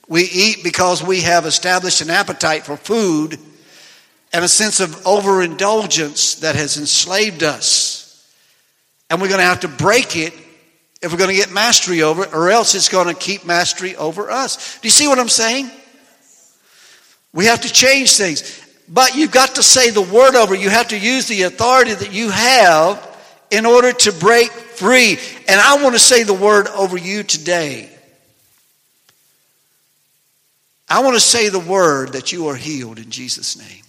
We 0.08 0.24
eat 0.24 0.64
because 0.64 1.02
we 1.02 1.22
have 1.22 1.46
established 1.46 2.02
an 2.02 2.10
appetite 2.10 2.64
for 2.64 2.78
food 2.78 3.40
and 4.34 4.44
a 4.44 4.50
sense 4.50 4.82
of 4.82 5.08
overindulgence 5.08 6.36
that 6.36 6.56
has 6.56 6.78
enslaved 6.78 7.42
us. 7.42 8.02
And 9.10 9.22
we're 9.22 9.30
going 9.30 9.40
to 9.40 9.46
have 9.46 9.62
to 9.62 9.68
break 9.68 10.18
it 10.18 10.34
if 11.02 11.12
we're 11.12 11.18
going 11.18 11.30
to 11.30 11.36
get 11.36 11.52
mastery 11.52 12.02
over 12.02 12.24
it, 12.24 12.34
or 12.34 12.50
else 12.50 12.76
it's 12.76 12.90
going 12.90 13.08
to 13.08 13.14
keep 13.14 13.46
mastery 13.46 13.96
over 13.96 14.30
us. 14.30 14.78
Do 14.80 14.88
you 14.88 14.92
see 14.92 15.08
what 15.08 15.20
I'm 15.20 15.30
saying? 15.30 15.72
We 17.36 17.46
have 17.46 17.62
to 17.62 17.72
change 17.72 18.16
things. 18.16 18.62
But 18.88 19.16
you've 19.16 19.32
got 19.32 19.56
to 19.56 19.64
say 19.64 19.92
the 19.92 20.02
word 20.02 20.36
over. 20.36 20.56
You 20.56 20.70
have 20.70 20.88
to 20.88 20.98
use 20.98 21.28
the 21.28 21.44
authority 21.44 21.94
that 21.94 22.14
you 22.14 22.30
have 22.30 23.18
in 23.52 23.66
order 23.66 23.92
to 23.92 24.12
break 24.14 24.50
free. 24.50 25.18
And 25.48 25.60
I 25.60 25.84
want 25.84 25.94
to 25.96 26.00
say 26.00 26.24
the 26.24 26.34
word 26.34 26.68
over 26.68 26.98
you 26.98 27.24
today. 27.24 27.90
I 30.88 31.04
want 31.04 31.16
to 31.16 31.20
say 31.20 31.50
the 31.50 31.60
word 31.60 32.14
that 32.14 32.32
you 32.32 32.48
are 32.48 32.56
healed 32.56 33.00
in 33.00 33.10
Jesus' 33.10 33.58
name. 33.58 33.84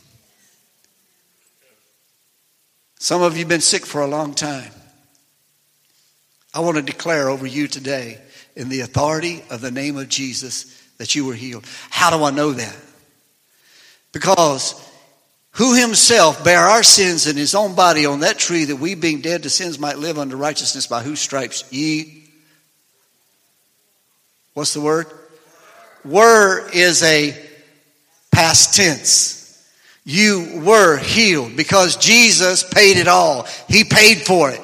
Some 2.99 3.23
of 3.23 3.35
you 3.35 3.41
have 3.41 3.49
been 3.49 3.61
sick 3.61 3.87
for 3.87 4.01
a 4.01 4.07
long 4.07 4.35
time. 4.35 4.73
I 6.53 6.61
want 6.61 6.77
to 6.77 6.83
declare 6.83 7.29
over 7.29 7.47
you 7.47 7.69
today, 7.69 8.19
in 8.57 8.71
the 8.71 8.81
authority 8.81 9.45
of 9.51 9.61
the 9.61 9.71
name 9.71 9.99
of 9.99 10.09
Jesus, 10.09 10.83
that 10.97 11.15
you 11.15 11.27
were 11.27 11.35
healed. 11.35 11.67
How 11.91 12.17
do 12.17 12.25
I 12.25 12.31
know 12.31 12.53
that? 12.53 12.77
Because 14.17 14.83
who 15.53 15.75
himself 15.75 16.43
bare 16.45 16.65
our 16.65 16.83
sins 16.83 17.27
in 17.27 17.37
his 17.37 17.55
own 17.55 17.75
body 17.75 18.07
on 18.07 18.21
that 18.21 18.39
tree 18.39 18.65
that 18.65 18.77
we 18.77 18.95
being 18.95 19.21
dead 19.21 19.43
to 19.43 19.51
sins 19.51 19.79
might 19.79 19.99
live 19.99 20.19
unto 20.19 20.37
righteousness 20.37 20.87
by 20.87 21.03
whose 21.03 21.21
stripes 21.21 21.65
ye 21.71 22.25
what's 24.55 24.75
the 24.75 24.81
word 24.81 25.07
were 26.05 26.69
is 26.71 27.03
a 27.03 27.35
past 28.31 28.75
tense 28.75 29.67
you 30.05 30.63
were 30.65 30.99
healed 30.99 31.57
because 31.57 31.97
jesus 31.97 32.63
paid 32.63 32.99
it 32.99 33.09
all 33.09 33.47
he 33.69 33.83
paid 33.83 34.19
for 34.19 34.51
it 34.51 34.61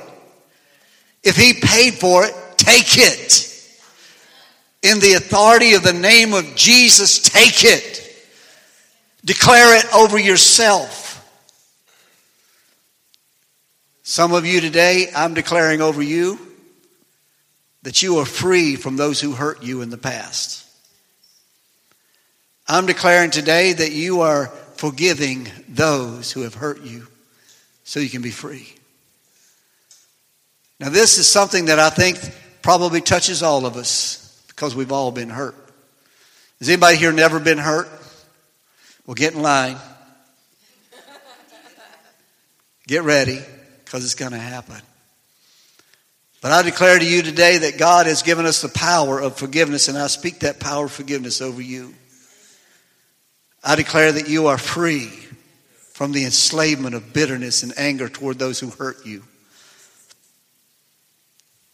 if 1.22 1.36
he 1.36 1.54
paid 1.54 1.94
for 1.94 2.24
it, 2.24 2.34
take 2.56 2.98
it. 2.98 3.48
In 4.82 4.98
the 4.98 5.14
authority 5.14 5.74
of 5.74 5.84
the 5.84 5.92
name 5.92 6.34
of 6.34 6.56
Jesus, 6.56 7.20
take 7.20 7.64
it. 7.64 8.01
Declare 9.24 9.78
it 9.78 9.94
over 9.94 10.18
yourself. 10.18 11.00
Some 14.02 14.32
of 14.32 14.44
you 14.44 14.60
today, 14.60 15.06
I'm 15.14 15.34
declaring 15.34 15.80
over 15.80 16.02
you 16.02 16.38
that 17.82 18.02
you 18.02 18.18
are 18.18 18.24
free 18.24 18.76
from 18.76 18.96
those 18.96 19.20
who 19.20 19.32
hurt 19.32 19.62
you 19.62 19.80
in 19.82 19.90
the 19.90 19.98
past. 19.98 20.66
I'm 22.66 22.86
declaring 22.86 23.30
today 23.30 23.72
that 23.72 23.92
you 23.92 24.22
are 24.22 24.46
forgiving 24.76 25.48
those 25.68 26.32
who 26.32 26.42
have 26.42 26.54
hurt 26.54 26.82
you 26.82 27.06
so 27.84 28.00
you 28.00 28.08
can 28.08 28.22
be 28.22 28.30
free. 28.30 28.74
Now, 30.80 30.88
this 30.88 31.18
is 31.18 31.28
something 31.28 31.66
that 31.66 31.78
I 31.78 31.90
think 31.90 32.18
probably 32.60 33.00
touches 33.00 33.42
all 33.42 33.66
of 33.66 33.76
us 33.76 34.44
because 34.48 34.74
we've 34.74 34.90
all 34.90 35.12
been 35.12 35.30
hurt. 35.30 35.54
Has 36.58 36.68
anybody 36.68 36.96
here 36.96 37.12
never 37.12 37.38
been 37.38 37.58
hurt? 37.58 37.88
Well, 39.12 39.16
get 39.16 39.34
in 39.34 39.42
line. 39.42 39.76
Get 42.86 43.02
ready 43.02 43.40
because 43.84 44.06
it's 44.06 44.14
going 44.14 44.32
to 44.32 44.38
happen. 44.38 44.80
But 46.40 46.52
I 46.52 46.62
declare 46.62 46.98
to 46.98 47.04
you 47.04 47.20
today 47.20 47.58
that 47.58 47.76
God 47.76 48.06
has 48.06 48.22
given 48.22 48.46
us 48.46 48.62
the 48.62 48.70
power 48.70 49.20
of 49.20 49.36
forgiveness, 49.36 49.88
and 49.88 49.98
I 49.98 50.06
speak 50.06 50.40
that 50.40 50.60
power 50.60 50.86
of 50.86 50.92
forgiveness 50.92 51.42
over 51.42 51.60
you. 51.60 51.94
I 53.62 53.76
declare 53.76 54.12
that 54.12 54.30
you 54.30 54.46
are 54.46 54.56
free 54.56 55.08
from 55.92 56.12
the 56.12 56.24
enslavement 56.24 56.94
of 56.94 57.12
bitterness 57.12 57.62
and 57.62 57.74
anger 57.76 58.08
toward 58.08 58.38
those 58.38 58.60
who 58.60 58.70
hurt 58.70 59.04
you. 59.04 59.24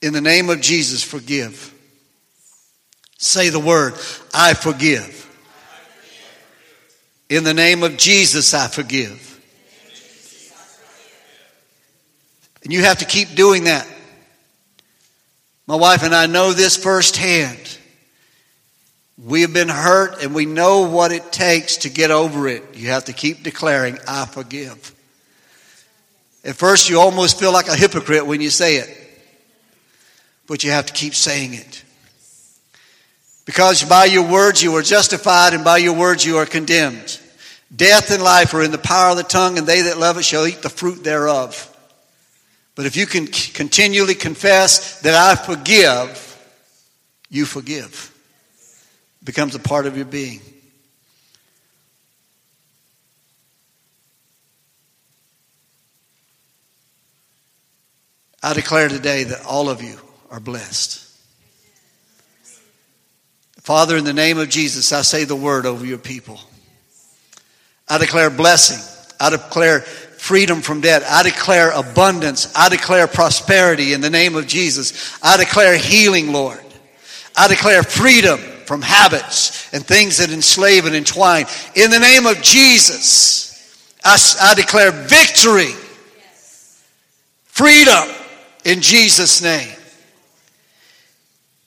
In 0.03 0.12
the 0.12 0.20
name 0.20 0.51
of 0.51 0.61
Jesus, 0.61 1.05
forgive. 1.05 1.72
Say 3.16 3.51
the 3.51 3.61
word, 3.61 3.95
I 4.34 4.55
forgive. 4.55 5.26
In 7.28 7.44
the 7.44 7.54
name 7.54 7.82
of 7.82 7.96
Jesus, 7.96 8.54
I 8.54 8.68
forgive. 8.68 9.24
And 12.62 12.72
you 12.72 12.82
have 12.82 12.98
to 12.98 13.04
keep 13.04 13.34
doing 13.34 13.64
that. 13.64 13.86
My 15.66 15.76
wife 15.76 16.02
and 16.02 16.14
I 16.14 16.26
know 16.26 16.52
this 16.52 16.76
firsthand. 16.76 17.78
We 19.22 19.42
have 19.42 19.52
been 19.52 19.68
hurt 19.68 20.22
and 20.22 20.34
we 20.34 20.46
know 20.46 20.88
what 20.88 21.12
it 21.12 21.32
takes 21.32 21.78
to 21.78 21.90
get 21.90 22.10
over 22.10 22.48
it. 22.48 22.62
You 22.74 22.88
have 22.88 23.04
to 23.06 23.12
keep 23.12 23.42
declaring, 23.42 23.98
I 24.06 24.26
forgive. 24.26 24.94
At 26.44 26.56
first, 26.56 26.88
you 26.88 27.00
almost 27.00 27.38
feel 27.38 27.52
like 27.52 27.68
a 27.68 27.76
hypocrite 27.76 28.26
when 28.26 28.40
you 28.40 28.50
say 28.50 28.76
it 28.76 28.98
but 30.48 30.64
you 30.64 30.70
have 30.72 30.86
to 30.86 30.92
keep 30.92 31.14
saying 31.14 31.54
it. 31.54 31.84
Because 33.49 33.82
by 33.82 34.05
your 34.05 34.30
words 34.30 34.62
you 34.62 34.76
are 34.76 34.82
justified, 34.82 35.55
and 35.55 35.64
by 35.64 35.78
your 35.78 35.94
words 35.94 36.22
you 36.22 36.36
are 36.36 36.44
condemned. 36.44 37.18
Death 37.74 38.11
and 38.11 38.22
life 38.22 38.53
are 38.53 38.62
in 38.62 38.72
the 38.72 38.76
power 38.76 39.12
of 39.12 39.16
the 39.16 39.22
tongue, 39.22 39.57
and 39.57 39.66
they 39.66 39.80
that 39.80 39.96
love 39.96 40.18
it 40.18 40.24
shall 40.26 40.46
eat 40.46 40.61
the 40.61 40.68
fruit 40.68 41.03
thereof. 41.03 41.74
But 42.74 42.84
if 42.84 42.94
you 42.94 43.07
can 43.07 43.26
continually 43.26 44.14
confess 44.14 45.01
that 45.01 45.14
I 45.14 45.34
forgive, 45.34 46.36
you 47.30 47.46
forgive. 47.46 48.14
It 49.22 49.24
becomes 49.24 49.55
a 49.55 49.59
part 49.59 49.86
of 49.86 49.96
your 49.96 50.05
being. 50.05 50.42
I 58.42 58.53
declare 58.53 58.90
today 58.90 59.24
that 59.24 59.46
all 59.46 59.70
of 59.70 59.82
you 59.82 59.96
are 60.30 60.38
blessed. 60.38 61.07
Father, 63.68 63.98
in 63.98 64.04
the 64.04 64.14
name 64.14 64.38
of 64.38 64.48
Jesus, 64.48 64.92
I 64.92 65.02
say 65.02 65.24
the 65.24 65.36
word 65.36 65.66
over 65.66 65.84
your 65.84 65.98
people. 65.98 66.40
I 67.86 67.98
declare 67.98 68.30
blessing. 68.30 68.78
I 69.20 69.28
declare 69.28 69.82
freedom 69.82 70.62
from 70.62 70.80
debt. 70.80 71.02
I 71.06 71.22
declare 71.22 71.72
abundance. 71.72 72.50
I 72.56 72.70
declare 72.70 73.06
prosperity 73.06 73.92
in 73.92 74.00
the 74.00 74.08
name 74.08 74.36
of 74.36 74.46
Jesus. 74.46 75.18
I 75.22 75.36
declare 75.36 75.76
healing, 75.76 76.32
Lord. 76.32 76.64
I 77.36 77.46
declare 77.46 77.82
freedom 77.82 78.38
from 78.38 78.80
habits 78.80 79.70
and 79.74 79.84
things 79.84 80.16
that 80.16 80.30
enslave 80.30 80.86
and 80.86 80.94
entwine. 80.94 81.44
In 81.74 81.90
the 81.90 81.98
name 82.00 82.24
of 82.24 82.40
Jesus, 82.40 83.52
I, 84.02 84.16
I 84.40 84.54
declare 84.54 84.92
victory, 84.92 85.74
freedom 87.44 88.16
in 88.64 88.80
Jesus' 88.80 89.42
name. 89.42 89.77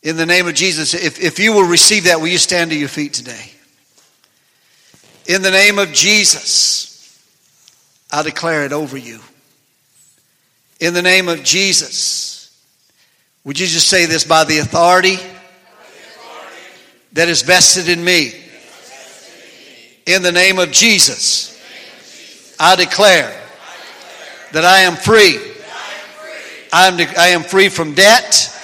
In 0.04 0.18
the 0.18 0.26
name 0.26 0.47
of 0.47 0.56
Jesus, 0.56 0.93
if, 0.93 1.22
if 1.22 1.39
you 1.39 1.54
will 1.54 1.68
receive 1.68 2.06
that, 2.06 2.20
will 2.20 2.28
you 2.28 2.38
stand 2.38 2.72
to 2.72 2.78
your 2.78 2.89
feet 2.89 3.14
today? 3.14 3.52
In 5.28 5.41
the 5.41 5.52
name 5.52 5.78
of 5.78 5.93
Jesus, 5.93 7.20
I 8.12 8.24
declare 8.24 8.66
it 8.66 8.74
over 8.74 8.97
you. 8.97 9.20
In 10.80 10.93
the 10.93 11.02
name 11.02 11.30
of 11.30 11.43
Jesus, 11.43 12.52
would 13.43 13.60
you 13.60 13.68
just 13.68 13.88
say 13.88 14.08
this 14.08 14.24
by 14.24 14.43
the 14.43 14.58
authority 14.60 15.18
that 17.14 17.30
is 17.30 17.43
vested 17.43 17.88
in 17.88 18.04
me? 18.04 18.34
In 20.08 20.24
the 20.24 20.32
name 20.32 20.58
of 20.58 20.72
Jesus, 20.72 21.62
I 22.60 22.76
declare 22.76 23.39
that 24.52 24.66
I 24.66 24.80
am 24.80 24.95
free 24.95 25.52
I 26.74 26.88
am, 26.88 26.97
I 27.18 27.28
am 27.30 27.43
free 27.43 27.68
from 27.70 27.93
debt. 27.93 28.58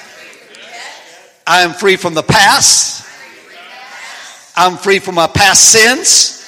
I 1.49 1.61
am 1.61 1.71
free 1.71 1.95
from 1.95 2.13
the 2.13 2.23
past. 2.23 3.05
I'm 4.57 4.75
free 4.75 4.99
from 4.99 5.15
my 5.15 5.27
past 5.27 5.71
sins. 5.71 6.43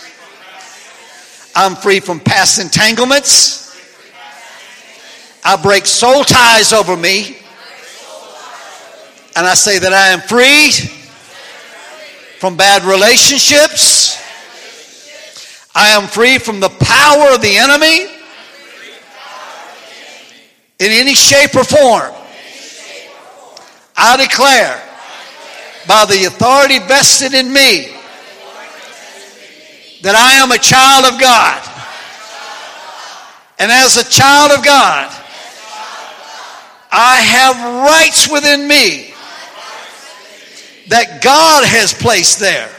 I'm 1.55 1.77
free 1.77 2.01
from 2.01 2.19
past 2.19 2.59
entanglements. 2.59 3.79
I 5.45 5.55
break 5.55 5.85
soul 5.85 6.25
ties 6.25 6.73
over 6.73 6.97
me. 6.97 7.37
And 9.37 9.47
I 9.47 9.53
say 9.53 9.79
that 9.79 9.93
I 9.93 10.09
am 10.09 10.19
free 10.19 10.71
from 12.39 12.57
bad 12.57 12.83
relationships. 12.83 14.21
I 15.73 15.89
am 15.89 16.07
free 16.07 16.39
from 16.39 16.59
the 16.59 16.67
power 16.67 17.35
of 17.35 17.41
the 17.41 17.55
enemy 17.55 18.01
in 20.79 20.91
any 20.91 21.13
shape 21.13 21.55
or 21.55 21.63
form. 21.63 22.13
I 23.95 24.17
declare 24.17 24.88
by 25.89 26.05
the 26.05 26.25
authority 26.25 26.77
vested 26.77 27.33
in 27.33 27.51
me 27.51 27.87
that 30.03 30.13
I 30.13 30.33
am 30.33 30.51
a 30.51 30.57
child 30.59 31.11
of 31.11 31.19
God. 31.19 31.65
And 33.57 33.71
as 33.71 33.97
a 33.97 34.07
child 34.07 34.51
of 34.51 34.63
God, 34.63 35.11
I 36.91 37.15
have 37.15 37.55
rights 37.89 38.29
within 38.31 38.67
me 38.67 39.15
that 40.89 41.23
God 41.23 41.65
has 41.65 41.91
placed 41.91 42.39
there. 42.39 42.69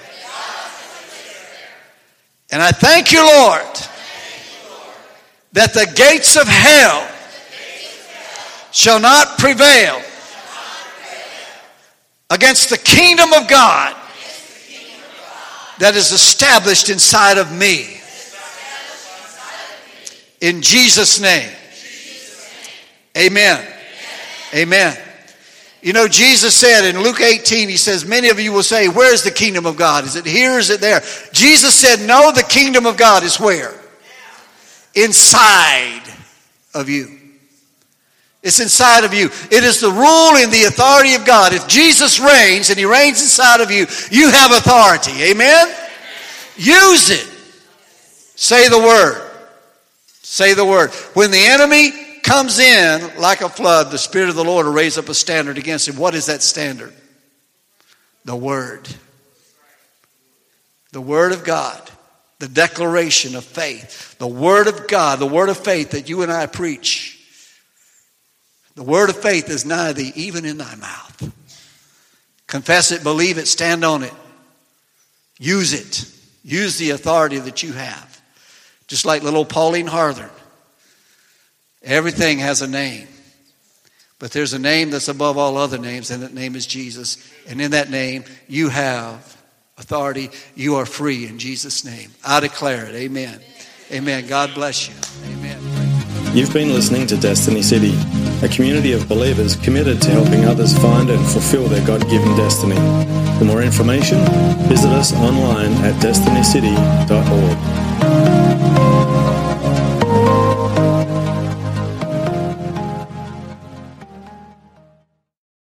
And 2.53 2.63
I 2.63 2.71
thank 2.71 3.11
you, 3.11 3.27
Lord, 3.27 3.75
that 5.55 5.75
the 5.75 5.91
gates 5.97 6.37
of 6.37 6.47
hell 6.47 7.11
shall 8.71 9.01
not 9.01 9.37
prevail 9.37 10.01
against 12.31 12.71
the 12.71 12.79
kingdom 12.79 13.33
of 13.33 13.49
God 13.49 13.97
that 15.81 15.97
is 15.97 16.13
established 16.13 16.89
inside 16.89 17.39
of 17.39 17.53
me. 17.53 18.01
In 20.41 20.63
Jesus' 20.63 21.21
name. 21.21 21.51
Amen. 23.17 23.67
Amen. 24.55 24.97
You 25.83 25.95
know, 25.95 26.07
Jesus 26.07 26.55
said 26.55 26.85
in 26.85 27.03
Luke 27.03 27.21
18, 27.21 27.69
He 27.69 27.77
says, 27.77 28.05
Many 28.05 28.29
of 28.29 28.39
you 28.39 28.53
will 28.53 28.63
say, 28.63 28.89
Where's 28.89 29.23
the 29.23 29.31
kingdom 29.31 29.67
of 29.67 29.77
God? 29.77 30.05
Is 30.05 30.17
it 30.17 30.27
here? 30.27 30.59
Is 30.59 30.71
it 30.71 30.81
there? 30.81 31.01
Jesus 31.33 31.75
said, 31.75 32.07
No, 32.07 32.33
the 32.33 32.43
kingdom 32.43 32.87
of 32.87 32.97
God 32.97 33.23
is 33.23 33.41
where? 33.41 33.75
Inside 34.95 36.03
of 36.75 36.89
you. 36.89 37.20
It's 38.43 38.61
inside 38.61 39.05
of 39.05 39.13
you. 39.13 39.27
It 39.51 39.65
is 39.65 39.81
the 39.81 39.91
rule 39.91 40.37
and 40.37 40.51
the 40.51 40.65
authority 40.65 41.15
of 41.15 41.27
God. 41.27 41.53
If 41.53 41.69
Jesus 41.69 42.19
reigns 42.19 42.71
and 42.71 42.79
He 42.79 42.87
reigns 42.87 43.21
inside 43.21 43.61
of 43.61 43.71
you, 43.71 43.87
you 44.11 44.31
have 44.31 44.53
authority. 44.53 45.23
Amen? 45.25 45.69
Use 46.57 47.11
it. 47.11 47.27
Say 48.37 48.69
the 48.69 48.79
word. 48.79 49.31
Say 50.23 50.55
the 50.55 50.65
word. 50.65 50.91
When 51.13 51.31
the 51.31 51.39
enemy 51.39 51.93
comes 52.23 52.59
in 52.59 53.21
like 53.21 53.43
a 53.43 53.49
flood, 53.49 53.91
the 53.91 53.99
Spirit 53.99 54.31
of 54.31 54.37
the 54.37 54.45
Lord 54.45 54.65
will 54.65 54.73
raise 54.73 54.97
up 54.97 55.09
a 55.11 55.15
standard 55.15 55.59
against 55.59 55.89
him. 55.89 55.97
What 55.97 56.15
is 56.15 56.27
that 56.27 56.43
standard? 56.43 56.95
The 58.25 58.37
Word. 58.37 58.89
The 60.93 61.01
Word 61.01 61.33
of 61.33 61.45
God. 61.45 61.91
The 62.39 62.49
declaration 62.49 63.37
of 63.37 63.45
faith. 63.45 64.17
The 64.19 64.27
Word 64.27 64.67
of 64.67 64.89
God. 64.89 65.19
The 65.19 65.27
Word 65.27 65.51
of 65.51 65.59
faith 65.59 65.91
that 65.91 66.09
you 66.09 66.23
and 66.23 66.33
I 66.33 66.47
preach. 66.47 67.20
The 68.75 68.83
word 68.83 69.11
of 69.11 69.17
faith 69.21 69.51
is 69.51 69.65
nigh 69.65 69.93
thee, 69.93 70.13
even 70.15 70.45
in 70.45 70.59
thy 70.59 70.75
mouth. 70.77 71.33
Confess 72.47 72.93
it, 72.93 73.03
believe 73.03 73.39
it, 73.39 73.47
stand 73.47 73.85
on 73.85 74.03
it. 74.03 74.13
Use 75.39 75.73
it. 75.73 76.11
Use 76.43 76.79
the 76.79 76.91
authority 76.91 77.39
that 77.39 77.63
you 77.63 77.73
have. 77.73 78.21
Just 78.87 79.05
like 79.05 79.23
little 79.23 79.45
Pauline 79.45 79.87
Harthern. 79.87 80.31
Everything 81.83 82.39
has 82.39 82.61
a 82.61 82.67
name. 82.67 83.09
But 84.19 84.33
there's 84.33 84.53
a 84.53 84.59
name 84.59 84.91
that's 84.91 85.09
above 85.09 85.39
all 85.39 85.57
other 85.57 85.79
names, 85.79 86.11
and 86.11 86.23
that 86.23 86.35
name 86.35 86.55
is 86.55 86.67
Jesus. 86.67 87.17
And 87.49 87.61
in 87.61 87.71
that 87.71 87.89
name, 87.89 88.25
you 88.49 88.69
have 88.69 89.37
authority. 89.79 90.31
You 90.55 90.77
are 90.77 90.87
free 90.87 91.27
in 91.27 91.39
Jesus' 91.39 91.85
name. 91.85 92.11
I 92.25 92.41
declare 92.41 92.85
it. 92.85 92.95
Amen. 92.95 93.41
Amen. 93.91 94.27
God 94.27 94.55
bless 94.55 94.89
you. 94.89 94.95
Amen. 95.33 96.37
You've 96.37 96.53
been 96.53 96.69
listening 96.69 97.07
to 97.09 97.17
Destiny 97.17 97.63
City 97.63 97.97
a 98.43 98.49
community 98.49 98.93
of 98.93 99.09
believers 99.09 99.57
committed 99.57 100.01
to 100.03 100.11
helping 100.11 100.45
others 100.45 100.77
find 100.79 101.11
and 101.11 101.25
fulfill 101.29 101.69
their 101.69 101.85
God 101.87 102.01
given 102.09 102.35
destiny. 102.37 102.77
For 103.39 103.45
more 103.45 103.63
information, 103.63 104.19
visit 104.69 104.91
us 104.91 105.13
online 105.13 105.73
at 105.85 105.95
destinycity.org. 106.03 107.80